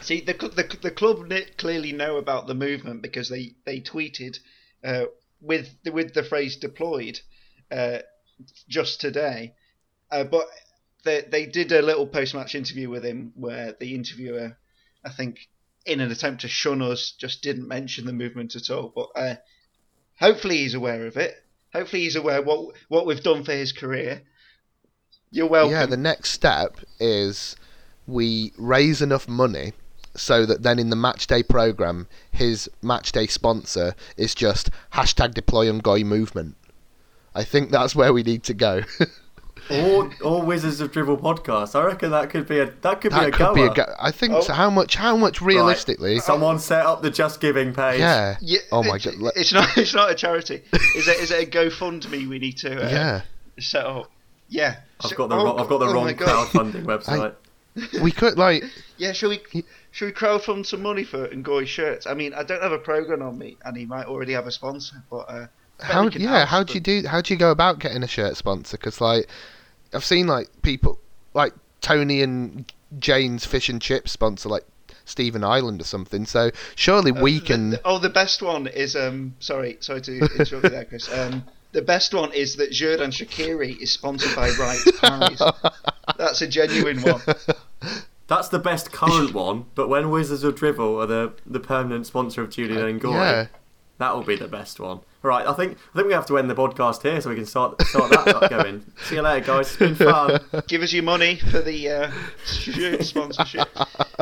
See, 0.00 0.20
the 0.20 0.34
the, 0.34 0.78
the 0.82 0.90
club 0.90 1.32
clearly 1.56 1.92
know 1.92 2.16
about 2.16 2.46
the 2.46 2.54
movement 2.54 3.00
because 3.02 3.28
they 3.28 3.54
they 3.64 3.80
tweeted 3.80 4.38
uh, 4.82 5.04
with 5.40 5.70
the, 5.82 5.92
with 5.92 6.12
the 6.12 6.22
phrase 6.22 6.56
deployed 6.56 7.20
uh, 7.70 7.98
just 8.68 9.00
today, 9.00 9.54
uh, 10.10 10.24
but 10.24 10.46
they 11.04 11.22
they 11.22 11.46
did 11.46 11.72
a 11.72 11.82
little 11.82 12.06
post 12.06 12.34
match 12.34 12.54
interview 12.54 12.90
with 12.90 13.04
him 13.04 13.32
where 13.34 13.74
the 13.78 13.94
interviewer, 13.94 14.58
I 15.04 15.10
think, 15.10 15.48
in 15.86 16.00
an 16.00 16.10
attempt 16.10 16.42
to 16.42 16.48
shun 16.48 16.82
us, 16.82 17.12
just 17.12 17.42
didn't 17.42 17.68
mention 17.68 18.06
the 18.06 18.12
movement 18.12 18.56
at 18.56 18.70
all. 18.70 18.92
But 18.94 19.08
uh, 19.16 19.34
hopefully 20.18 20.58
he's 20.58 20.74
aware 20.74 21.06
of 21.06 21.16
it. 21.16 21.34
Hopefully 21.72 22.02
he's 22.02 22.16
aware 22.16 22.40
what 22.40 22.76
what 22.88 23.06
we've 23.06 23.22
done 23.22 23.44
for 23.44 23.52
his 23.52 23.72
career. 23.72 24.22
You're 25.30 25.48
welcome. 25.48 25.72
Yeah. 25.72 25.86
The 25.86 25.96
next 25.96 26.30
step 26.30 26.78
is 27.00 27.56
we 28.06 28.52
raise 28.56 29.02
enough 29.02 29.28
money 29.28 29.72
so 30.16 30.46
that 30.46 30.62
then 30.62 30.78
in 30.78 30.90
the 30.90 30.96
match 30.96 31.26
day 31.26 31.42
program, 31.42 32.06
his 32.30 32.70
match 32.82 33.12
day 33.12 33.26
sponsor 33.26 33.94
is 34.16 34.34
just 34.34 34.70
hashtag 34.92 35.34
deploy 35.34 35.70
Ngoy 35.70 36.04
movement. 36.04 36.56
I 37.34 37.42
think 37.42 37.70
that's 37.70 37.96
where 37.96 38.12
we 38.12 38.22
need 38.22 38.44
to 38.44 38.54
go. 38.54 38.82
or 39.70 40.10
or 40.22 40.42
Wizards 40.42 40.80
of 40.80 40.92
Dribble 40.92 41.18
podcast. 41.18 41.74
I 41.78 41.84
reckon 41.84 42.10
that 42.10 42.30
could 42.30 42.46
be 42.46 42.58
a 42.58 42.66
that 42.82 43.00
could 43.00 43.12
be 43.12 43.18
a 43.18 43.30
could 43.30 43.38
goer. 43.38 43.54
be 43.54 43.62
a 43.62 43.74
go- 43.74 43.94
I 44.00 44.10
think 44.10 44.34
Oh. 44.34 44.40
so. 44.40 44.52
How 44.52 44.70
much? 44.70 44.96
How 44.96 45.16
much 45.16 45.40
realistically? 45.40 46.18
Someone 46.18 46.58
set 46.58 46.84
up 46.84 47.02
the 47.02 47.10
Just 47.10 47.40
Giving 47.40 47.72
page. 47.74 47.98
Yeah. 48.00 48.36
Yeah, 48.40 48.58
Oh 48.72 48.82
my 48.82 48.96
it- 48.96 49.02
god. 49.04 49.32
It's 49.36 49.52
not. 49.52 49.68
It's 49.78 49.94
not 49.94 50.10
a 50.10 50.14
charity. 50.14 50.62
Is 50.96 51.08
it? 51.08 51.18
Is 51.18 51.30
it 51.30 51.48
a 51.48 51.50
GoFundMe 51.50 52.28
we 52.28 52.38
need 52.38 52.58
to 52.58 52.86
uh, 52.86 52.88
yeah. 52.90 53.20
set 53.58 53.86
up? 53.86 54.10
Yeah. 54.48 54.76
I've 55.02 55.10
So- 55.10 55.16
got 55.16 55.28
the 55.30 55.36
oh, 55.36 55.44
wrong, 55.44 55.60
I've 55.60 55.68
got 55.68 55.78
the 55.78 55.86
oh 55.86 55.92
wrong 55.94 56.08
crowdfunding 56.14 56.84
website. 56.92 57.34
We 58.02 58.12
could 58.12 58.38
like. 58.38 58.64
Yeah. 58.98 59.12
Should 59.12 59.30
we? 59.30 59.64
Should 59.90 60.06
we 60.06 60.12
crowdfund 60.12 60.66
some 60.66 60.82
money 60.82 61.04
for 61.04 61.28
Ngoy 61.28 61.66
shirts? 61.66 62.06
I 62.06 62.14
mean, 62.14 62.34
I 62.34 62.42
don't 62.42 62.62
have 62.62 62.72
a 62.72 62.78
program 62.78 63.22
on 63.22 63.38
me, 63.38 63.56
and 63.64 63.76
he 63.76 63.86
might 63.86 64.06
already 64.06 64.32
have 64.32 64.46
a 64.46 64.50
sponsor. 64.50 64.96
But 65.10 65.16
uh, 65.28 65.32
I 65.32 65.38
bet 65.38 65.48
How? 65.80 66.08
Yeah. 66.08 66.46
How 66.46 66.62
do 66.62 66.74
you 66.74 66.80
do? 66.80 67.04
How 67.06 67.20
do 67.20 67.32
you 67.34 67.38
go 67.38 67.50
about 67.50 67.78
getting 67.78 68.02
a 68.02 68.06
shirt 68.08 68.36
sponsor? 68.36 68.76
Because 68.76 69.00
like, 69.00 69.28
I've 69.92 70.04
seen 70.04 70.26
like 70.26 70.48
people 70.62 70.98
like 71.34 71.52
Tony 71.80 72.22
and 72.22 72.70
Jane's 72.98 73.44
fish 73.44 73.68
and 73.68 73.80
chips 73.82 74.12
sponsor 74.12 74.48
like 74.48 74.64
Stephen 75.04 75.42
Ireland 75.44 75.80
or 75.80 75.84
something. 75.84 76.26
So 76.26 76.50
surely 76.76 77.10
Uh, 77.10 77.20
we 77.22 77.38
the- 77.40 77.44
can. 77.46 77.70
the- 77.70 77.80
oh, 77.84 77.98
the 77.98 78.08
best 78.10 78.40
one 78.42 78.66
is 78.68 78.94
um. 78.96 79.34
Sorry, 79.40 79.76
sorry 79.80 80.00
to 80.02 80.18
interrupt 80.18 80.50
you 80.52 80.60
there, 80.70 80.84
Chris. 80.84 81.08
Um, 81.12 81.44
the 81.72 81.82
best 81.82 82.14
one 82.14 82.32
is 82.32 82.54
that 82.56 82.70
Xherdan 82.70 83.08
Shaqiri 83.10 83.76
is 83.80 83.90
sponsored 83.90 84.36
by 84.36 84.48
Wright's 84.50 84.92
Pies. 85.00 85.42
That's 86.16 86.40
a 86.40 86.46
genuine 86.46 87.02
one. 87.02 87.20
That's 88.28 88.48
the 88.48 88.60
best 88.60 88.92
current 88.92 89.34
one, 89.46 89.66
but 89.74 89.88
when 89.88 90.08
Wizards 90.10 90.44
of 90.44 90.54
Drivel 90.54 91.02
are 91.02 91.06
the, 91.06 91.32
the 91.44 91.58
permanent 91.58 92.06
sponsor 92.06 92.42
of 92.42 92.50
Julian 92.50 93.00
Ngoy, 93.00 93.12
yeah. 93.14 93.46
that 93.98 94.14
will 94.14 94.22
be 94.22 94.36
the 94.36 94.46
best 94.46 94.78
one. 94.78 95.00
Right, 95.24 95.46
I 95.46 95.54
think 95.54 95.78
I 95.94 95.96
think 95.96 96.08
we 96.08 96.12
have 96.12 96.26
to 96.26 96.36
end 96.36 96.50
the 96.50 96.54
podcast 96.54 97.00
here 97.00 97.18
so 97.18 97.30
we 97.30 97.36
can 97.36 97.46
start 97.46 97.80
start 97.80 98.10
that 98.10 98.50
going. 98.50 98.84
See 99.04 99.14
you 99.14 99.22
later, 99.22 99.46
guys. 99.46 99.68
It's 99.68 99.76
been 99.78 99.94
fun. 99.94 100.38
give 100.68 100.82
us 100.82 100.92
your 100.92 101.02
money 101.02 101.36
for 101.36 101.62
the 101.62 101.88
uh, 101.88 102.10
sponsorship. 103.02 103.66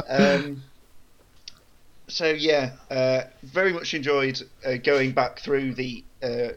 Um, 0.09 0.63
so 2.07 2.31
yeah, 2.31 2.75
uh, 2.89 3.23
very 3.43 3.73
much 3.73 3.95
enjoyed 3.95 4.41
uh, 4.65 4.77
going 4.77 5.11
back 5.11 5.41
through 5.41 5.75
the 5.75 6.05
uh, 6.23 6.51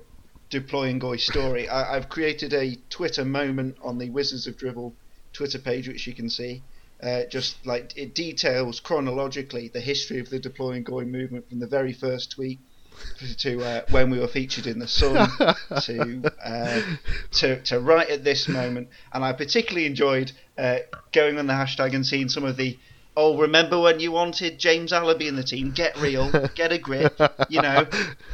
deploy 0.51 0.93
Ngoy 0.93 1.19
story. 1.19 1.67
I, 1.67 1.95
I've 1.95 2.09
created 2.09 2.53
a 2.53 2.75
Twitter 2.91 3.25
moment 3.25 3.77
on 3.81 3.97
the 3.97 4.11
Wizards 4.11 4.45
of 4.45 4.57
Dribble 4.57 4.93
Twitter 5.33 5.57
page, 5.57 5.87
which 5.87 6.05
you 6.05 6.13
can 6.13 6.29
see. 6.29 6.61
Uh, 7.01 7.23
just 7.31 7.65
like 7.65 7.97
it 7.97 8.13
details 8.13 8.79
chronologically 8.79 9.69
the 9.69 9.81
history 9.81 10.19
of 10.19 10.29
the 10.29 10.37
deploy 10.37 10.79
Ngoy 10.83 11.07
movement 11.07 11.49
from 11.49 11.59
the 11.59 11.67
very 11.67 11.93
first 11.93 12.29
tweet 12.29 12.59
to 13.37 13.63
uh, 13.63 13.81
when 13.89 14.09
we 14.09 14.19
were 14.19 14.27
featured 14.27 14.67
in 14.67 14.79
the 14.79 14.87
Sun 14.87 15.29
to, 15.81 16.33
uh, 16.43 16.81
to 17.31 17.61
to 17.61 17.79
right 17.79 18.09
at 18.09 18.23
this 18.23 18.47
moment, 18.47 18.89
and 19.13 19.23
I 19.23 19.33
particularly 19.33 19.85
enjoyed 19.85 20.31
uh, 20.57 20.79
going 21.11 21.37
on 21.37 21.47
the 21.47 21.53
hashtag 21.53 21.93
and 21.93 22.05
seeing 22.05 22.29
some 22.29 22.43
of 22.43 22.57
the. 22.57 22.77
Oh, 23.17 23.37
remember 23.37 23.79
when 23.79 24.01
you 24.01 24.11
wanted 24.11 24.59
James 24.59 24.91
Allaby 24.91 25.27
in 25.27 25.37
the 25.37 25.43
team? 25.43 25.71
Get 25.71 25.97
real, 25.97 26.29
get 26.53 26.73
a 26.73 26.77
grip. 26.77 27.17
You 27.47 27.61
know, 27.61 27.87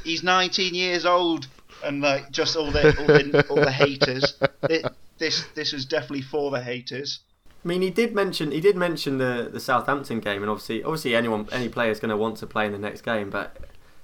he's 0.04 0.24
19 0.24 0.74
years 0.74 1.06
old, 1.06 1.48
and 1.84 2.02
like 2.02 2.32
just 2.32 2.56
all 2.56 2.72
the 2.72 2.88
all 3.00 3.06
the, 3.06 3.46
all 3.50 3.56
the 3.58 3.72
haters. 3.72 4.34
It, 4.64 4.86
this 5.20 5.46
this 5.56 5.72
was 5.72 5.86
definitely 5.86 6.24
for 6.24 6.50
the 6.50 6.62
haters. 6.62 7.20
I 7.64 7.68
mean, 7.68 7.82
he 7.82 7.92
did 7.92 8.16
mention 8.16 8.52
he 8.52 8.60
did 8.60 8.76
mention 8.76 9.20
the, 9.20 9.50
the 9.52 9.60
Southampton 9.60 10.20
game, 10.20 10.42
and 10.42 10.50
obviously 10.50 10.84
obviously 10.84 11.16
anyone 11.16 11.48
any 11.52 11.70
player 11.70 11.92
is 11.92 12.00
going 12.00 12.10
to 12.10 12.18
want 12.18 12.38
to 12.38 12.48
play 12.48 12.66
in 12.66 12.72
the 12.72 12.80
next 12.80 13.02
game. 13.02 13.30
But 13.30 13.56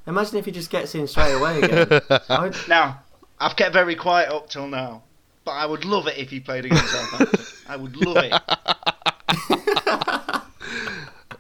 imagine 0.08 0.38
if 0.38 0.46
he 0.46 0.52
just 0.52 0.70
gets 0.70 0.96
in 0.96 1.08
straight 1.08 1.34
away 1.34 1.62
again. 1.62 2.02
I 2.30 2.42
would- 2.44 2.56
Now, 2.68 3.02
I've 3.40 3.56
kept 3.56 3.74
very 3.74 3.96
quiet 3.96 4.30
up 4.30 4.50
till 4.50 4.68
now, 4.68 5.04
but 5.46 5.52
I 5.52 5.66
would 5.66 5.86
love 5.86 6.08
it 6.08 6.18
if 6.18 6.30
he 6.30 6.40
played 6.40 6.66
against 6.66 6.88
Southampton. 6.90 7.46
I 7.68 7.76
would 7.76 7.96
love 7.98 8.18
it. 8.18 8.34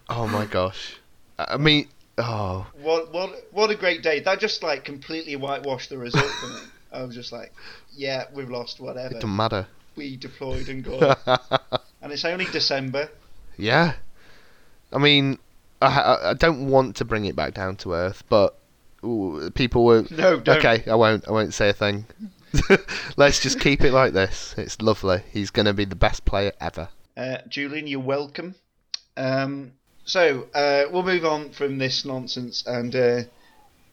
Oh 0.10 0.28
my 0.28 0.46
gosh. 0.46 0.98
I 1.38 1.58
mean, 1.58 1.88
Oh, 2.18 2.66
What 2.82 3.14
what 3.14 3.48
what 3.52 3.70
a 3.70 3.76
great 3.76 4.02
day! 4.02 4.22
That 4.22 4.40
just 4.40 4.64
like 4.64 4.84
completely 4.84 5.36
whitewashed 5.36 5.90
the 5.90 5.98
result 6.00 6.26
for 6.26 6.48
me. 6.48 6.60
I 6.92 7.04
was 7.04 7.14
just 7.14 7.32
like, 7.32 7.54
yeah, 7.96 8.24
we've 8.34 8.50
lost. 8.50 8.80
Whatever. 8.80 9.10
it 9.12 9.14
doesn't 9.16 9.36
matter. 9.36 9.68
We 9.96 10.16
deployed 10.18 10.68
and 10.70 10.84
got. 10.84 11.20
and 12.02 12.12
it's 12.12 12.26
only 12.26 12.46
December. 12.46 13.10
Yeah. 13.58 13.94
I 14.92 14.98
mean, 14.98 15.38
I, 15.82 15.88
I- 15.88 16.30
I 16.32 16.34
don't 16.34 16.68
want 16.70 16.96
to 16.96 17.06
bring 17.06 17.26
it 17.26 17.36
back 17.36 17.54
down 17.54 17.76
to 17.78 17.94
earth, 17.94 18.24
but 18.30 18.57
ooh, 19.04 19.50
people 19.54 19.86
were. 19.86 20.06
No, 20.12 20.40
don't. 20.40 20.58
Okay, 20.64 20.90
I 20.90 20.96
won't. 20.96 21.28
I 21.28 21.32
won't 21.32 21.54
say 21.54 21.70
a 21.70 21.74
thing. 21.74 22.06
Let's 23.18 23.40
just 23.40 23.60
keep 23.60 23.82
it 23.82 23.92
like 23.92 24.14
this. 24.14 24.56
It's 24.58 24.82
lovely. 24.82 25.22
He's 25.32 25.52
going 25.52 25.66
to 25.66 25.74
be 25.74 25.86
the 25.86 25.96
best 25.96 26.26
player 26.26 26.54
ever. 26.62 26.90
Uh, 27.16 27.38
Julian, 27.48 27.88
you're 27.88 28.00
welcome. 28.00 28.56
Um, 29.16 29.74
so 30.06 30.48
uh, 30.54 30.84
we'll 30.92 31.04
move 31.04 31.26
on 31.26 31.52
from 31.52 31.78
this 31.78 32.06
nonsense 32.06 32.64
and 32.66 32.96
uh, 32.96 33.24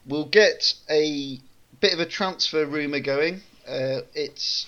we'll 0.06 0.26
get 0.26 0.74
a 0.88 1.40
bit 1.80 1.92
of 1.94 2.00
a 2.00 2.06
transfer 2.06 2.64
rumour 2.66 3.00
going. 3.00 3.40
Uh, 3.66 4.00
it's 4.14 4.66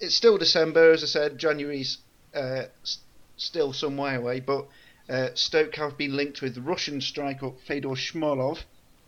it's 0.00 0.14
still 0.14 0.36
December, 0.38 0.90
as 0.92 1.02
I 1.02 1.06
said. 1.06 1.38
January's 1.38 1.98
uh, 2.34 2.64
s- 2.82 2.98
still 3.36 3.72
some 3.72 3.96
way 3.96 4.14
away, 4.16 4.40
but 4.40 4.66
uh, 5.08 5.28
Stoke 5.34 5.76
have 5.76 5.96
been 5.96 6.14
linked 6.16 6.42
with 6.42 6.58
Russian 6.58 7.00
striker 7.00 7.52
Fedor 7.66 7.88
Shmolov. 7.90 8.58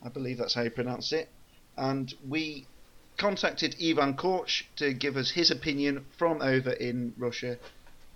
I 0.03 0.09
believe 0.09 0.37
that's 0.37 0.53
how 0.53 0.61
you 0.61 0.69
pronounce 0.69 1.11
it. 1.13 1.29
And 1.77 2.13
we 2.27 2.67
contacted 3.17 3.75
Ivan 3.81 4.15
Korch 4.15 4.63
to 4.77 4.93
give 4.93 5.17
us 5.17 5.29
his 5.29 5.51
opinion 5.51 6.05
from 6.17 6.41
over 6.41 6.71
in 6.71 7.13
Russia 7.17 7.57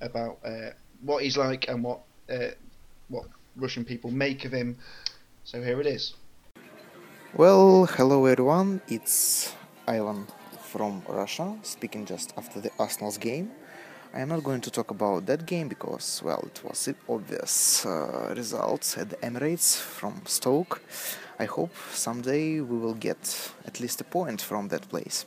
about 0.01 0.39
uh, 0.43 0.71
what 1.01 1.23
he's 1.23 1.38
like 1.38 1.67
and 1.67 1.83
what 1.83 1.99
uh, 2.29 2.49
what 3.09 3.25
Russian 3.55 3.86
people 3.86 4.11
make 4.11 4.45
of 4.45 4.51
him. 4.51 4.77
So 5.43 5.61
here 5.61 5.79
it 5.79 5.88
is. 5.88 6.15
Well, 7.36 7.86
hello 7.86 8.25
everyone, 8.25 8.81
it's 8.88 9.53
Ivan 9.88 10.25
from 10.61 11.03
Russia, 11.07 11.57
speaking 11.63 12.05
just 12.05 12.33
after 12.38 12.59
the 12.59 12.71
Arsenal's 12.79 13.17
game. 13.17 13.51
I 14.16 14.22
am 14.22 14.30
not 14.30 14.45
going 14.45 14.61
to 14.61 14.72
talk 14.72 14.91
about 14.91 15.26
that 15.26 15.45
game 15.45 15.68
because, 15.68 16.22
well, 16.24 16.41
it 16.45 16.61
was 16.63 16.88
obvious 17.09 17.86
uh, 17.86 18.34
results 18.34 18.97
at 18.97 19.09
the 19.09 19.18
Emirates 19.18 19.76
from 19.76 20.22
Stoke. 20.26 20.82
I 21.38 21.43
hope 21.43 21.76
someday 21.91 22.61
we 22.61 22.78
will 22.78 22.93
get 22.93 23.51
at 23.66 23.82
least 23.82 23.99
a 23.99 24.05
point 24.05 24.41
from 24.41 24.70
that 24.70 24.88
place. 24.88 25.26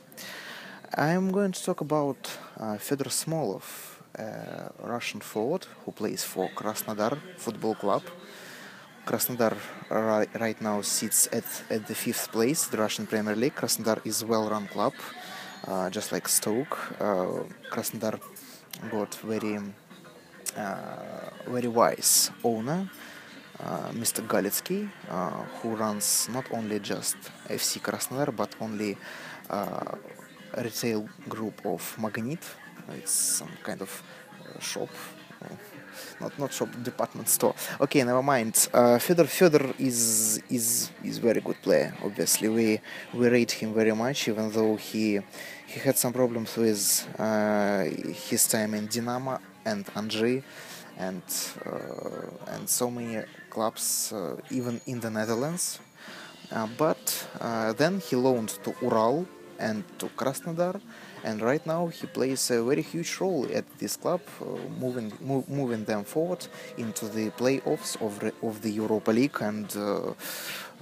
I 0.95 1.09
am 1.09 1.31
going 1.31 1.51
to 1.51 1.63
talk 1.63 1.81
about 1.81 2.35
uh, 2.57 2.79
Fedor 2.79 3.11
Smolov, 3.11 3.99
a 4.15 4.71
Russian 4.81 5.19
forward 5.19 5.67
who 5.85 5.91
plays 5.91 6.23
for 6.23 6.49
Krasnodar 6.55 7.19
Football 7.37 7.75
Club. 7.75 8.01
Krasnodar 9.05 9.55
ri- 9.91 10.39
right 10.39 10.59
now 10.63 10.81
sits 10.81 11.27
at, 11.31 11.45
at 11.69 11.85
the 11.85 11.93
fifth 11.93 12.31
place, 12.31 12.65
the 12.65 12.77
Russian 12.77 13.05
Premier 13.05 13.35
League. 13.35 13.53
Krasnodar 13.53 14.03
is 14.03 14.23
a 14.23 14.25
well-run 14.25 14.65
club, 14.65 14.93
uh, 15.67 15.91
just 15.91 16.11
like 16.11 16.27
Stoke. 16.27 16.75
Uh, 16.99 17.43
Krasnodar 17.69 18.19
got 18.89 19.13
very, 19.15 19.59
uh, 20.57 21.29
very 21.47 21.67
wise 21.67 22.31
owner, 22.43 22.89
uh, 23.59 23.89
Mr. 23.91 24.25
Galitsky, 24.25 24.89
uh, 25.09 25.43
who 25.61 25.75
runs 25.75 26.29
not 26.31 26.45
only 26.51 26.79
just 26.79 27.17
FC 27.47 27.79
Krasnodar 27.81 28.35
but 28.35 28.55
only 28.61 28.97
uh, 29.49 29.95
retail 30.57 31.07
group 31.27 31.65
of 31.65 31.95
Magnit. 31.99 32.43
It's 32.95 33.11
some 33.11 33.51
kind 33.63 33.81
of 33.81 34.03
uh, 34.41 34.59
shop 34.59 34.89
uh, 35.43 35.47
not 36.19 36.37
not 36.39 36.53
shop 36.53 36.69
department 36.83 37.27
store. 37.29 37.55
Okay 37.81 38.03
never 38.03 38.23
mind. 38.23 38.67
Uh, 38.73 38.97
Fedor 38.99 39.25
Fedor 39.25 39.73
is 39.77 40.41
is 40.49 40.91
is 41.03 41.17
very 41.17 41.41
good 41.41 41.61
player 41.61 41.93
obviously. 42.03 42.49
We 42.49 42.79
we 43.13 43.27
rate 43.27 43.51
him 43.51 43.73
very 43.73 43.93
much 43.93 44.27
even 44.27 44.51
though 44.51 44.75
he 44.75 45.21
he 45.67 45.79
had 45.79 45.97
some 45.97 46.13
problems 46.13 46.55
with 46.57 47.07
uh, 47.19 47.83
his 48.29 48.47
time 48.47 48.73
in 48.73 48.87
Dinamo 48.87 49.39
and 49.65 49.85
Anzhi 49.87 50.43
and 50.97 51.21
uh, 51.65 52.53
and 52.53 52.69
so 52.69 52.89
many 52.89 53.23
clubs 53.49 54.11
uh, 54.13 54.35
even 54.51 54.81
in 54.85 54.99
the 54.99 55.09
Netherlands. 55.09 55.79
Uh, 56.51 56.67
but 56.77 57.27
uh, 57.39 57.73
then 57.73 57.99
he 57.99 58.15
loaned 58.15 58.49
to 58.63 58.73
Ural 58.81 59.27
and 59.59 59.83
to 59.99 60.07
Krasnodar 60.17 60.81
and 61.23 61.41
right 61.41 61.65
now 61.65 61.87
he 61.87 62.07
plays 62.07 62.49
a 62.51 62.63
very 62.63 62.81
huge 62.81 63.17
role 63.19 63.47
at 63.53 63.65
this 63.79 63.95
club, 63.97 64.21
uh, 64.41 64.45
moving 64.79 65.11
mo- 65.21 65.45
moving 65.47 65.83
them 65.85 66.03
forward 66.03 66.47
into 66.77 67.07
the 67.07 67.29
playoffs 67.31 68.01
of 68.01 68.21
re- 68.23 68.31
of 68.41 68.61
the 68.61 68.71
Europa 68.71 69.11
League 69.11 69.37
and 69.41 69.75
uh, 69.75 70.13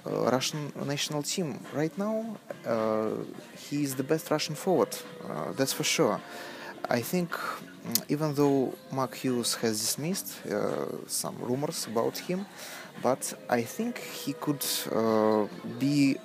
uh, 0.05 0.31
Russian 0.31 0.71
national 0.85 1.23
team. 1.23 1.59
Right 1.73 1.95
now, 1.97 2.37
uh, 2.65 3.09
he 3.57 3.83
is 3.83 3.95
the 3.95 4.03
best 4.03 4.29
Russian 4.31 4.55
forward. 4.55 4.95
Uh, 5.27 5.51
that's 5.53 5.73
for 5.73 5.83
sure. 5.83 6.19
I 6.89 7.01
think, 7.01 7.31
mm, 7.31 8.03
even 8.07 8.33
though 8.35 8.73
Mark 8.91 9.15
Hughes 9.15 9.55
has 9.55 9.79
dismissed 9.79 10.45
uh, 10.45 10.85
some 11.07 11.35
rumors 11.39 11.87
about 11.87 12.17
him, 12.17 12.45
but 13.01 13.33
I 13.49 13.61
think 13.63 13.97
he 13.99 14.33
could 14.33 14.63
be 15.79 16.17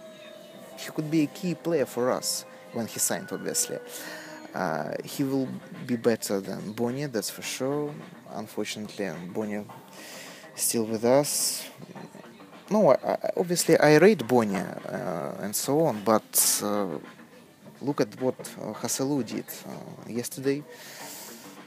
he 0.76 0.90
could 0.94 1.10
be 1.10 1.22
a 1.22 1.26
key 1.26 1.54
player 1.54 1.86
for 1.86 2.10
us 2.10 2.44
when 2.72 2.86
he 2.86 2.98
signed, 2.98 3.28
obviously. 3.32 3.78
Uh, 4.54 4.92
he 5.04 5.24
will 5.24 5.48
be 5.86 5.96
better 5.96 6.40
than 6.40 6.72
Bony, 6.72 7.06
that's 7.06 7.30
for 7.30 7.42
sure. 7.42 7.94
Unfortunately, 8.34 9.10
Bony 9.32 9.64
still 10.54 10.84
with 10.84 11.04
us. 11.04 11.68
No, 12.70 12.90
I, 12.90 13.30
obviously 13.36 13.78
I 13.78 13.96
rate 13.96 14.26
Bony 14.26 14.56
uh, 14.56 15.34
and 15.40 15.54
so 15.54 15.80
on, 15.80 16.02
but 16.04 16.60
uh, 16.62 16.86
look 17.80 18.00
at 18.00 18.20
what 18.20 18.38
uh, 18.60 18.72
Joselu 18.72 19.26
did 19.26 19.44
uh, 19.66 20.10
yesterday. 20.10 20.62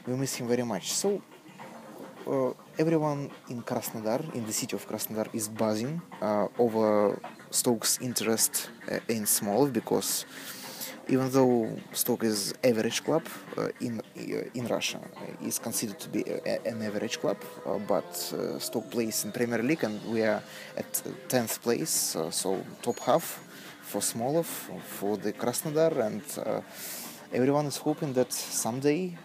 We 0.06 0.14
miss 0.14 0.36
him 0.36 0.48
very 0.48 0.62
much. 0.64 0.92
So 0.92 1.22
uh, 2.26 2.52
everyone 2.78 3.30
in 3.48 3.62
Krasnodar, 3.62 4.34
in 4.34 4.46
the 4.46 4.52
city 4.52 4.76
of 4.76 4.88
Krasnodar, 4.88 5.28
is 5.32 5.48
buzzing 5.48 6.00
uh, 6.22 6.46
over 6.58 7.18
Stoke's 7.50 7.98
interest 8.00 8.70
in 9.08 9.24
Smolov 9.24 9.72
because 9.72 10.24
even 11.08 11.30
though 11.30 11.70
Stoke 11.92 12.24
is 12.24 12.54
average 12.64 13.04
club 13.04 13.22
uh, 13.56 13.68
in 13.80 14.00
uh, 14.00 14.58
in 14.58 14.66
Russia, 14.66 14.98
is 15.42 15.58
considered 15.58 16.00
to 16.00 16.08
be 16.08 16.22
a, 16.22 16.58
an 16.66 16.82
average 16.82 17.20
club, 17.20 17.36
uh, 17.64 17.78
but 17.78 18.34
uh, 18.34 18.80
plays 18.90 19.24
in 19.24 19.32
Premier 19.32 19.62
League 19.62 19.84
and 19.84 20.00
we 20.10 20.22
are 20.22 20.42
at 20.76 21.02
10th 21.28 21.62
place, 21.62 22.16
uh, 22.16 22.30
so 22.30 22.60
top 22.82 22.98
half 23.00 23.40
for 23.82 24.00
Smolov, 24.00 24.46
for 24.98 25.16
the 25.16 25.32
Krasnodar, 25.32 25.96
and 26.06 26.22
uh, 26.44 26.60
everyone 27.32 27.66
is 27.66 27.76
hoping 27.76 28.12
that 28.14 28.32
someday 28.32 29.16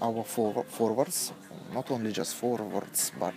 our 0.00 0.24
for- 0.24 0.64
forwards, 0.68 1.32
not 1.74 1.90
only 1.90 2.12
just 2.12 2.34
forwards, 2.34 3.12
but 3.20 3.34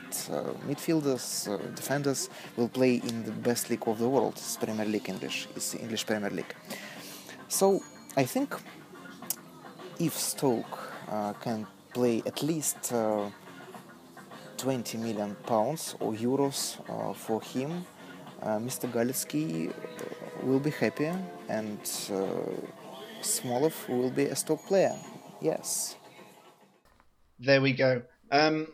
midfielders, 0.65 1.49
defenders, 1.75 2.29
will 2.55 2.69
play 2.69 2.95
in 2.95 3.25
the 3.25 3.31
best 3.31 3.69
league 3.69 3.85
of 3.87 3.99
the 3.99 4.07
world, 4.07 4.33
it's 4.37 4.55
Premier 4.55 4.85
League 4.85 5.09
English, 5.09 5.49
the 5.53 5.79
English 5.79 6.05
Premier 6.05 6.29
League. 6.29 6.55
So 7.49 7.81
I 8.15 8.25
think 8.25 8.55
if 9.99 10.13
Stoke 10.13 10.93
uh, 11.11 11.33
can 11.33 11.65
play 11.93 12.21
at 12.27 12.43
least 12.43 12.93
uh, 12.93 13.29
20 14.57 14.99
million 14.99 15.35
pounds 15.47 15.95
or 15.99 16.13
euros 16.13 16.77
uh, 16.87 17.13
for 17.13 17.41
him, 17.41 17.85
uh, 18.43 18.59
Mr. 18.59 18.87
Galitsky 18.91 19.69
uh, 19.69 19.73
will 20.45 20.59
be 20.59 20.69
happy 20.69 21.11
and 21.49 21.79
uh, 22.11 22.27
Smolov 23.21 23.73
will 23.89 24.11
be 24.11 24.25
a 24.25 24.35
Stoke 24.35 24.65
player. 24.67 24.95
Yes. 25.41 25.95
There 27.39 27.61
we 27.61 27.73
go. 27.73 28.03
Um, 28.31 28.67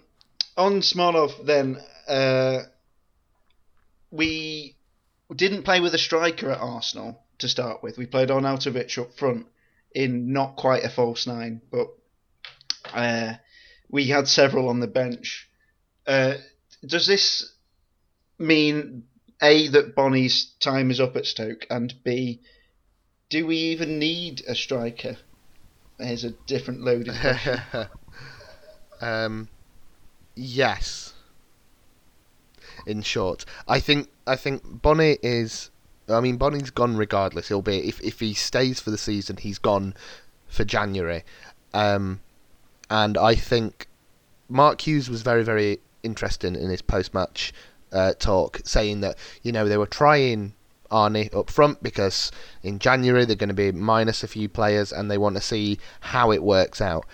on 0.58 0.82
Smolov, 0.82 1.46
then, 1.46 1.78
we 4.12 4.76
didn't 5.34 5.64
play 5.64 5.80
with 5.80 5.94
a 5.94 5.98
striker 5.98 6.52
at 6.52 6.60
Arsenal 6.60 7.25
to 7.40 7.48
start 7.48 7.84
with. 7.84 7.98
We 7.98 8.06
played 8.06 8.30
Arnautovic 8.30 8.98
up 8.98 9.14
front 9.14 9.48
in 9.94 10.34
not 10.34 10.56
quite 10.56 10.84
a 10.84 10.90
false 10.90 11.26
nine, 11.28 11.62
but 11.72 11.88
uh, 12.94 13.34
we 13.90 14.08
had 14.08 14.28
several 14.28 14.70
on 14.70 14.80
the 14.80 14.88
bench. 14.88 15.50
Uh, 16.06 16.36
does 16.86 17.08
this 17.08 17.54
mean 18.38 19.04
A, 19.42 19.68
that 19.70 19.96
Bony's 19.96 20.52
time 20.60 20.92
is 20.92 21.00
up 21.00 21.16
at 21.16 21.26
Stoke, 21.26 21.66
and 21.70 21.94
B, 22.04 22.42
do 23.30 23.48
we 23.48 23.58
even 23.58 24.00
need 24.00 24.44
a 24.48 24.56
striker? 24.56 25.18
Here's 26.00 26.24
a 26.24 26.32
different 26.32 26.82
loaded 26.82 27.16
question. 27.16 27.60
um, 29.02 29.48
yes. 30.36 31.14
In 32.86 33.02
short, 33.02 33.46
I 33.68 33.80
think 33.80 34.10
I 34.28 34.36
think 34.36 34.62
Bony 34.64 35.18
is. 35.24 35.72
I 36.08 36.20
mean, 36.20 36.38
Bony's 36.38 36.70
gone 36.70 36.98
regardless. 36.98 37.48
He'll 37.48 37.62
be 37.62 37.88
if 37.88 38.02
if 38.02 38.20
he 38.20 38.34
stays 38.34 38.80
for 38.80 38.92
the 38.92 38.98
season, 38.98 39.38
he's 39.38 39.60
gone 39.60 39.94
for 40.48 40.64
January. 40.64 41.24
Um, 41.74 42.22
and 42.90 43.18
I 43.18 43.36
think 43.36 43.88
Mark 44.48 44.82
Hughes 44.82 45.10
was 45.10 45.22
very 45.22 45.44
very 45.44 45.80
interesting 46.04 46.56
in 46.56 46.70
his 46.70 46.82
post 46.82 47.14
match 47.14 47.54
uh, 47.92 48.14
talk, 48.20 48.62
saying 48.64 49.02
that 49.02 49.18
you 49.42 49.52
know 49.52 49.68
they 49.68 49.78
were 49.78 49.88
trying 49.88 50.54
Arnie 50.92 51.34
up 51.36 51.50
front 51.50 51.82
because 51.82 52.32
in 52.62 52.80
January 52.80 53.26
they're 53.26 53.36
going 53.36 53.50
to 53.50 53.56
be 53.56 53.72
minus 53.72 54.24
a 54.24 54.28
few 54.28 54.48
players 54.48 54.92
and 54.92 55.10
they 55.10 55.18
want 55.18 55.36
to 55.36 55.42
see 55.42 55.80
how 56.00 56.32
it 56.32 56.44
works 56.44 56.80
out. 56.82 57.06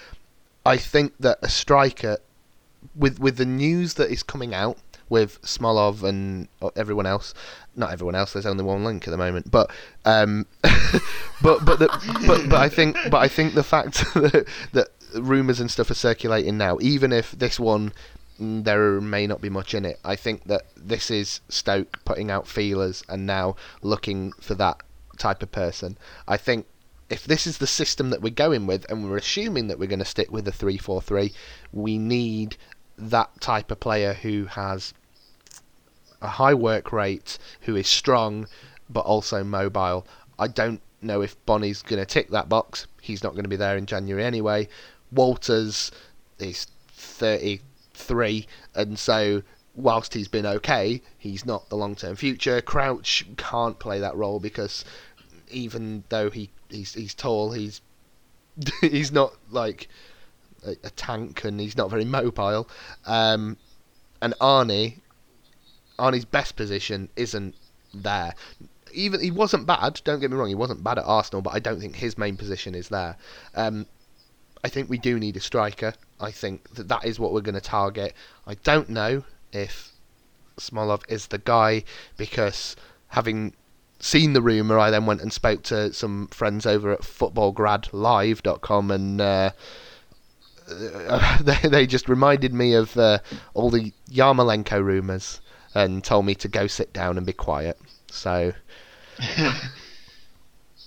I 0.65 0.77
think 0.77 1.13
that 1.19 1.39
a 1.41 1.49
striker 1.49 2.17
with 2.95 3.19
with 3.19 3.37
the 3.37 3.45
news 3.45 3.93
that 3.95 4.11
is 4.11 4.23
coming 4.23 4.53
out 4.53 4.77
with 5.11 5.41
Smolov 5.41 6.03
and 6.03 6.47
everyone 6.77 7.05
else, 7.05 7.33
not 7.75 7.91
everyone 7.91 8.15
else. 8.15 8.31
There's 8.31 8.45
only 8.45 8.63
one 8.63 8.85
link 8.85 9.05
at 9.07 9.11
the 9.11 9.17
moment, 9.17 9.51
but 9.51 9.69
um, 10.05 10.47
but 11.43 11.65
but 11.65 11.79
the, 11.79 11.89
but 12.25 12.49
but 12.49 12.59
I 12.59 12.69
think 12.69 12.97
but 13.11 13.17
I 13.17 13.27
think 13.27 13.53
the 13.53 13.63
fact 13.63 13.95
that, 14.13 14.47
that 14.71 14.87
rumors 15.13 15.59
and 15.59 15.69
stuff 15.69 15.91
are 15.91 15.95
circulating 15.95 16.57
now, 16.57 16.77
even 16.81 17.11
if 17.11 17.31
this 17.31 17.59
one 17.59 17.91
mm, 18.39 18.63
there 18.63 19.01
may 19.01 19.27
not 19.27 19.41
be 19.41 19.49
much 19.49 19.75
in 19.75 19.83
it. 19.83 19.99
I 20.05 20.15
think 20.15 20.45
that 20.45 20.63
this 20.77 21.11
is 21.11 21.41
Stoke 21.49 21.99
putting 22.05 22.31
out 22.31 22.47
feelers 22.47 23.03
and 23.09 23.27
now 23.27 23.57
looking 23.81 24.31
for 24.39 24.55
that 24.55 24.81
type 25.17 25.43
of 25.43 25.51
person. 25.51 25.97
I 26.25 26.37
think 26.37 26.67
if 27.09 27.25
this 27.25 27.45
is 27.45 27.57
the 27.57 27.67
system 27.67 28.11
that 28.11 28.21
we're 28.21 28.29
going 28.29 28.65
with 28.65 28.89
and 28.89 29.03
we're 29.03 29.17
assuming 29.17 29.67
that 29.67 29.77
we're 29.77 29.89
going 29.89 29.99
to 29.99 30.05
stick 30.05 30.31
with 30.31 30.45
the 30.45 30.51
3-4-3, 30.51 31.33
we 31.73 31.97
need 31.97 32.55
that 32.97 33.41
type 33.41 33.71
of 33.71 33.79
player 33.81 34.13
who 34.13 34.45
has 34.45 34.93
a 36.21 36.27
high 36.27 36.53
work 36.53 36.91
rate, 36.91 37.37
who 37.61 37.75
is 37.75 37.87
strong 37.87 38.47
but 38.89 39.01
also 39.01 39.43
mobile. 39.43 40.05
I 40.37 40.47
don't 40.47 40.81
know 41.01 41.21
if 41.21 41.43
Bony's 41.45 41.81
going 41.81 41.99
to 42.01 42.05
tick 42.05 42.29
that 42.29 42.49
box. 42.49 42.87
He's 43.01 43.23
not 43.23 43.33
going 43.33 43.43
to 43.43 43.49
be 43.49 43.55
there 43.55 43.77
in 43.77 43.85
January 43.85 44.23
anyway. 44.23 44.67
Walters 45.11 45.91
is 46.39 46.67
33, 46.93 48.47
and 48.75 48.97
so 48.97 49.43
whilst 49.75 50.13
he's 50.13 50.27
been 50.27 50.45
okay, 50.45 51.01
he's 51.17 51.45
not 51.45 51.69
the 51.69 51.77
long 51.77 51.95
term 51.95 52.15
future. 52.15 52.61
Crouch 52.61 53.25
can't 53.37 53.79
play 53.79 53.99
that 53.99 54.15
role 54.15 54.39
because 54.39 54.85
even 55.49 56.03
though 56.09 56.29
he 56.29 56.49
he's 56.69 56.93
he's 56.93 57.13
tall, 57.13 57.51
he's 57.51 57.81
he's 58.81 59.11
not 59.11 59.33
like 59.49 59.87
a, 60.65 60.71
a 60.83 60.89
tank 60.91 61.43
and 61.43 61.59
he's 61.59 61.77
not 61.77 61.89
very 61.89 62.05
mobile. 62.05 62.69
Um, 63.05 63.57
and 64.21 64.33
Arnie, 64.39 64.99
Arnie's 65.99 66.25
best 66.25 66.55
position 66.55 67.09
isn't 67.15 67.55
there. 67.93 68.33
Even 68.93 69.21
he 69.21 69.31
wasn't 69.31 69.65
bad. 69.65 70.01
Don't 70.03 70.19
get 70.19 70.31
me 70.31 70.37
wrong, 70.37 70.49
he 70.49 70.55
wasn't 70.55 70.83
bad 70.83 70.97
at 70.97 71.05
Arsenal, 71.05 71.41
but 71.41 71.53
I 71.53 71.59
don't 71.59 71.79
think 71.79 71.95
his 71.95 72.17
main 72.17 72.37
position 72.37 72.75
is 72.75 72.89
there. 72.89 73.15
Um, 73.55 73.85
I 74.63 74.69
think 74.69 74.89
we 74.89 74.97
do 74.97 75.19
need 75.19 75.37
a 75.37 75.39
striker. 75.39 75.93
I 76.19 76.31
think 76.31 76.75
that 76.75 76.87
that 76.89 77.05
is 77.05 77.19
what 77.19 77.33
we're 77.33 77.41
going 77.41 77.55
to 77.55 77.61
target. 77.61 78.13
I 78.45 78.55
don't 78.55 78.89
know 78.89 79.23
if 79.51 79.91
Smolov 80.57 81.03
is 81.09 81.27
the 81.27 81.39
guy 81.39 81.83
because 82.17 82.75
having 83.07 83.53
seen 83.99 84.33
the 84.33 84.41
rumour, 84.41 84.77
I 84.77 84.91
then 84.91 85.05
went 85.05 85.21
and 85.21 85.33
spoke 85.33 85.63
to 85.63 85.93
some 85.93 86.27
friends 86.27 86.65
over 86.65 86.91
at 86.91 87.01
footballgradlive.com 87.01 88.91
and 88.91 89.21
uh, 89.21 89.51
they, 91.41 91.69
they 91.69 91.87
just 91.87 92.07
reminded 92.07 92.53
me 92.53 92.73
of 92.73 92.95
uh, 92.97 93.19
all 93.53 93.69
the 93.69 93.93
Yarmolenko 94.09 94.83
rumours 94.83 95.41
and 95.73 96.03
told 96.03 96.25
me 96.25 96.35
to 96.35 96.47
go 96.47 96.67
sit 96.67 96.93
down 96.93 97.17
and 97.17 97.25
be 97.25 97.33
quiet. 97.33 97.79
So. 98.07 98.53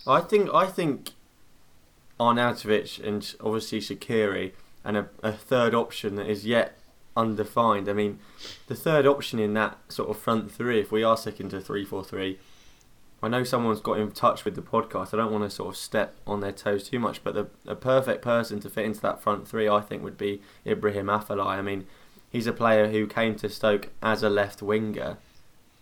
I 0.06 0.20
think 0.20 0.52
I 0.52 0.66
think 0.66 1.10
Arnautovic 2.20 3.02
and 3.04 3.34
obviously 3.40 3.80
Shaqiri 3.80 4.52
and 4.84 4.96
a, 4.96 5.08
a 5.22 5.32
third 5.32 5.74
option 5.74 6.16
that 6.16 6.28
is 6.28 6.44
yet 6.44 6.78
undefined. 7.16 7.88
I 7.88 7.92
mean, 7.92 8.18
the 8.66 8.74
third 8.74 9.06
option 9.06 9.38
in 9.38 9.54
that 9.54 9.78
sort 9.88 10.10
of 10.10 10.18
front 10.18 10.50
three, 10.50 10.80
if 10.80 10.92
we 10.92 11.02
are 11.02 11.16
sticking 11.16 11.48
to 11.50 11.60
three 11.60 11.84
four 11.84 12.04
three, 12.04 12.38
I 13.22 13.28
know 13.28 13.44
someone's 13.44 13.80
got 13.80 13.98
in 13.98 14.10
touch 14.10 14.44
with 14.44 14.54
the 14.54 14.62
podcast. 14.62 15.14
I 15.14 15.16
don't 15.16 15.32
want 15.32 15.44
to 15.44 15.50
sort 15.50 15.70
of 15.70 15.76
step 15.76 16.14
on 16.26 16.40
their 16.40 16.52
toes 16.52 16.88
too 16.88 16.98
much, 16.98 17.24
but 17.24 17.34
the, 17.34 17.48
the 17.64 17.74
perfect 17.74 18.20
person 18.20 18.60
to 18.60 18.68
fit 18.68 18.84
into 18.84 19.00
that 19.00 19.22
front 19.22 19.48
three, 19.48 19.68
I 19.68 19.80
think, 19.80 20.02
would 20.02 20.18
be 20.18 20.42
Ibrahim 20.66 21.06
Afellay. 21.06 21.46
I 21.46 21.62
mean, 21.62 21.86
he's 22.34 22.48
a 22.48 22.52
player 22.52 22.88
who 22.88 23.06
came 23.06 23.36
to 23.36 23.48
Stoke 23.48 23.90
as 24.02 24.24
a 24.24 24.28
left 24.28 24.60
winger, 24.60 25.18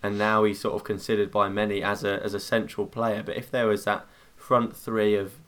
and 0.02 0.18
now 0.18 0.44
he's 0.44 0.60
sort 0.60 0.74
of 0.74 0.84
considered 0.84 1.30
by 1.30 1.48
many 1.48 1.82
as 1.82 2.04
a 2.04 2.22
as 2.22 2.34
a 2.34 2.40
central 2.40 2.86
player. 2.86 3.22
But 3.22 3.36
if 3.36 3.50
there 3.50 3.66
was 3.66 3.84
that 3.84 4.06
front 4.36 4.76
three 4.76 5.16
of 5.16 5.38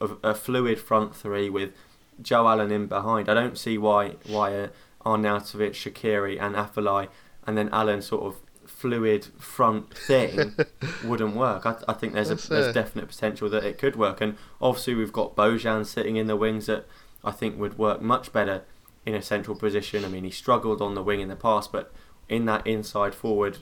of 0.00 0.18
a 0.24 0.34
fluid 0.34 0.80
front 0.80 1.14
three 1.14 1.50
with 1.50 1.72
Joe 2.20 2.48
Allen 2.48 2.70
in 2.70 2.86
behind. 2.86 3.28
I 3.28 3.34
don't 3.34 3.58
see 3.58 3.76
why 3.76 4.14
why 4.26 4.56
uh, 4.56 4.68
Arnautovic, 5.04 5.72
Shaqiri, 5.72 6.40
and 6.40 6.56
Afellay, 6.56 7.08
and 7.46 7.58
then 7.58 7.68
Allen 7.70 8.00
sort 8.00 8.22
of 8.24 8.40
fluid 8.66 9.26
front 9.38 9.92
thing 9.94 10.54
wouldn't 11.04 11.36
work. 11.36 11.66
I, 11.66 11.76
I 11.86 11.92
think 11.92 12.14
there's 12.14 12.30
a, 12.30 12.36
there's 12.36 12.72
definite 12.72 13.08
potential 13.08 13.50
that 13.50 13.64
it 13.64 13.76
could 13.76 13.96
work, 13.96 14.22
and 14.22 14.36
obviously 14.62 14.94
we've 14.94 15.12
got 15.12 15.36
Bojan 15.36 15.84
sitting 15.84 16.16
in 16.16 16.26
the 16.26 16.36
wings 16.36 16.66
that 16.66 16.86
I 17.22 17.32
think 17.32 17.58
would 17.58 17.76
work 17.76 18.00
much 18.00 18.32
better 18.32 18.62
in 19.06 19.14
a 19.14 19.22
central 19.22 19.56
position. 19.56 20.04
I 20.04 20.08
mean, 20.08 20.24
he 20.24 20.30
struggled 20.30 20.80
on 20.80 20.94
the 20.94 21.02
wing 21.02 21.20
in 21.20 21.28
the 21.28 21.36
past, 21.36 21.72
but 21.72 21.92
in 22.28 22.46
that 22.46 22.66
inside 22.66 23.14
forward 23.14 23.58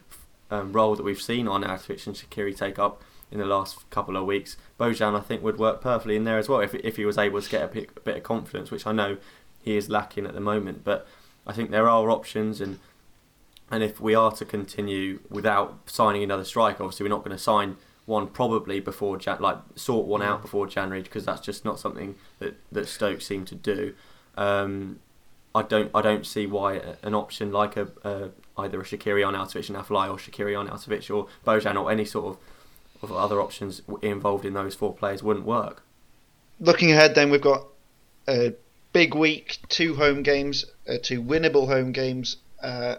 um, 0.51 0.73
role 0.73 0.95
that 0.97 1.03
we've 1.03 1.21
seen 1.21 1.47
Arnautovic 1.47 2.07
and 2.07 2.17
Shaqiri 2.17 2.57
take 2.57 2.79
up, 2.79 3.03
in 3.33 3.39
the 3.39 3.47
last 3.47 3.89
couple 3.91 4.17
of 4.17 4.27
weeks. 4.27 4.59
Bojan, 4.79 5.19
I 5.19 5.21
think, 5.21 5.43
would 5.43 5.59
work 5.59 5.81
perfectly 5.81 6.17
in 6.17 6.25
there 6.25 6.39
as 6.39 6.49
well 6.49 6.61
if, 6.61 6.75
if 6.75 6.97
he 6.97 7.07
was 7.07 7.17
able 7.17 7.41
to 7.41 7.51
get 7.51 7.65
a 7.65 7.69
bit, 7.69 7.91
a 7.97 8.01
bit 8.01 8.17
of 8.19 8.23
confidence, 8.23 8.71
which 8.71 8.87
I 8.87 8.93
know 8.93 9.17
he 9.63 9.77
is 9.77 9.89
lacking 9.89 10.27
at 10.27 10.35
the 10.35 10.41
moment. 10.41 10.85
But 10.85 11.09
I 11.47 11.55
think 11.55 11.71
there 11.71 11.89
are 11.89 12.11
options, 12.11 12.61
and 12.61 12.79
and 13.71 13.83
if 13.83 14.01
we 14.01 14.15
are 14.15 14.31
to 14.33 14.45
continue 14.45 15.21
without 15.31 15.89
signing 15.91 16.23
another 16.23 16.45
striker, 16.45 16.85
obviously 16.85 17.05
we're 17.05 17.17
not 17.17 17.25
going 17.25 17.37
to 17.37 17.43
sign 17.43 17.79
one 18.05 18.27
probably 18.27 18.81
before 18.81 19.17
Jan- 19.17 19.41
like 19.41 19.57
sort 19.77 20.07
one 20.07 20.21
out 20.21 20.43
before 20.43 20.67
January 20.67 21.03
because 21.03 21.25
that's 21.25 21.41
just 21.41 21.65
not 21.65 21.81
something 21.81 22.17
that 22.39 22.57
that 22.71 22.87
Stoke 22.87 23.23
seem 23.23 23.47
to 23.47 23.55
do. 23.55 23.95
Um, 24.37 25.01
I 25.55 25.63
don't 25.63 25.91
I 25.95 26.03
don't 26.03 26.27
see 26.27 26.47
why 26.47 26.81
an 27.03 27.15
option 27.15 27.53
like 27.53 27.77
a, 27.77 27.89
a 28.05 28.31
either 28.59 28.81
a 28.81 28.85
Shaqiri 28.85 29.23
Arnautovic 29.23 29.69
and 29.69 29.79
Afellay 29.79 30.09
or 30.09 30.17
Shaqiri 30.17 30.55
Arnautovic 30.55 31.15
or 31.15 31.29
Bojan 31.47 31.81
or 31.81 31.91
any 31.91 32.05
sort 32.05 32.27
of 32.27 32.39
of 33.03 33.13
other 33.13 33.41
options 33.41 33.83
involved 34.01 34.45
in 34.45 34.55
those 34.55 34.75
four 34.75 34.95
players 34.95 35.23
wouldn't 35.23 35.45
work. 35.45 35.83
Looking 36.61 36.93
ahead, 36.93 37.15
then 37.17 37.31
we've 37.31 37.41
got 37.41 37.67
a 38.29 38.55
big 38.93 39.15
week, 39.15 39.59
two 39.69 39.97
home 39.97 40.23
games, 40.23 40.65
uh, 40.89 40.99
two 41.03 41.21
winnable 41.21 41.67
home 41.67 41.91
games, 41.91 42.37
uh, 42.63 42.97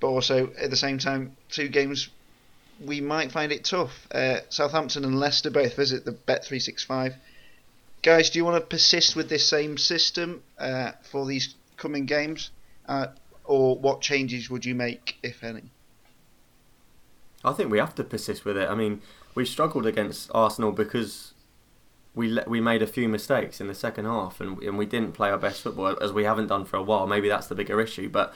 but 0.00 0.08
also 0.08 0.52
at 0.60 0.70
the 0.70 0.76
same 0.76 0.98
time 0.98 1.36
two 1.48 1.68
games 1.68 2.08
we 2.84 3.00
might 3.00 3.30
find 3.30 3.52
it 3.52 3.64
tough. 3.64 4.06
Uh, 4.10 4.40
Southampton 4.48 5.04
and 5.04 5.18
Leicester 5.18 5.50
both 5.50 5.76
visit 5.76 6.04
the 6.04 6.12
Bet365. 6.12 7.14
Guys, 8.04 8.28
do 8.28 8.38
you 8.38 8.44
want 8.44 8.62
to 8.62 8.66
persist 8.66 9.16
with 9.16 9.30
this 9.30 9.48
same 9.48 9.78
system 9.78 10.42
uh, 10.58 10.92
for 11.10 11.24
these 11.24 11.54
coming 11.78 12.04
games, 12.04 12.50
uh, 12.86 13.06
or 13.44 13.78
what 13.78 14.02
changes 14.02 14.50
would 14.50 14.62
you 14.66 14.74
make, 14.74 15.16
if 15.22 15.42
any? 15.42 15.72
I 17.42 17.52
think 17.52 17.70
we 17.70 17.78
have 17.78 17.94
to 17.94 18.04
persist 18.04 18.44
with 18.44 18.58
it. 18.58 18.68
I 18.68 18.74
mean, 18.74 19.00
we 19.34 19.46
struggled 19.46 19.86
against 19.86 20.30
Arsenal 20.34 20.70
because 20.70 21.32
we 22.14 22.38
we 22.46 22.60
made 22.60 22.82
a 22.82 22.86
few 22.86 23.08
mistakes 23.08 23.58
in 23.58 23.68
the 23.68 23.74
second 23.74 24.04
half, 24.04 24.38
and 24.38 24.62
and 24.62 24.76
we 24.76 24.84
didn't 24.84 25.12
play 25.12 25.30
our 25.30 25.38
best 25.38 25.62
football 25.62 25.96
as 26.02 26.12
we 26.12 26.24
haven't 26.24 26.48
done 26.48 26.66
for 26.66 26.76
a 26.76 26.82
while. 26.82 27.06
Maybe 27.06 27.30
that's 27.30 27.46
the 27.46 27.54
bigger 27.54 27.80
issue, 27.80 28.10
but 28.10 28.34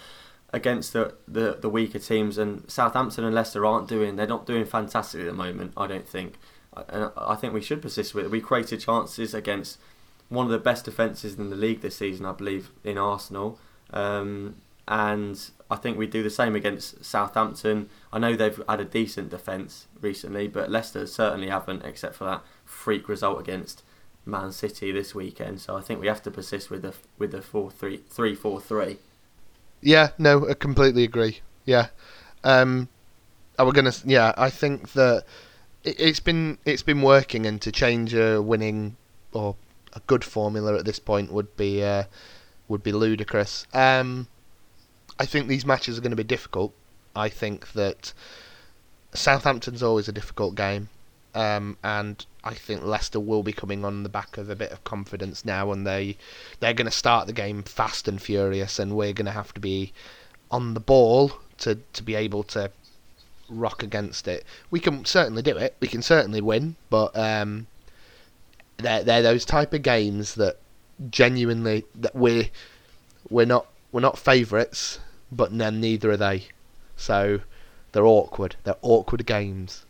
against 0.50 0.94
the, 0.94 1.14
the, 1.26 1.58
the 1.60 1.68
weaker 1.68 1.98
teams 1.98 2.38
and 2.38 2.64
Southampton 2.70 3.22
and 3.22 3.34
Leicester 3.34 3.66
aren't 3.66 3.86
doing 3.86 4.16
they're 4.16 4.26
not 4.26 4.46
doing 4.46 4.64
fantastic 4.64 5.20
at 5.20 5.26
the 5.26 5.34
moment. 5.34 5.74
I 5.76 5.86
don't 5.86 6.08
think, 6.08 6.38
and 6.89 7.11
I 7.16 7.35
think 7.35 7.53
we 7.53 7.61
should 7.61 7.83
persist 7.83 8.14
with 8.14 8.26
it. 8.26 8.31
We 8.31 8.41
created 8.41 8.81
chances 8.81 9.35
against 9.35 9.79
one 10.29 10.47
of 10.47 10.53
the 10.53 10.59
best 10.59 10.85
defences 10.85 11.35
in 11.35 11.51
the 11.51 11.57
league 11.57 11.81
this 11.81 11.97
season, 11.97 12.26
I 12.26 12.33
believe, 12.33 12.70
in 12.85 12.99
Arsenal. 12.99 13.59
Um, 13.91 14.57
and 14.87 15.39
I 15.70 15.76
think 15.76 15.99
we 15.99 16.07
do 16.07 16.22
the 16.22 16.31
same 16.31 16.57
against 16.57 17.05
Southampton. 17.05 17.91
I 18.12 18.18
know 18.18 18.35
they've 18.35 18.61
had 18.68 18.81
a 18.81 18.85
decent 18.85 19.31
defence 19.31 19.87
recently, 20.01 20.49
but 20.49 20.70
Leicester 20.70 21.07
certainly 21.07 21.49
haven't, 21.49 21.85
except 21.85 22.14
for 22.14 22.24
that 22.24 22.43
freak 22.64 23.09
result 23.09 23.39
against 23.41 23.83
Man 24.24 24.53
City 24.53 24.93
this 24.93 25.14
weekend. 25.14 25.61
So 25.61 25.76
I 25.76 25.83
think 25.83 26.01
we 26.01 26.07
have 26.07 26.22
to 26.22 26.31
persist 26.31 26.70
with 26.70 26.83
the 26.83 26.95
with 27.18 27.33
the 27.33 27.43
four 27.43 27.70
three 27.70 27.99
three 28.09 28.35
four 28.35 28.61
three. 28.61 28.99
Yeah, 29.83 30.11
no, 30.18 30.49
I 30.49 30.55
completely 30.55 31.05
agree. 31.05 31.41
Yeah, 31.64 31.89
um, 32.45 32.89
was 33.59 33.74
gonna. 33.74 33.93
Yeah, 34.05 34.33
I 34.37 34.51
think 34.51 34.93
that 34.93 35.24
it, 35.85 36.01
it's 36.01 36.20
been 36.20 36.59
it's 36.64 36.83
been 36.83 37.03
working, 37.03 37.47
and 37.47 37.61
to 37.62 37.72
change 37.72 38.14
a 38.14 38.41
winning 38.43 38.97
or 39.33 39.57
a 39.93 40.01
good 40.07 40.24
formula 40.24 40.76
at 40.76 40.85
this 40.85 40.99
point 40.99 41.33
would 41.33 41.57
be 41.57 41.83
uh, 41.83 42.05
would 42.68 42.83
be 42.83 42.93
ludicrous. 42.93 43.66
Um, 43.72 44.29
I 45.18 45.26
think 45.26 45.49
these 45.49 45.66
matches 45.66 45.99
are 45.99 46.01
going 46.01 46.11
to 46.11 46.16
be 46.16 46.24
difficult. 46.24 46.72
I 47.16 47.29
think 47.29 47.72
that 47.72 48.12
Southampton's 49.14 49.83
always 49.83 50.09
a 50.09 50.12
difficult 50.12 50.55
game, 50.55 50.89
um, 51.35 51.76
and 51.83 52.24
I 52.45 52.55
think 52.55 52.85
Leicester 52.85 53.20
will 53.20 53.43
be 53.43 53.53
coming 53.53 53.85
on 53.85 54.03
the 54.03 54.09
back 54.09 54.39
of 54.39 54.51
a 54.51 54.57
bit 54.57 54.70
of 54.70 54.85
confidence 54.85 55.45
now, 55.45 55.72
and 55.72 55.87
they 55.87 56.16
they're 56.61 56.74
going 56.74 56.91
to 56.91 56.97
start 56.97 57.26
the 57.26 57.33
game 57.33 57.62
fast 57.62 58.07
and 58.09 58.20
furious, 58.20 58.79
and 58.79 58.97
we're 58.97 59.12
going 59.12 59.26
to 59.26 59.33
have 59.33 59.53
to 59.55 59.61
be 59.61 59.93
on 60.51 60.74
the 60.74 60.81
ball 60.81 61.33
to 61.59 61.76
to 61.93 62.03
be 62.03 62.14
able 62.14 62.43
to 62.43 62.70
rock 63.49 63.82
against 63.82 64.28
it. 64.28 64.44
We 64.70 64.80
can 64.80 65.05
certainly 65.05 65.42
do 65.42 65.57
it. 65.57 65.76
We 65.80 65.88
can 65.88 66.03
certainly 66.03 66.40
win, 66.40 66.76
but 66.90 67.16
um, 67.16 67.66
they're 68.78 69.03
they're 69.03 69.22
those 69.22 69.44
type 69.44 69.72
of 69.74 69.82
games 69.82 70.34
that 70.36 70.59
genuinely 71.11 71.84
that 71.94 72.14
we 72.14 72.51
we're 73.30 73.46
not 73.46 73.66
we're 73.92 74.01
not 74.01 74.18
favourites, 74.18 75.01
but 75.30 75.57
then 75.57 75.80
neither 75.80 76.11
are 76.11 76.16
they. 76.16 76.46
So 76.96 77.40
they're 77.92 78.07
awkward. 78.07 78.57
They're 78.64 78.76
awkward 78.82 79.24
games. 79.26 79.84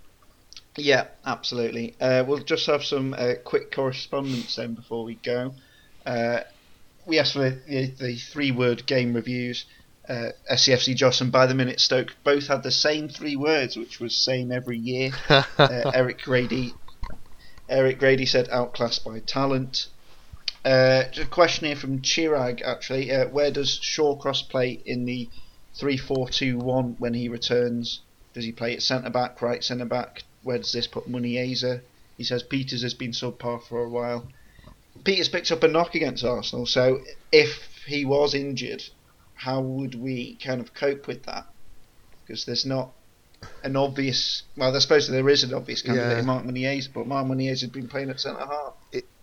Yeah, 0.77 1.07
absolutely. 1.27 1.97
Uh, 2.01 2.25
we'll 2.27 2.39
just 2.39 2.67
have 2.67 2.85
some 2.85 3.15
uh, 3.15 3.35
quick 3.43 3.73
correspondence 3.73 4.55
then 4.55 4.75
before 4.75 5.05
we 5.05 5.15
go. 5.17 5.55
Uh, 6.07 6.41
we 7.05 7.19
asked 7.19 7.33
for 7.33 7.51
the, 7.51 7.87
the 7.99 8.17
three 8.17 8.53
word 8.53 8.87
game 8.87 9.15
reviews. 9.15 9.65
Uh, 10.09 10.33
SCFC 10.51 10.97
Joss 10.97 11.21
and 11.21 11.31
By 11.31 11.47
the 11.47 11.55
Minute 11.55 11.81
Stoke 11.81 12.17
both 12.25 12.47
had 12.47 12.63
the 12.63 12.71
same 12.71 13.09
three 13.09 13.37
words, 13.37 13.77
which 13.77 14.01
was 14.01 14.17
same 14.17 14.51
every 14.51 14.79
year. 14.79 15.11
uh, 15.29 15.43
Eric 15.95 16.23
Grady 16.23 16.75
Eric 17.69 17.99
Grady 17.99 18.25
said 18.25 18.49
outclassed 18.49 19.05
by 19.05 19.21
talent. 19.21 19.89
Uh, 20.65 21.05
a 21.21 21.27
question 21.27 21.67
here 21.67 21.77
from 21.77 22.01
Chirag 22.01 22.63
actually. 22.63 23.13
Uh, 23.13 23.29
where 23.29 23.51
does 23.51 23.79
Shawcross 23.79 24.49
play 24.49 24.81
in 24.87 25.05
the 25.05 25.29
3 25.75 25.99
4 25.99 26.31
2 26.31 26.59
1 26.59 26.97
when 26.99 27.13
he 27.13 27.29
returns? 27.29 28.01
Does 28.33 28.45
he 28.45 28.53
play 28.53 28.75
at 28.75 28.83
centre 28.83 29.11
back, 29.11 29.43
right 29.43 29.63
centre 29.63 29.85
back? 29.85 30.23
Where 30.43 30.59
does 30.59 30.73
this 30.73 30.87
put 30.87 31.11
Muniesa? 31.11 31.83
He 32.17 32.25
says 32.25 32.43
Pieters 32.43 32.83
has 32.83 32.95
been 32.95 33.13
subpar 33.13 33.63
for 33.63 33.85
a 33.85 33.89
while. 33.89 34.27
Pieters 35.05 35.31
picked 35.31 35.53
up 35.53 35.63
a 35.63 35.69
knock 35.69 35.95
against 35.95 36.25
Arsenal, 36.25 36.67
so 36.67 37.03
if 37.31 37.85
he 37.87 38.05
was 38.05 38.35
injured, 38.35 38.83
how 39.39 39.61
would 39.61 39.95
we 39.95 40.37
kind 40.45 40.61
of 40.61 40.75
cope 40.75 41.07
with 41.07 41.23
that? 41.25 41.47
Because 42.27 42.45
there's 42.45 42.67
not 42.67 42.91
an 43.63 43.77
obvious. 43.77 44.43
Well, 44.57 44.75
I 44.75 44.79
suppose 44.81 45.09
there 45.09 45.29
is 45.29 45.45
an 45.45 45.55
obvious 45.55 45.81
candidate 45.83 46.11
Yeah. 46.13 46.19
in 46.19 46.27
Marc 46.27 46.45
Muniesa, 46.45 46.89
but 46.93 47.07
Marc 47.07 47.27
Muniesa 47.27 47.61
has 47.63 47.71
been 47.71 47.89
playing 47.89 48.11
at 48.11 48.21
centre 48.21 48.45
half. 48.45 48.75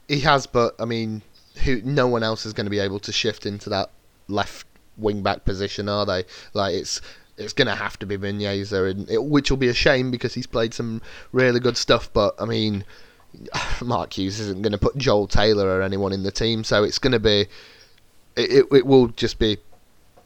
He 0.07 0.21
has, 0.21 0.47
but 0.47 0.75
I 0.79 0.85
mean, 0.85 1.21
who? 1.63 1.81
No 1.83 2.07
one 2.07 2.23
else 2.23 2.45
is 2.45 2.53
going 2.53 2.65
to 2.65 2.69
be 2.71 2.79
able 2.79 2.99
to 2.99 3.11
shift 3.11 3.45
into 3.45 3.69
that 3.71 3.91
left 4.27 4.65
wing 4.97 5.21
back 5.21 5.43
position, 5.43 5.89
are 5.89 6.05
they? 6.05 6.23
Like 6.53 6.75
it's 6.75 7.01
it's 7.37 7.51
going 7.51 7.67
to 7.67 7.75
have 7.75 7.99
to 7.99 8.05
be 8.05 8.17
Muniesa, 8.17 8.89
and 8.89 9.09
it, 9.09 9.21
which 9.21 9.49
will 9.49 9.57
be 9.57 9.67
a 9.67 9.73
shame 9.73 10.11
because 10.11 10.33
he's 10.33 10.47
played 10.47 10.73
some 10.73 11.01
really 11.33 11.59
good 11.59 11.75
stuff. 11.75 12.09
But 12.13 12.35
I 12.39 12.45
mean, 12.45 12.85
Mark 13.83 14.17
Hughes 14.17 14.39
isn't 14.39 14.61
going 14.61 14.71
to 14.71 14.77
put 14.77 14.95
Joel 14.97 15.27
Taylor 15.27 15.67
or 15.67 15.81
anyone 15.81 16.13
in 16.13 16.23
the 16.23 16.31
team, 16.31 16.63
so 16.63 16.83
it's 16.85 16.99
going 16.99 17.11
to 17.13 17.19
be 17.19 17.47
it, 18.37 18.51
it. 18.51 18.65
It 18.71 18.85
will 18.85 19.07
just 19.07 19.39
be 19.39 19.57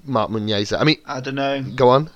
Marc 0.04 0.30
Muniesa. 0.30 0.80
I 0.80 0.84
mean, 0.84 0.98
I 1.06 1.20
don't 1.22 1.36
know. 1.36 1.64
go 1.76 1.90
on. 1.90 2.10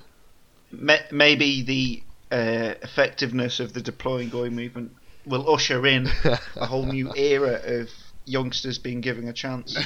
Maybe 0.72 1.62
the 1.62 2.02
uh, 2.34 2.74
effectiveness 2.82 3.60
of 3.60 3.72
the 3.72 3.80
deploy 3.80 4.26
Ngoy 4.26 4.50
movement 4.50 4.92
will 5.26 5.52
usher 5.52 5.86
in 5.86 6.08
a 6.56 6.66
whole 6.66 6.86
new 6.86 7.12
era 7.14 7.60
of 7.64 7.90
youngsters 8.24 8.78
being 8.78 9.00
given 9.00 9.28
a 9.28 9.32
chance. 9.32 9.76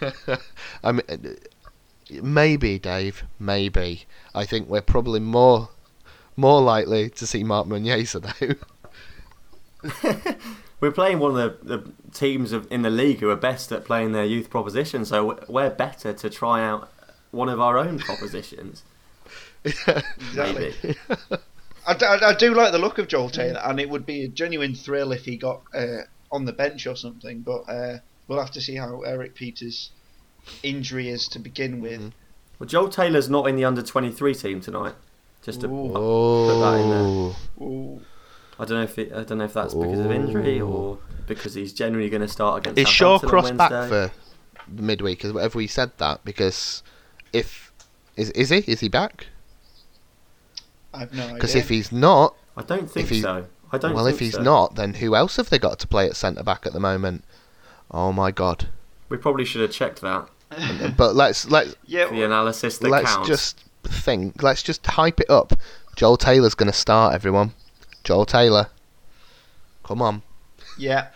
I 0.84 0.92
mean, 0.92 1.02
maybe 2.10 2.78
Dave, 2.78 3.24
maybe. 3.38 4.04
I 4.34 4.44
think 4.44 4.68
we're 4.68 4.82
probably 4.82 5.20
more 5.20 5.70
more 6.36 6.60
likely 6.60 7.08
to 7.08 7.26
see 7.26 7.42
Marc 7.42 7.66
Muniesa 7.66 8.56
though. 9.82 10.34
We're 10.80 10.92
playing 10.92 11.18
one 11.20 11.38
of 11.38 11.66
the, 11.66 11.76
the 11.78 11.92
teams 12.12 12.52
of, 12.52 12.66
in 12.70 12.82
the 12.82 12.90
league 12.90 13.20
who 13.20 13.30
are 13.30 13.36
best 13.36 13.72
at 13.72 13.84
playing 13.84 14.12
their 14.12 14.24
youth 14.24 14.50
proposition, 14.50 15.04
so 15.04 15.24
we're- 15.24 15.40
we're 15.48 15.70
better 15.70 16.12
to 16.12 16.30
try 16.30 16.62
out 16.64 16.90
one 17.30 17.48
of 17.48 17.60
our 17.60 17.78
own 17.78 17.98
propositions. 17.98 18.82
Exactly. 19.64 20.74
Maybe. 20.82 20.96
I, 21.88 21.94
d- 21.94 22.04
I- 22.06 22.30
I 22.30 22.34
do 22.34 22.54
like 22.54 22.72
the 22.72 22.78
look 22.78 22.98
of 22.98 23.08
Joel 23.08 23.30
Taylor, 23.30 23.60
and 23.64 23.80
it 23.80 23.88
would 23.88 24.06
be 24.06 24.24
a 24.24 24.28
genuine 24.28 24.74
thrill 24.74 25.12
if 25.12 25.24
he 25.24 25.36
got 25.36 25.62
uh, 25.74 25.98
on 26.30 26.44
the 26.44 26.52
bench 26.52 26.86
or 26.86 26.94
something. 26.96 27.40
But 27.40 27.62
uh, 27.68 27.98
we'll 28.28 28.38
have 28.40 28.50
to 28.52 28.60
see 28.60 28.76
how 28.76 29.00
Erik 29.02 29.34
Pieters' 29.34 29.88
injury 30.62 31.08
is 31.08 31.26
to 31.28 31.38
begin 31.38 31.80
with. 31.80 32.12
Well, 32.58 32.68
Joel 32.68 32.88
Taylor's 32.88 33.28
not 33.28 33.48
in 33.48 33.56
the 33.56 33.64
under 33.64 33.82
23 33.82 34.34
team 34.34 34.60
tonight. 34.60 34.94
Just 35.42 35.60
to 35.62 35.68
Ooh. 35.68 35.92
put 35.92 36.60
that 36.60 36.80
in 36.80 36.90
there. 36.90 36.98
Oh, 37.00 37.36
Ooh. 37.62 38.00
I 38.58 38.64
don't 38.64 38.78
know 38.78 38.82
if 38.84 38.98
it, 38.98 39.12
I 39.12 39.24
don't 39.24 39.38
know 39.38 39.44
if 39.44 39.52
that's 39.54 39.74
because 39.74 40.00
of 40.00 40.10
injury 40.10 40.60
or 40.60 40.98
because 41.26 41.54
he's 41.54 41.72
generally 41.72 42.08
going 42.08 42.22
to 42.22 42.28
start 42.28 42.58
against. 42.66 42.78
is 42.78 42.88
Southampton 42.96 43.28
on 43.38 43.44
Shawcross 43.44 43.56
back 43.56 43.88
for 43.88 44.10
the 44.74 44.82
midweek? 44.82 45.22
Have 45.22 45.34
have 45.36 45.54
we 45.54 45.66
said 45.66 45.92
that? 45.98 46.24
Because 46.24 46.82
if 47.32 47.72
is 48.16 48.30
is 48.30 48.50
he 48.50 48.58
is 48.70 48.80
he 48.80 48.88
back? 48.88 49.26
I've 50.94 51.12
no 51.12 51.34
Because 51.34 51.54
if 51.54 51.68
he's 51.68 51.92
not, 51.92 52.34
I 52.56 52.62
don't 52.62 52.90
think 52.90 53.08
he- 53.08 53.20
so. 53.20 53.46
I 53.72 53.78
don't. 53.78 53.94
well, 53.94 54.04
think 54.04 54.14
if 54.14 54.20
he's 54.20 54.34
so. 54.34 54.42
not, 54.42 54.76
then 54.76 54.94
who 54.94 55.16
else 55.16 55.36
have 55.36 55.50
they 55.50 55.58
got 55.58 55.78
to 55.80 55.88
play 55.88 56.06
at 56.06 56.14
centre 56.16 56.44
back 56.44 56.66
at 56.66 56.72
the 56.72 56.80
moment? 56.80 57.24
Oh 57.90 58.12
my 58.12 58.30
god! 58.30 58.68
we 59.08 59.16
probably 59.16 59.44
should 59.44 59.60
have 59.60 59.70
checked 59.72 60.00
that 60.00 60.28
But 60.96 61.14
let's 61.14 61.50
let's 61.50 61.74
yeah, 61.86 62.08
the 62.08 62.22
analysis 62.22 62.78
that 62.78 62.88
let's 62.88 63.12
counts. 63.14 63.28
just 63.28 63.64
think. 63.82 64.42
Let's 64.42 64.62
just 64.62 64.86
hype 64.86 65.20
it 65.20 65.28
up. 65.28 65.52
Joel 65.96 66.16
Taylor's 66.16 66.54
going 66.54 66.70
to 66.70 66.76
start. 66.76 67.14
Everyone, 67.14 67.52
Joel 68.06 68.24
Taylor. 68.24 68.68
Come 69.82 70.00
on, 70.00 70.22
yeah. 70.78 71.08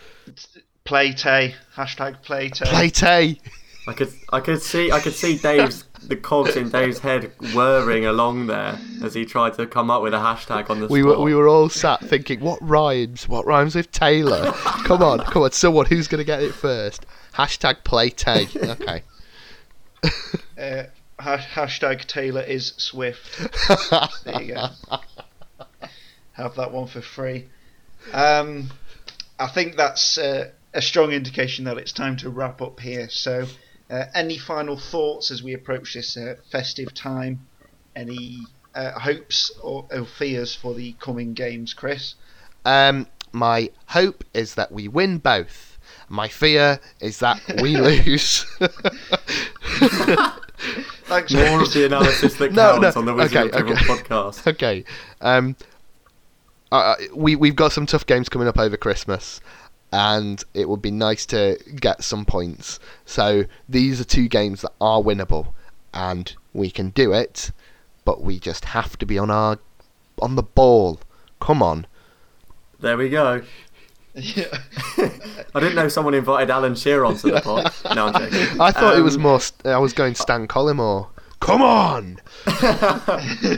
Play 0.83 1.13
Tay. 1.13 1.55
Hashtag 1.75 2.21
Play 2.21 2.49
Tay. 2.49 2.65
play 2.65 2.89
Tay. 2.89 3.39
I 3.87 3.93
could, 3.93 4.09
I 4.31 4.41
could 4.41 4.61
see, 4.61 4.91
I 4.91 4.99
could 4.99 5.13
see 5.13 5.37
Dave's 5.37 5.85
the 6.03 6.15
cogs 6.17 6.55
in 6.57 6.69
Dave's 6.69 6.99
head 6.99 7.31
whirring 7.55 8.05
along 8.05 8.47
there 8.47 8.77
as 9.03 9.13
he 9.13 9.23
tried 9.25 9.53
to 9.55 9.65
come 9.65 9.89
up 9.89 10.01
with 10.01 10.13
a 10.13 10.17
hashtag 10.17 10.69
on 10.69 10.81
the 10.81 10.87
We 10.87 11.01
spot. 11.01 11.17
were 11.19 11.23
we 11.23 11.33
were 11.33 11.47
all 11.47 11.69
sat 11.69 12.01
thinking, 12.01 12.41
what 12.41 12.59
rhymes? 12.61 13.27
What 13.29 13.45
rhymes 13.45 13.73
with 13.75 13.89
Taylor? 13.91 14.51
come 14.85 15.01
on, 15.01 15.19
come 15.19 15.43
on, 15.43 15.51
someone 15.53 15.85
who's 15.85 16.07
going 16.09 16.19
to 16.19 16.25
get 16.25 16.43
it 16.43 16.53
first? 16.53 17.05
Hashtag 17.35 17.83
play 17.85 18.09
Tay. 18.09 18.47
Okay. 18.61 19.03
Uh, 20.59 20.83
ha- 21.19 21.37
hashtag 21.37 22.05
Taylor 22.05 22.41
is 22.41 22.73
Swift. 22.77 23.39
There 24.25 24.41
you 24.41 24.53
go. 24.55 24.67
Have 26.41 26.55
that 26.55 26.71
one 26.71 26.87
for 26.87 27.01
free. 27.01 27.47
Um, 28.13 28.71
I 29.39 29.47
think 29.47 29.75
that's 29.75 30.17
uh, 30.17 30.51
a 30.73 30.81
strong 30.81 31.11
indication 31.11 31.65
that 31.65 31.77
it's 31.77 31.91
time 31.91 32.17
to 32.17 32.29
wrap 32.29 32.61
up 32.61 32.79
here. 32.79 33.09
So, 33.09 33.45
uh, 33.89 34.05
any 34.13 34.37
final 34.37 34.77
thoughts 34.77 35.31
as 35.31 35.43
we 35.43 35.53
approach 35.53 35.93
this 35.93 36.17
uh, 36.17 36.35
festive 36.51 36.93
time? 36.93 37.47
Any 37.95 38.39
uh, 38.73 38.91
hopes 38.99 39.51
or, 39.61 39.87
or 39.91 40.05
fears 40.05 40.55
for 40.55 40.73
the 40.73 40.93
coming 40.93 41.33
games, 41.33 41.73
Chris? 41.73 42.15
Um, 42.65 43.07
my 43.31 43.69
hope 43.87 44.23
is 44.33 44.55
that 44.55 44.71
we 44.71 44.87
win 44.87 45.17
both. 45.17 45.77
My 46.07 46.27
fear 46.27 46.79
is 46.99 47.19
that 47.19 47.41
we 47.61 47.77
lose. 48.05 48.45
Thanks, 51.05 51.33
More 51.33 51.61
of 51.63 51.73
the 51.73 51.85
analysis 51.85 52.35
that 52.35 52.51
No, 52.53 52.79
counts 52.79 52.95
no, 52.95 53.01
on 53.01 53.05
the 53.05 53.13
Wizard 53.13 53.53
okay, 53.53 53.59
of 53.59 53.67
okay. 53.67 53.83
podcast. 53.83 54.47
okay. 54.47 54.83
Um, 55.19 55.55
uh, 56.71 56.95
we 57.15 57.35
we've 57.35 57.55
got 57.55 57.71
some 57.71 57.85
tough 57.85 58.05
games 58.05 58.29
coming 58.29 58.47
up 58.47 58.57
over 58.59 58.77
Christmas, 58.77 59.41
and 59.91 60.43
it 60.53 60.69
would 60.69 60.81
be 60.81 60.91
nice 60.91 61.25
to 61.27 61.57
get 61.75 62.03
some 62.03 62.25
points. 62.25 62.79
So 63.05 63.45
these 63.67 63.99
are 63.99 64.05
two 64.05 64.27
games 64.27 64.61
that 64.61 64.71
are 64.79 65.01
winnable, 65.01 65.53
and 65.93 66.33
we 66.53 66.69
can 66.71 66.89
do 66.91 67.11
it. 67.13 67.51
But 68.05 68.21
we 68.23 68.39
just 68.39 68.65
have 68.65 68.97
to 68.99 69.05
be 69.05 69.17
on 69.17 69.29
our 69.29 69.59
on 70.21 70.35
the 70.35 70.43
ball. 70.43 70.99
Come 71.39 71.61
on. 71.61 71.87
There 72.79 72.97
we 72.97 73.09
go. 73.09 73.43
Yeah. 74.15 74.45
I 74.97 75.59
didn't 75.59 75.75
know 75.75 75.87
someone 75.87 76.13
invited 76.13 76.49
Alan 76.49 76.75
Shearer 76.75 77.05
onto 77.05 77.31
the 77.31 77.39
pod. 77.41 77.71
No, 77.95 78.07
I'm 78.07 78.13
joking. 78.31 78.59
I 78.61 78.71
thought 78.71 78.97
it 78.97 79.01
was 79.01 79.15
Um, 79.15 79.21
more. 79.21 79.39
St- 79.39 79.67
I 79.67 79.77
was 79.77 79.93
going 79.93 80.15
Stan 80.15 80.47
Collymore. 80.47 81.07
Come 81.39 81.61
on, 81.61 82.19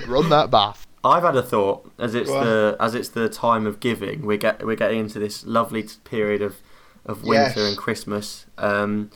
run 0.07 0.29
that 0.29 0.47
bath. 0.51 0.85
I've 1.03 1.23
had 1.23 1.35
a 1.35 1.43
thought 1.43 1.91
as 1.99 2.15
it's 2.15 2.29
Go 2.29 2.37
on. 2.39 2.45
the 2.45 2.77
as 2.79 2.95
it's 2.95 3.09
the 3.09 3.27
time 3.29 3.65
of 3.67 3.79
giving. 3.79 4.25
We 4.25 4.37
get 4.37 4.65
we're 4.65 4.75
getting 4.75 4.99
into 4.99 5.19
this 5.19 5.45
lovely 5.45 5.85
period 6.05 6.41
of 6.41 6.57
of 7.05 7.23
winter 7.23 7.59
Yes. 7.59 7.69
and 7.69 7.77
Christmas. 7.77 8.45
Um, 8.57 9.11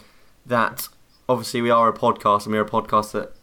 that 0.46 0.88
obviously 1.30 1.62
we 1.62 1.70
are 1.70 1.88
a 1.90 1.94
podcast 1.94 2.46
and 2.46 2.54
we're 2.54 2.62
a 2.62 2.70
podcast 2.70 3.12
that 3.14 3.34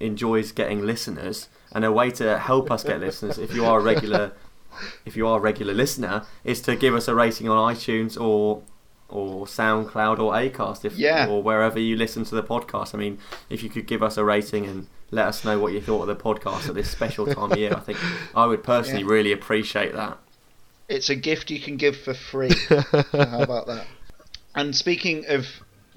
enjoys 0.00 0.52
getting 0.52 0.84
listeners. 0.86 1.48
And 1.72 1.84
a 1.84 1.92
way 1.92 2.10
to 2.12 2.38
help 2.38 2.70
us 2.70 2.82
get 2.82 3.00
listeners, 3.00 3.36
if 3.38 3.54
you 3.54 3.64
are 3.66 3.78
a 3.78 3.82
regular, 3.82 4.32
if 5.04 5.16
you 5.16 5.26
are 5.26 5.36
a 5.38 5.40
regular 5.40 5.74
listener, 5.74 6.24
is 6.42 6.60
to 6.62 6.74
give 6.76 6.94
us 6.94 7.08
a 7.08 7.14
rating 7.14 7.48
on 7.48 7.74
iTunes 7.74 8.18
or 8.20 8.62
or 9.10 9.46
SoundCloud 9.46 10.18
or 10.18 10.32
Acast, 10.34 10.84
if 10.84 10.96
Yeah. 10.98 11.26
or 11.28 11.42
wherever 11.42 11.78
you 11.78 11.96
listen 11.96 12.24
to 12.24 12.34
the 12.34 12.42
podcast. 12.42 12.94
I 12.94 12.98
mean, 12.98 13.18
if 13.50 13.62
you 13.62 13.70
could 13.70 13.86
give 13.86 14.02
us 14.02 14.16
a 14.18 14.24
rating 14.24 14.66
and 14.66 14.86
let 15.10 15.26
us 15.26 15.44
know 15.44 15.58
what 15.58 15.72
you 15.72 15.80
thought 15.80 16.02
of 16.02 16.08
the 16.08 16.16
podcast 16.22 16.68
at 16.68 16.74
this 16.74 16.90
special 16.90 17.26
time 17.26 17.52
of 17.52 17.58
year, 17.58 17.72
I 17.74 17.80
think 17.80 17.98
I 18.34 18.46
would 18.46 18.62
personally 18.62 19.02
Yeah. 19.04 19.10
really 19.12 19.32
appreciate 19.32 19.94
that. 19.94 20.18
It's 20.88 21.10
a 21.10 21.16
gift 21.16 21.50
you 21.50 21.60
can 21.60 21.76
give 21.76 21.96
for 21.96 22.14
free. 22.14 22.52
How 22.68 23.42
about 23.42 23.66
that? 23.66 23.86
And 24.54 24.74
speaking 24.74 25.24
of 25.28 25.46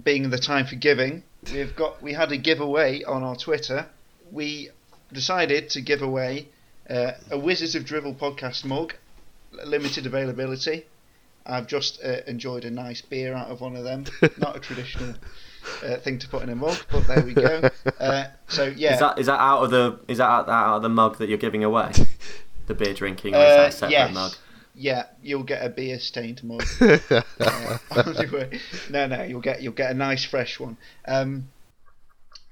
being 0.04 0.30
the 0.30 0.38
time 0.38 0.66
for 0.66 0.76
giving, 0.76 1.24
we've 1.54 1.76
got 1.76 2.02
we 2.02 2.14
had 2.14 2.32
a 2.32 2.38
giveaway 2.38 3.04
on 3.04 3.24
our 3.24 3.36
Twitter. 3.36 3.88
We 4.32 4.70
decided 5.12 5.70
to 5.72 5.82
give 5.82 6.02
away 6.02 6.48
uh, 6.90 7.12
a 7.30 7.38
Wizards 7.38 7.76
of 7.76 7.84
Drivel 7.86 8.14
podcast 8.14 8.66
mug, 8.66 8.94
limited 9.66 10.06
availability. 10.06 10.86
I've 11.46 11.68
just 11.68 12.04
uh, 12.04 12.18
enjoyed 12.28 12.66
a 12.66 12.72
nice 12.72 13.02
beer 13.02 13.34
out 13.34 13.50
of 13.50 13.62
one 13.62 13.76
of 13.76 13.84
them. 13.84 14.06
Not 14.38 14.56
a 14.56 14.60
traditional 14.60 15.16
uh, 15.84 15.98
thing 15.98 16.20
to 16.20 16.28
put 16.28 16.44
in 16.44 16.50
a 16.50 16.56
mug, 16.56 16.78
but 16.92 17.08
there 17.08 17.24
we 17.24 17.34
go. 17.34 17.70
Uh, 18.00 18.26
so 18.48 18.64
yeah, 18.66 18.94
Is 18.94 19.00
that 19.00 19.20
is 19.20 19.26
that 19.28 19.40
out 19.40 19.64
of 19.64 19.70
the 19.70 20.00
is 20.08 20.18
that 20.18 20.26
out, 20.26 20.50
out 20.50 20.78
of 20.78 20.82
the 20.82 20.90
mug 20.90 21.18
that 21.20 21.30
you're 21.30 21.38
giving 21.38 21.64
away? 21.64 21.92
The 22.68 22.76
beer 22.76 22.94
drinking, 22.94 23.36
or 23.36 23.40
is 23.40 23.44
that 23.44 23.60
uh, 23.60 23.68
a 23.68 23.72
separate 23.72 23.92
yes, 23.92 24.14
mug? 24.14 24.32
yeah, 24.76 25.06
you'll 25.22 25.44
get 25.44 25.66
a 25.66 25.70
beer 25.70 26.00
stained 26.00 26.44
mug. 26.44 26.64
Uh, 27.40 28.46
no, 28.90 29.08
no, 29.08 29.24
you'll 29.24 29.42
get 29.42 29.62
you'll 29.62 29.74
get 29.74 29.92
a 29.92 29.94
nice 29.94 30.24
fresh 30.24 30.60
one. 30.60 30.78
Um, 31.08 31.50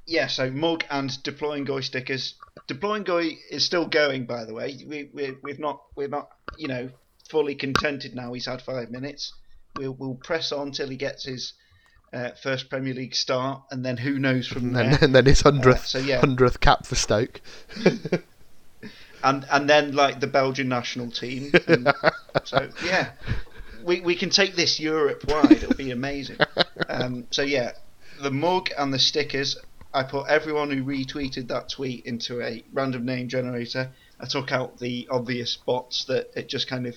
yeah, 0.06 0.28
so 0.28 0.50
mug 0.50 0.84
and 0.90 1.22
deploy 1.24 1.62
Ngoy 1.64 1.84
stickers. 1.84 2.34
Deploy 2.68 3.00
Ngoy 3.02 3.38
is 3.50 3.64
still 3.64 3.86
going, 3.86 4.26
by 4.26 4.44
the 4.46 4.54
way. 4.54 4.78
We 4.86 5.10
we 5.14 5.36
we've 5.44 5.60
not 5.60 5.84
we're 5.96 6.08
not 6.08 6.30
you 6.58 6.68
know 6.68 6.90
fully 7.30 7.56
contented 7.56 8.16
now. 8.16 8.34
He's 8.34 8.48
had 8.48 8.62
five 8.62 8.92
minutes. 8.92 9.34
We'll 9.78 9.94
we'll 9.94 10.16
press 10.16 10.52
on 10.52 10.72
till 10.72 10.90
he 10.90 10.98
gets 10.98 11.26
his 11.26 11.54
uh, 12.14 12.32
first 12.42 12.70
Premier 12.70 12.94
League 12.94 13.16
start, 13.16 13.62
and 13.72 13.86
then 13.86 13.98
who 13.98 14.20
knows 14.20 14.48
from 14.48 14.68
And 14.68 14.76
there. 14.76 14.84
then, 14.92 15.04
and 15.04 15.16
then 15.16 15.26
his 15.26 15.42
hundredth 15.42 15.86
so, 15.88 16.00
yeah. 16.00 16.20
hundredth 16.20 16.60
cap 16.60 16.86
for 16.86 16.96
Stoke. 16.96 17.42
and 19.24 19.46
and 19.52 19.70
then 19.70 19.94
like 19.94 20.20
the 20.20 20.28
Belgian 20.28 20.70
national 20.70 21.12
team. 21.12 21.52
And 21.68 21.94
so 22.44 22.70
yeah, 22.86 23.12
we 23.84 24.02
we 24.02 24.16
can 24.16 24.30
take 24.30 24.56
this 24.56 24.80
Europe 24.80 25.24
wide. 25.28 25.52
It'll 25.52 25.76
be 25.76 25.92
amazing. 25.92 26.38
Um, 26.88 27.28
so 27.32 27.42
yeah, 27.42 27.72
the 28.22 28.32
mug 28.32 28.70
and 28.78 28.94
the 28.94 29.00
stickers. 29.00 29.58
I 29.92 30.04
put 30.04 30.28
everyone 30.28 30.70
who 30.70 30.84
retweeted 30.84 31.48
that 31.48 31.70
tweet 31.70 32.06
into 32.06 32.44
a 32.44 32.64
random 32.72 33.06
name 33.06 33.28
generator. 33.28 33.90
I 34.20 34.28
took 34.28 34.52
out 34.52 34.78
the 34.78 35.08
obvious 35.10 35.58
bots 35.66 36.06
that 36.06 36.30
it 36.36 36.48
just 36.48 36.68
kind 36.68 36.86
of 36.86 36.96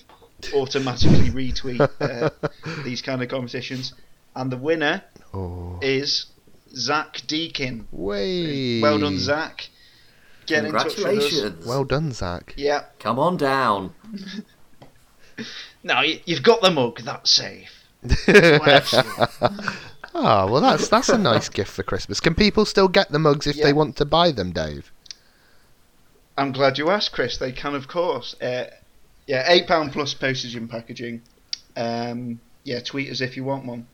automatically 0.54 1.30
retweet 1.30 1.88
uh, 2.00 2.28
these 2.84 3.00
kind 3.00 3.22
of 3.22 3.30
competitions. 3.30 3.94
And 4.34 4.50
the 4.50 4.56
winner 4.56 5.02
Oh, 5.34 5.78
is 5.82 6.26
Zach 6.74 7.22
Deakin. 7.26 7.86
way! 7.90 8.80
Well 8.80 8.98
done, 8.98 9.18
Zach. 9.18 9.68
Get 10.46 10.64
in 10.64 10.72
touch. 10.72 10.94
Congratulations! 10.94 11.66
Well 11.66 11.84
done, 11.84 12.12
Zach. 12.12 12.54
Yeah. 12.56 12.84
Come 12.98 13.18
on 13.18 13.36
down. 13.36 13.94
No, 15.82 16.00
you, 16.02 16.20
you've 16.26 16.42
got 16.42 16.60
the 16.60 16.70
mug. 16.70 17.00
That's 17.02 17.30
safe. 17.30 17.84
Well, 18.28 18.82
Oh 20.14 20.46
well, 20.52 20.60
that's 20.60 20.88
that's 20.88 21.08
a 21.08 21.16
nice 21.18 21.48
gift 21.58 21.70
for 21.72 21.82
Christmas. 21.82 22.20
Can 22.20 22.34
people 22.34 22.64
still 22.66 22.86
get 22.86 23.10
the 23.10 23.18
mugs 23.18 23.46
if 23.46 23.56
Yeah. 23.56 23.64
they 23.64 23.72
want 23.72 23.96
to 23.96 24.04
buy 24.04 24.30
them, 24.30 24.52
Dave? 24.52 24.92
I'm 26.36 26.52
glad 26.52 26.76
you 26.78 26.90
asked, 26.90 27.12
Chris. 27.12 27.38
They 27.38 27.50
can, 27.50 27.74
of 27.74 27.88
course. 27.88 28.36
Uh, 28.40 28.66
yeah, 29.26 29.44
eight 29.48 29.66
pound 29.66 29.92
plus 29.92 30.14
postage 30.14 30.54
and 30.54 30.68
packaging. 30.70 31.22
Um, 31.76 32.40
yeah, 32.64 32.80
tweet 32.80 33.10
us 33.10 33.20
if 33.20 33.36
you 33.36 33.44
want 33.44 33.64
one. 33.64 33.86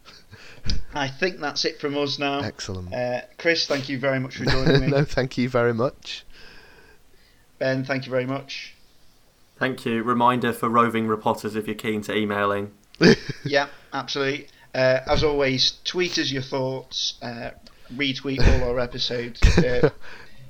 I 0.95 1.09
think 1.09 1.41
that's 1.41 1.65
it 1.65 1.81
from 1.81 1.97
us 1.97 2.19
now. 2.19 2.41
Excellent. 2.41 2.93
Uh, 2.93 3.23
Chris, 3.39 3.67
thank 3.67 3.89
you 3.89 3.99
very 3.99 4.19
much 4.19 4.37
for 4.37 4.45
joining 4.47 4.81
me. 4.81 4.87
no, 4.89 5.05
thank 5.05 5.39
you 5.39 5.49
very 5.49 5.75
much. 5.75 6.25
Ben, 7.59 7.85
thank 7.85 8.07
you 8.07 8.11
very 8.11 8.27
much. 8.27 8.75
Thank 9.59 9.85
you. 9.85 10.03
Reminder 10.03 10.53
for 10.53 10.69
roving 10.69 11.09
reporters 11.09 11.57
if 11.57 11.67
you're 11.67 11.75
keen 11.75 12.03
to 12.03 12.17
emailing. 12.17 12.73
Yeah, 13.45 13.69
absolutely. 13.93 14.49
Uh, 14.75 15.01
as 15.07 15.23
always, 15.23 15.79
tweet 15.85 16.19
us 16.19 16.31
your 16.31 16.43
thoughts. 16.43 17.15
Uh, 17.23 17.51
retweet 17.95 18.41
all 18.41 18.69
our 18.69 18.81
episodes. 18.81 19.41
Uh, 19.57 19.91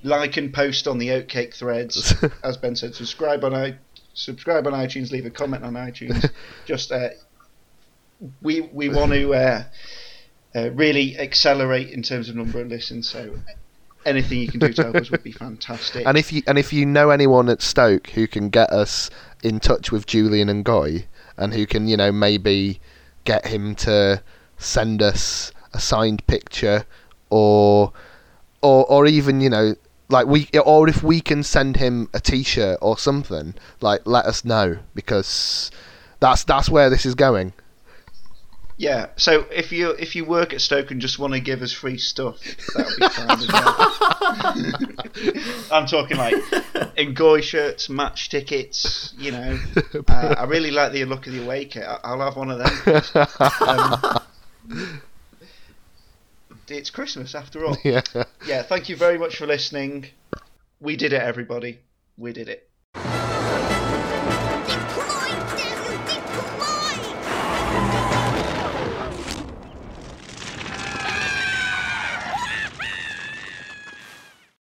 like 0.03 0.37
and 0.37 0.53
post 0.53 0.89
on 0.89 0.99
the 0.99 1.09
Oatcake 1.09 1.55
threads. 1.55 2.15
As 2.43 2.57
Ben 2.57 2.75
said, 2.75 2.95
subscribe 2.95 3.45
on 3.45 3.55
i 3.55 3.77
subscribe 4.15 4.67
on 4.67 4.73
iTunes. 4.73 5.13
Leave 5.13 5.27
a 5.27 5.31
comment 5.31 5.65
on 5.65 5.75
iTunes. 5.75 6.31
Just 6.67 6.91
uh, 6.91 7.11
we 8.43 8.63
we 8.73 8.89
want 8.89 9.13
to 9.13 9.35
uh, 9.35 9.65
uh, 10.55 10.71
really 10.71 11.19
accelerate 11.19 11.91
in 11.91 12.03
terms 12.03 12.29
of 12.29 12.37
number 12.37 12.61
of 12.61 12.69
listens. 12.69 13.09
So 13.09 13.39
anything 14.05 14.41
you 14.41 14.49
can 14.49 14.61
do 14.61 14.73
to 14.73 14.83
help 14.85 14.97
us 14.97 15.11
would 15.11 15.23
be 15.23 15.33
fantastic. 15.33 16.07
And 16.07 16.17
if 16.19 16.33
you 16.33 16.43
and 16.47 16.59
if 16.59 16.73
you 16.73 16.87
know 16.87 17.11
anyone 17.11 17.49
at 17.49 17.63
Stoke 17.63 18.09
who 18.11 18.27
can 18.27 18.49
get 18.49 18.71
us 18.71 19.11
in 19.43 19.61
touch 19.61 19.93
with 19.93 20.07
Julian 20.07 20.49
Ngoy, 20.65 21.05
and 21.37 21.55
who 21.55 21.67
can 21.67 21.87
you 21.89 21.97
know 21.97 22.13
maybe 22.13 22.81
get 23.25 23.47
him 23.47 23.75
to 23.77 24.23
send 24.57 25.03
us 25.03 25.53
a 25.73 25.81
signed 25.81 26.27
picture, 26.27 26.87
or 27.31 27.93
or 28.63 28.85
or 28.87 29.07
even 29.07 29.41
you 29.41 29.51
know 29.51 29.75
like 30.09 30.27
we 30.27 30.49
or 30.65 30.89
if 30.89 31.03
we 31.03 31.21
can 31.21 31.43
send 31.43 31.77
him 31.77 32.09
a 32.15 32.21
T-shirt 32.21 32.79
or 32.81 32.99
something, 32.99 33.55
like 33.81 34.01
let 34.07 34.25
us 34.25 34.45
know 34.45 34.79
because 34.95 35.71
that's 36.21 36.45
that's 36.45 36.69
where 36.69 36.91
this 36.91 37.05
is 37.07 37.15
going. 37.15 37.53
Yeah, 38.79 39.09
so 39.17 39.45
if 39.51 39.73
you 39.73 39.91
if 39.91 40.15
you 40.15 40.25
work 40.25 40.55
at 40.55 40.61
Stoke 40.61 40.93
and 40.93 41.01
just 41.01 41.19
want 41.19 41.35
to 41.35 41.41
give 41.41 41.63
us 41.63 41.73
free 41.73 41.99
stuff, 41.99 42.39
that'll 42.77 42.97
be 42.97 43.09
fine 43.09 43.31
as 43.31 43.49
well. 43.53 43.75
I'm 45.73 45.87
talking 45.87 46.17
like 46.17 46.35
Ngoy 46.97 47.43
shirts, 47.43 47.89
match 47.89 48.31
tickets. 48.31 49.13
You 49.19 49.33
know, 49.33 49.59
uh, 50.09 50.35
I 50.39 50.45
really 50.45 50.71
like 50.71 50.93
the 50.93 51.05
look 51.07 51.27
of 51.27 51.33
the 51.33 51.43
away 51.43 51.65
kit. 51.65 51.85
I'll 52.05 52.21
have 52.21 52.37
one 52.37 52.53
of 52.53 52.59
them. 52.61 53.03
Um, 53.61 54.23
it's 56.71 56.91
Christmas 56.91 57.35
after 57.35 57.65
all. 57.65 57.77
yeah. 57.85 58.03
Yeah, 58.47 58.63
thank 58.63 58.89
you 58.89 58.97
very 58.97 59.19
much 59.19 59.37
for 59.37 59.47
listening. 59.47 60.07
We 60.81 60.97
did 60.97 61.13
it, 61.13 61.23
everybody. 61.23 61.81
We 62.17 62.33
did 62.33 62.49
it. 62.49 62.68